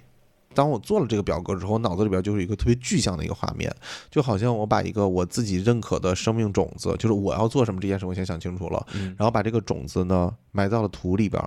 [0.55, 3.69] 当我做了这个表格之后，我脑子里边就是一个特别具象的一个画面，
[4.09, 11.43] 就好像我把一个我自己认可的生命种子，就是我要做什么这件事，我先想清楚了，嗯然后把这个种子呢埋到了土里边，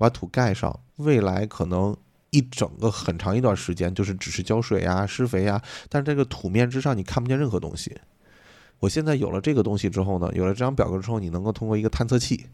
[0.00, 1.96] 把土盖上，未来可能。
[2.32, 7.92] 一整个很长一段时间，就是只是浇水呀、施肥呀，但是这个土面之上你看不见任何东西。
[8.80, 12.46] 我现在有了这个东西之后呢，有了这张表格之后，你能够通过一个探测器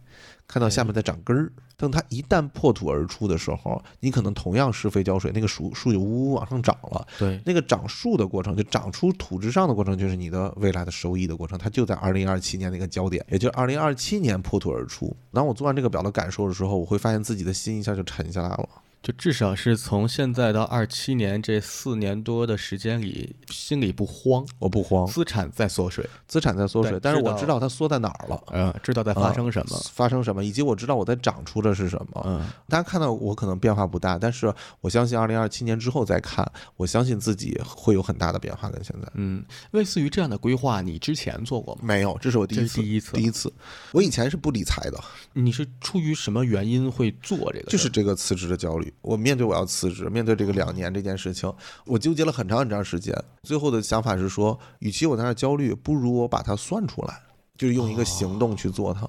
[0.46, 1.50] 看到下面在长根儿。
[1.78, 7.06] 等它一旦破土而出的时候，你可能同样施肥浇水，那个树树就呜呜往上长了。
[7.18, 11.58] 对，那个长树的过程，就长出土之上的过程，就是你的未来的收益的过程。
[11.58, 15.14] 它就在二零二七年那个焦点，也就是二零二七年破土而出。
[15.32, 18.68] 当我做完这个表的感受的时候，我会发现自己的心一下就沉下来了。
[19.06, 28.42] 就至少是从现在到二七年这四年多的时间里，心里不慌，我不慌，资产在缩水，资产在缩水，但是我知道它缩在哪儿了。
[28.50, 32.22] 嗯，知道在发生什么，发生什么，以及我知道我在长出的是什么。
[32.26, 36.44] 嗯，大家看到我可能变化不大，但是我相信二零二七年之后再看，
[36.76, 38.68] 我相信自己会有很大的变化。
[38.68, 41.82] 跟现在嗯，类似于这样的规划，你之前做过吗？
[41.84, 43.52] 没有，这是我第一次，第一次第一次。
[43.92, 44.98] 我以前是不理财的，
[45.32, 47.70] 你是出于什么原因会做这个？
[47.70, 48.92] 就是这个辞职的焦虑。
[49.00, 51.52] 我面对我要辞职，面对这个两年这件事情，
[51.84, 53.14] 我纠结了很长很长时间。
[53.42, 57.22] 最后的想法是说，与其我在那焦虑，不如我把它算出来，
[57.56, 59.08] 就是用一个行动去做它。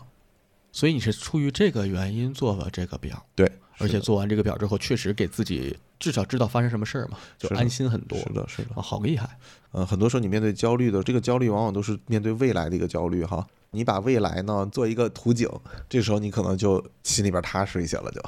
[0.72, 8.20] 所以你是出于这个原因做了这个表，对，而且做完这个表之后，确实给自己至少知道发生什么事儿嘛，就安心很多。
[8.20, 8.70] 是的，是的。
[8.76, 9.28] 啊，好厉害！
[9.72, 13.48] 呃，很多时候你面对焦虑的这个焦虑，往往都是面对未来的一个焦虑哈。
[13.72, 15.50] 你把未来呢做一个图景，
[15.90, 18.22] 这时候你可能就心里边踏实一些了就。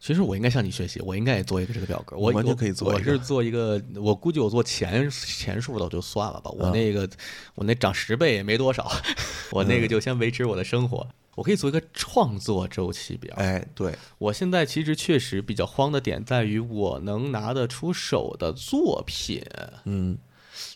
[0.00, 2.16] 其实我应该向你学习，我应该也做一个这个表格。
[2.16, 7.08] 我完全可以做一个我是做一个，我估计我做前前数的我就算了吧，我啊那个
[7.54, 8.90] 我那涨十倍也没多少，
[9.52, 11.06] 我那个嗯就先维持我的生活。
[11.36, 13.34] 我可以做一个创作周期表。
[13.36, 19.42] 哎，对，我现在其实确实比较慌的点在于，我能拿得出手的作品，
[19.84, 20.18] 嗯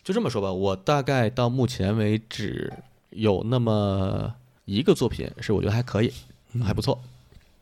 [0.03, 2.71] 就这么说吧，我大概到目前为止
[3.09, 4.33] 有那么
[4.65, 6.13] 一个作品是我觉得还可以，
[6.63, 6.99] 还不错。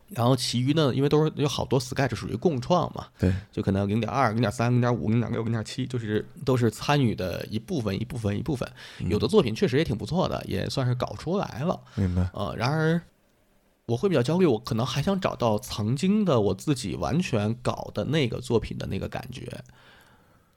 [0.09, 8.69] 然后其余呢，因为都是有好多 Sketch 属于共创嘛，对，就可能零点二、零点三、零点五、零点六、零点七，就是都是参与的一部分、一部分、一部分。
[9.09, 11.79] 有的作品确实也挺不错的，也算是搞出来了。
[11.95, 12.29] 明白。
[12.33, 13.01] 呃，然而
[13.85, 19.63] 我会比较焦虑，我可能还想找到曾经的我自己完全搞的那个作品的那个感觉。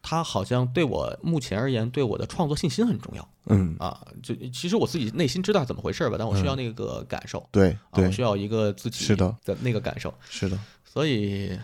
[0.08, 3.28] 它好像对我目前而言，对我的创作信心很重要。
[3.46, 4.06] 嗯，啊。
[4.22, 10.14] 就其实我自己内心知道怎么回事吧，但我需要那个感受、对啊，我，需要一个自己的那个感受。
[10.30, 11.58] 是的，所以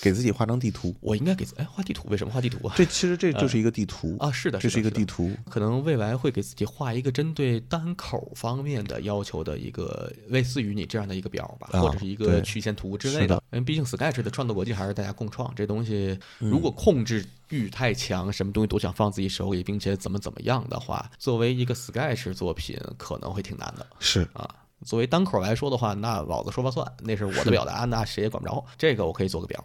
[0.00, 0.94] 给自己画张地图。
[1.00, 2.74] 我应该给自哎画地图，为什么画地图啊？
[2.76, 5.30] 这其实这 就是一个地图啊，是的，这是一个地图。
[5.48, 13.42] 可能未来会给自己画一个针对单口方面的要求的一个类似于你这样的一个表吧，啊或者是一个曲线图之类的。
[13.52, 24.48] 因为毕竟 Sketch 的创作逻辑还是大家共创，这东西嗯如果控制欲太强，什么东西都想放自己手里，并且怎么怎么样的话，作为一个 Sketch 作品可能会挺难的是，啊。
[24.84, 28.64] 作为单口来说的话，那老子说了算，那是我的表达，那谁也管不着。
[28.76, 29.64] 这个我可以做个表。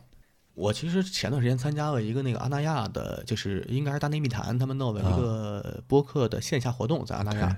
[0.53, 7.56] 我其实前段时间参加了一个那个阿那亚的，就是应该是大内密谈他们弄的一个播客的线下活动，在阿那亚。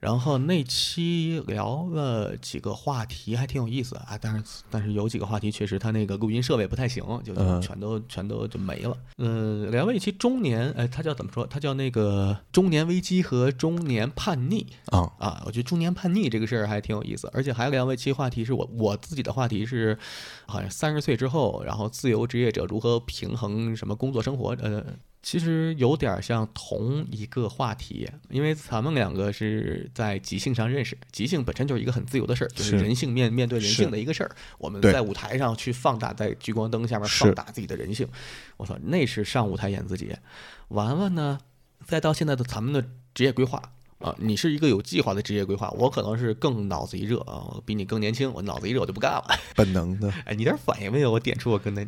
[0.00, 4.18] 然后那期聊了几个话题，还挺有意思啊。
[4.20, 8.96] 但是但是有几个话题确实他那个录音设备不太行，就全都全都就没了。
[9.18, 11.46] 嗯，聊了一期中年，哎，他叫怎么说？
[11.46, 14.66] 他叫那个中年危机和中年叛逆。
[14.86, 19.98] 啊，啊，我觉得中年叛逆这个事儿还挺有意思，而且还聊了一期话题是我我自己的话题是，
[20.46, 24.82] 好像三十岁之后，然后自由职业者如何平衡什么工作生活，呃，
[25.22, 38.08] 其实有点像同一个话题，因为咱们两个是在即兴上认识，即兴本身就是一个很自由的事儿，就是是人性面面对人性的一个事儿，我们在舞台上去放大，在聚光灯下面放大自己的人性，
[38.56, 40.16] 我操那是上舞台演自己，
[40.68, 41.38] 完了呢，
[41.84, 43.60] 再到现在的咱们的职业规划。
[44.00, 49.24] 啊，你是一个有计划的职业规划，我可能是更脑子一热啊，我比你更年轻，我脑子一热我就不干了。
[49.54, 51.10] 本能的，哎，你点反应没有？
[51.12, 51.86] 我点出我跟那，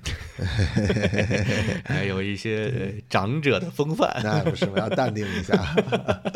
[1.85, 4.21] 还有一些呃长者的风范。
[4.23, 5.75] 那不是我要淡定一下。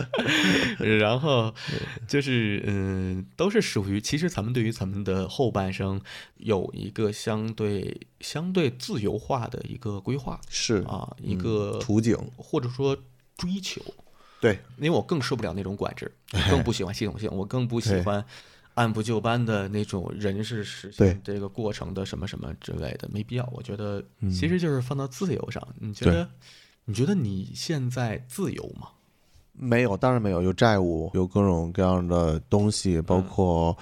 [0.81, 1.55] 然后
[2.09, 6.01] 就是嗯，都是属于其实咱们对于咱们的后半生
[6.39, 12.97] 有一个相对相对自由化的一个规划是啊，一个图景，或者说
[13.37, 13.83] 追求。
[14.41, 18.25] 对，因为我更受不了那种管制，我 更不喜欢系统性，我更不喜欢
[18.75, 23.49] 按部就班的那种人事实现这个过程的什么什么之类的，没必要。
[23.53, 26.29] 我觉得嗯其实就是放到自由上，你觉得
[26.85, 28.89] 你觉得你现在自由吗？
[29.59, 33.75] 没有，当然没有，有债务，有各种各样的东西，包括，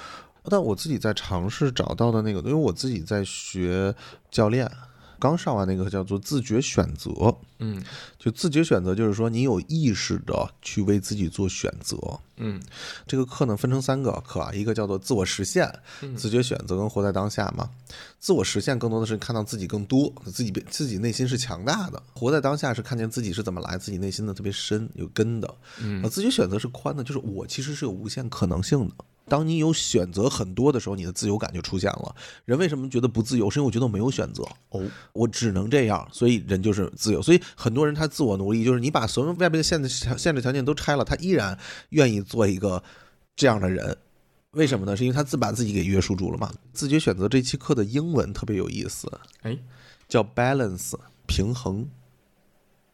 [0.45, 3.93] 但我自己在尝试找到的那个，因为我自己在学
[4.31, 4.71] 教练，
[5.19, 7.83] 刚上完那个叫做自觉选择，嗯
[8.19, 11.97] 就自觉选择，就是说你有意识的去为自己做选择。
[12.37, 12.61] 嗯
[13.07, 15.73] 这个课呢分成三个课啊，一个叫做自我实现、
[16.03, 17.71] 嗯自觉选择跟活在当下嘛。
[18.19, 25.55] 自我实现更多的是看到自己更多，自己被自己内心是强大的；活在当下是看见自己是怎么来，自己内心的特别深有根的。
[25.81, 28.95] 嗯呃，自觉选择是宽的，就是我其实是有无限可能性的。
[29.27, 32.15] 当你有选择很多的时候，你的自由感就出现了。
[32.45, 33.49] 人为什么觉得不自由？
[33.49, 34.83] 是因为我觉得我没有选择，哦，
[35.13, 37.23] 我只能这样，所以人就是自由。
[37.23, 41.59] 所以很多人他自我奴隶，就是你把所有外边的限制限制条件都拆了，他依然
[41.91, 42.83] 愿意做一个
[43.35, 43.97] 这样的人。
[44.51, 44.97] 为什么呢？
[44.97, 46.53] 是因为他自把自己给约束住了嘛。
[46.73, 49.11] 自觉选择这期课的英文特别有意思，
[49.43, 49.59] 哎，
[50.07, 50.93] 叫 balance
[51.27, 51.89] 平衡。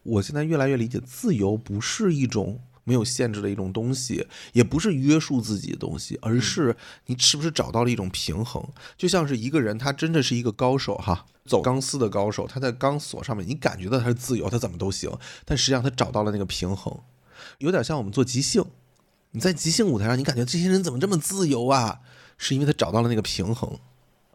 [0.02, 6.76] 我现在越来越理解，自由不是一种没有限制的一种东西，也不是约束自己的东西，而是
[7.06, 8.62] 你是不是找到了一种平衡？
[8.96, 15.10] 就像是一个人，他真的是一个高手哈，走钢丝的高手，他在钢索上面，你感觉到他是自由，他怎么都行，
[15.44, 16.96] 但实际上他找到了那个平衡，
[17.58, 18.64] 有点像我们做即兴，
[19.32, 22.00] 你在即兴舞台上，你感觉这些人怎么这么自由啊？
[22.36, 23.78] 是因为他找到了那个平衡。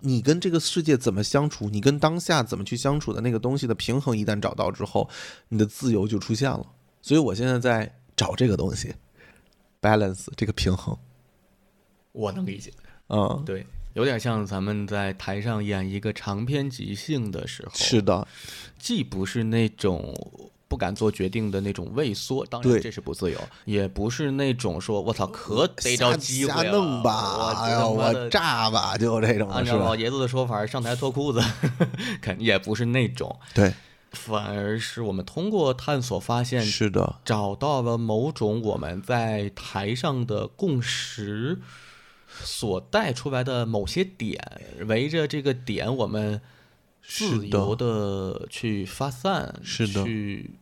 [0.02, 5.10] 你跟这个世界怎么相处，你跟当下怎么去相处的那个东西的平衡，一旦找到之后，
[5.50, 6.68] 你的自由就出现了。
[7.02, 8.94] 所以我现在在找这个东西
[9.82, 10.98] ，balance 这个平衡。
[12.12, 12.72] 我能理解。
[13.10, 18.28] 嗯，对，有点像咱们在台上演一个长篇即兴的时候，是的，
[18.80, 20.12] 既不是那种
[20.68, 29.64] 不敢做决定的那种畏缩，当然这是不自由，也不是那种说我操可逮着机会了，弄吧，我哎呀，我炸吧，就这种按？
[29.64, 31.40] 照老爷子的说法，上台脱裤子，
[32.20, 33.72] 肯也不是那种，对，
[34.16, 41.60] 反而是我们通过探索发现，是的，找到了某种我们在台上的共识
[42.28, 44.42] 所带出来的某些点，
[44.88, 46.42] 围着这个点，我们
[47.04, 50.04] 自由的去发散，是的。
[50.04, 50.56] 去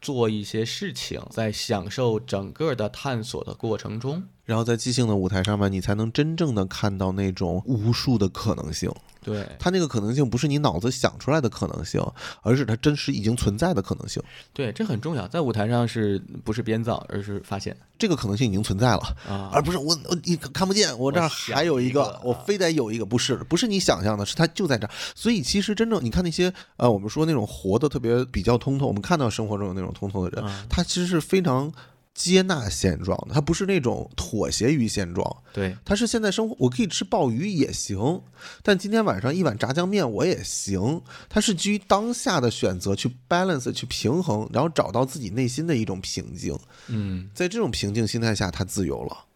[0.00, 8.90] 做一些事情，在享受整个的探索的过程中，然后在即兴的舞台上面，你才能真正的看到那种无数的可能性。
[9.22, 12.02] 对它那个可能性不是你脑子想出来的可能性，
[12.42, 14.20] 而是它真实已经存在的可能性。
[14.52, 24.90] 对，这很重要，在舞台上是不是编造，而是发现这个可能性已经存在了，啊，而不是我我你看不见，我这儿还有一个，一个我非得有一个，不是不是你想象的，是它就在这儿。
[25.14, 31.70] 所以其实真正你看那些呃，我们说那种活的特别比较通透，我们看到生活中有那种通透的人，啊他其实是非常
[32.14, 38.22] 接纳现状的，他不是那种妥协于现状，对他是现在生活，我可以吃鲍鱼也行，
[38.62, 41.00] 但今天晚上一碗炸酱面我也行。
[41.28, 46.58] 他是基于当下的选择去 balance 去平衡，然后找到自己内心的一种平静。
[46.88, 49.26] 嗯，在这种平静心态下，他自由了。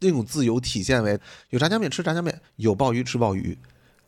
[0.00, 3.56] 那种自由体现为有炸酱面吃炸酱面，有鲍鱼吃鲍鱼。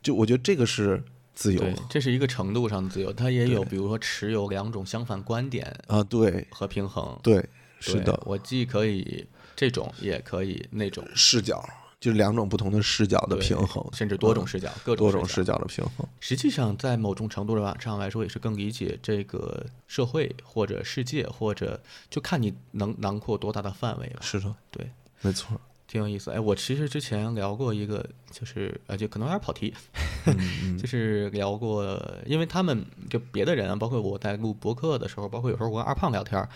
[0.03, 7.19] 就我觉得这个是自由，这是一个程度上的自由，它也有比如说持有两种相反观点啊，对和平衡。
[7.23, 7.49] 对，
[7.81, 11.65] 是的，我既可以这种，也可以那种视角
[11.99, 15.07] 就是两种不同的视角的平衡，甚至多种嗯视角，各种。
[15.07, 16.07] 多种视角的平衡。
[16.21, 21.81] 实际上，在某种程度上来说，也是更理解这个社会或者世界，或者
[22.11, 24.21] 就看你能囊括多大的范围了。
[24.21, 24.91] 是的，对，
[25.23, 25.59] 没错。
[25.87, 26.31] 挺有意思。
[26.31, 29.73] 哎，我其实之前聊过一个，就是呃，就可能有点跑题，
[30.27, 36.47] 嗯就是聊过，因为他们就别的人啊，包括我在录博客的时候，包括有时候我跟二胖聊天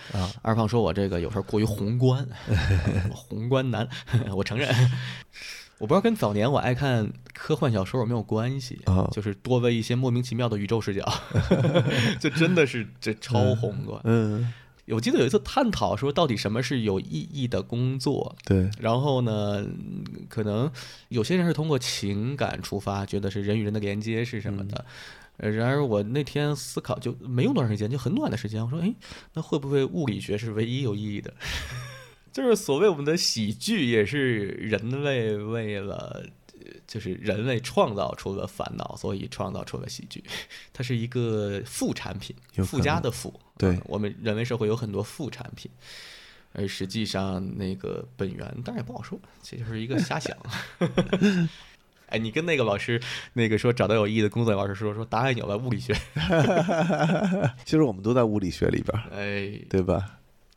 [0.42, 2.56] 二胖说我这个有时候过于宏观，呃
[3.14, 3.88] 宏观男，
[4.34, 4.68] 我承认。
[5.80, 11.02] 我不知道跟早年我爱看科幻小说有没有关系啊就是多了一些莫名其妙的宇宙视角，
[12.20, 13.98] 就真的是这超宏观。
[14.04, 14.52] 嗯，
[14.92, 18.36] 我记得有一次探讨说，到底什么是有意义的工作？
[18.44, 20.70] 对，然后呢，嗯可能
[21.08, 24.84] 有些人是通过情感出发，觉得是人与人的连接是什么的。
[25.36, 28.94] 呃然而我那天思考就没用多长时间，就很短的时间，我说，哎，
[29.32, 31.32] 那会不会物理学是唯一有意义的？
[32.30, 36.22] 就是所谓我们的喜剧，也是人类为了，
[36.60, 40.22] 呃就是人类创造出了烦恼，所以创造出了喜剧。
[40.72, 43.32] 它是一个副产品，附加的附。
[43.60, 45.70] 对嗯我们人类社会有很多副产品，
[46.52, 50.36] 而实际上那个本源当然也不好说，这就是一个瞎想。
[52.10, 53.00] 哎，你跟那个老师，
[53.34, 55.94] 那个说找到有意义的工作，老师说说答案有了，物理学。
[57.64, 60.16] 其实我们都在物理学里边儿，哎，对吧？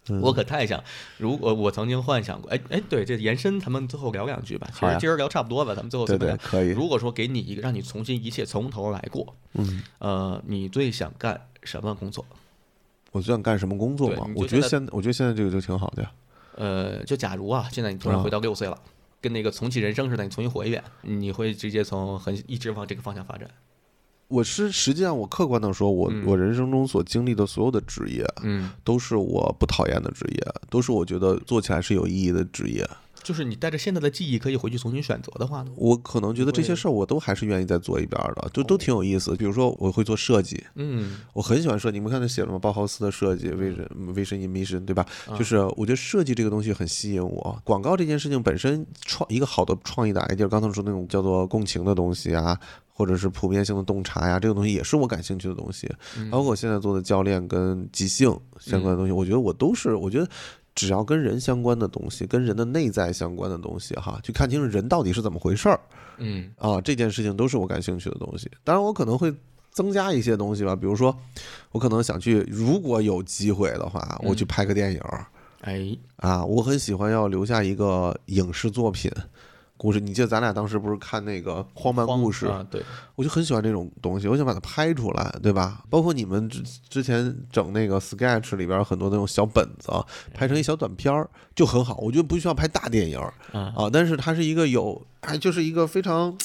[0.10, 0.84] 嗯我可太想，
[1.18, 4.68] 如果我曾经幻想过，哎哎，对，这延伸，咱们最后聊两句吧。
[4.74, 6.18] 其实今儿聊差不多了，咱们最后对。
[6.18, 12.26] 对可以如果说给你一个让你重新一切从头来过，嗯，呃，你最想干什么工作？
[13.14, 16.12] 我最想干什么工作嘛我觉得现现我觉得现在这个就挺好的呀。
[16.56, 18.78] 呃，就假如啊，现在你突然回到六岁了，
[19.22, 23.50] 跟那个重启人生似的，你重新活一遍，你会直接从很一直往这个方向发展？
[24.28, 32.88] 我是实际上我客观的说，我嗯我人生中所经历的所有的职业，嗯，都是我不讨厌的职业，都是我觉得做起来是有意义的职业。
[33.24, 35.72] 就是你带着现在的记忆可以回去重新选择的话呢？
[35.76, 39.36] 我可能觉得这些事儿我都还是愿意再做一遍儿的，就都挺有意思。
[39.36, 41.98] 比如说我会做设计，嗯我很喜欢设计。
[41.98, 42.60] 你们看他写了吗？
[42.60, 45.06] 包豪斯的设计，为人为神 emission，对吧？
[45.28, 47.62] 啊就是我觉得设计这个东西很吸引我。
[47.64, 52.60] 广告这件事情本身创一个好的创意的 idea，刚才说那种叫做共情的东西啊，
[52.90, 55.90] 或者是普遍性的洞察呀，这个东西也是我感兴趣的东西。
[56.18, 60.28] 嗯包括我现在做的教练跟即兴相关的东西，我觉得我都是，我觉得
[60.76, 65.80] 只要跟人相关的东西，跟人的内在相关的东西，哈，去看清楚人到底是怎么回事儿
[66.18, 68.50] 嗯啊，这件事情都是我感兴趣的东西。
[68.64, 69.34] 当然，我可能会。
[69.76, 71.18] 增加一些东西吧，比如说，
[71.72, 75.26] 我可能想去，如果有机会的话，我去嗯拍个电影儿
[75.62, 79.12] 哎，啊，我很喜欢要留下一个影视作品
[79.84, 80.00] 故事。
[80.00, 82.82] 你记得咱俩当时不是看那个荒蛮故事，啊，对，
[83.16, 85.84] 我就很喜欢这种东西，我想把它拍出来，对吧？
[85.90, 89.92] 包括你们之之前整那个 Sketch 里边有很多那种小本子，
[90.34, 91.98] 拍成一小短片儿就很好。
[91.98, 96.38] 我觉得不需要拍大电影儿啊，啊，但是它是一个有，哎，就是一个非常，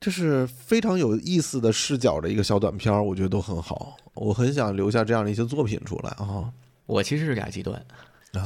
[0.00, 3.96] 这是非常有意思的视角的一个小短片儿，我觉得都很好。
[4.14, 6.50] 我很想留下这样的一些作品出来啊。
[6.86, 7.84] 我其实是俩极端，啊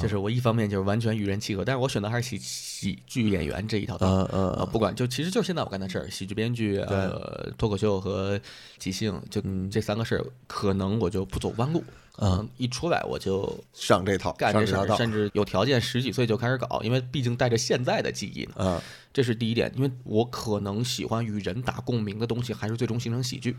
[0.01, 4.06] 就是我一方面就是完全与人契合，但是我选的还是喜喜剧演员这一套道。
[4.06, 8.39] 呃呃，呃，不管就其实就是现在我干的事儿，喜剧编剧、呃脱口秀和
[8.78, 11.82] 即兴，就这三个事儿，可能我就不走弯路，
[12.19, 18.81] 嗯一出来我就上这套，干这事儿，上这套甚至有条件十几岁就开始搞，因为毕竟带着现在的记忆呢，嗯，
[19.12, 19.73] 这是第一点。
[19.77, 23.56] 因为我可能喜欢与人打共鸣的东西，还是最终形成喜剧，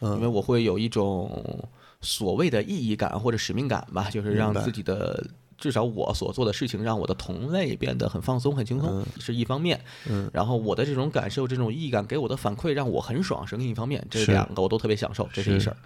[0.00, 1.68] 嗯因为我会有一种
[2.00, 5.24] 所谓的意义感或者使命感吧，就是让自己的。
[5.60, 9.78] 至少我所做的事情让我的同类变得很放松、很轻松，是一方面。
[10.08, 14.04] 嗯，然后我的这种感受、这种意义感给我的反馈让我很爽，是另一方面。
[14.10, 15.76] 这两个我都特别享受，这是一是事儿。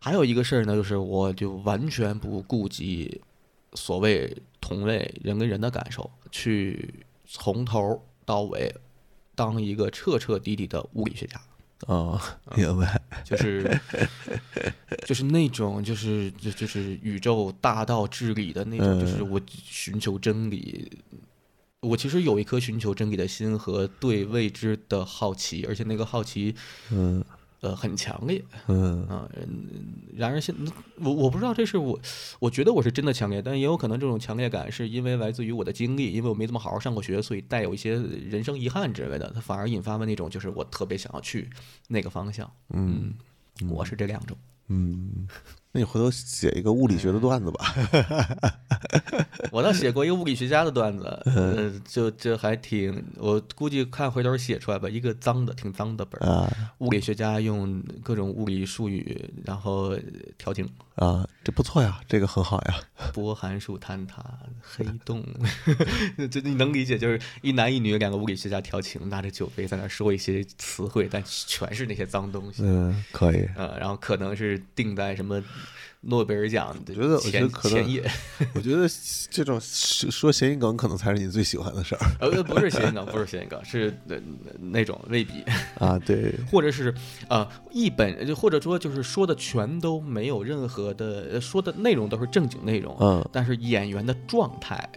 [0.00, 3.20] 还有一个事儿呢，就是我就完全不顾及
[3.74, 8.74] 所谓同类人跟人的感受，去从头到尾
[9.34, 11.38] 当一个彻彻底底的物理学家。
[11.86, 12.20] 啊，
[12.56, 13.80] 明白，就是
[15.06, 20.90] 就是那种就是就就是宇宙大道至理的那种，就是我寻求真理。
[21.80, 26.52] 我其实有一颗寻求真理的心和对未知的好奇，而且那个好奇
[26.90, 27.24] 嗯
[27.60, 29.28] 呃很强烈嗯啊。
[29.36, 30.54] 嗯然而现
[30.96, 31.98] 我我不知道这是我
[32.40, 41.48] 我觉得我是真的强烈，但也有可能这种强烈感是因为来自于我的经历，因为我没怎么好好上过学，所以带有一些人生遗憾之类的，它反而引发了那种就是我特别想要去
[41.88, 42.50] 那个方向。
[42.70, 43.14] 嗯
[43.68, 44.36] 我是这两种。
[44.68, 45.26] 嗯，
[45.72, 47.74] 那你回头写一个物理学的段子吧。
[49.52, 56.26] 我倒写过一个物理学家的段子，呃，就就还挺，我估计看回头写出来吧，一个脏的，挺脏的本儿。
[56.26, 59.96] 啊物理学家用各种物理术语，然后
[60.36, 62.80] 调情、啊，这不错呀，这个很好呀。
[63.14, 64.24] 波函数坍塌、
[64.60, 65.24] 黑洞，
[66.30, 66.98] 这你能理解？
[66.98, 72.62] 就是一男一女两个物理学家调情，拿着酒杯在那说一些词汇，但全是那些脏东西。
[72.64, 73.48] 嗯，可以。
[73.54, 75.42] 呃，然后可能是定在什么
[76.02, 78.10] 诺贝尔奖的我觉得我觉得前可能前夜。
[78.54, 78.88] 我觉得
[79.30, 84.16] 这种说说谐音梗可能才是你最喜欢的事儿呃，不是谐音梗，不是谐音梗，是那
[84.58, 85.42] 那种未必，
[85.78, 85.98] 啊。
[85.98, 86.94] 对，或者是
[87.28, 94.88] 呃一本，就或者说就是说的全都没有任何的，呃说的内容都是正经内容，嗯，但是演员的状态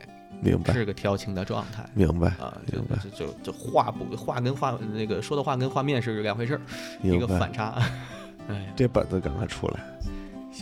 [0.42, 1.84] 明白，是个调情的状态。
[1.94, 6.62] 明白，啊，就明白，就就就话不话跟话那个说的话跟画面是两回事儿，
[7.04, 7.18] 一。
[7.18, 7.82] 个反差。
[8.48, 9.80] 哎呀，这本子赶快出来。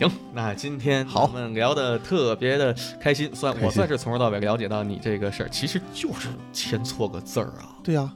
[0.00, 1.24] 行，那今天好。
[1.24, 8.10] 我们聊的特别的开心，算我算是从头到尾了解到你这个事儿，其实就是签错个字儿啊，对呀，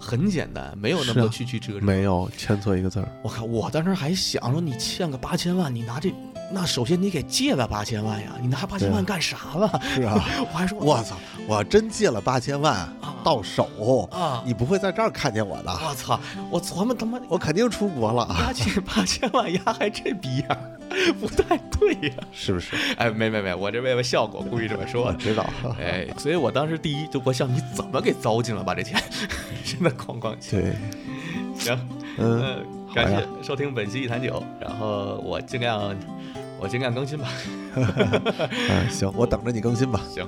[0.00, 1.84] 很简单，没有那么曲曲折折。
[1.84, 3.08] 没有签错一个字儿。
[3.22, 6.10] 我靠，我当时还想说，你欠个八千万，你拿这
[6.50, 9.80] 那首先你给借了八千万呀，你拿八千万干啥了？
[9.94, 10.14] 是啊，
[10.52, 11.16] 我还说我操，
[11.48, 13.14] 我真借了八千万啊。
[13.24, 16.20] 到手，啊，你不会在这儿看见我的，我操，
[16.50, 20.56] 我琢磨他妈我肯定出国了，押借八千万，押还这逼样，
[21.20, 22.14] 不太对呀。
[22.30, 22.76] 是不是？
[22.96, 25.02] 哎，没没没，我这为了效果故意这么说。
[25.06, 25.44] 我知道，
[25.80, 29.02] 哎，所以我当时第一就我想你怎么给糟践了吧这钱，
[29.64, 30.62] 真的哐哐钱。
[30.62, 30.76] 对，
[31.58, 32.66] 行，嗯，嗯，
[32.96, 35.94] 感谢收听本期一坛酒，然后我尽量
[36.58, 37.28] 我尽量更新吧。
[37.74, 40.00] 嗯， 行，我等着你更新吧。
[40.08, 40.26] 行，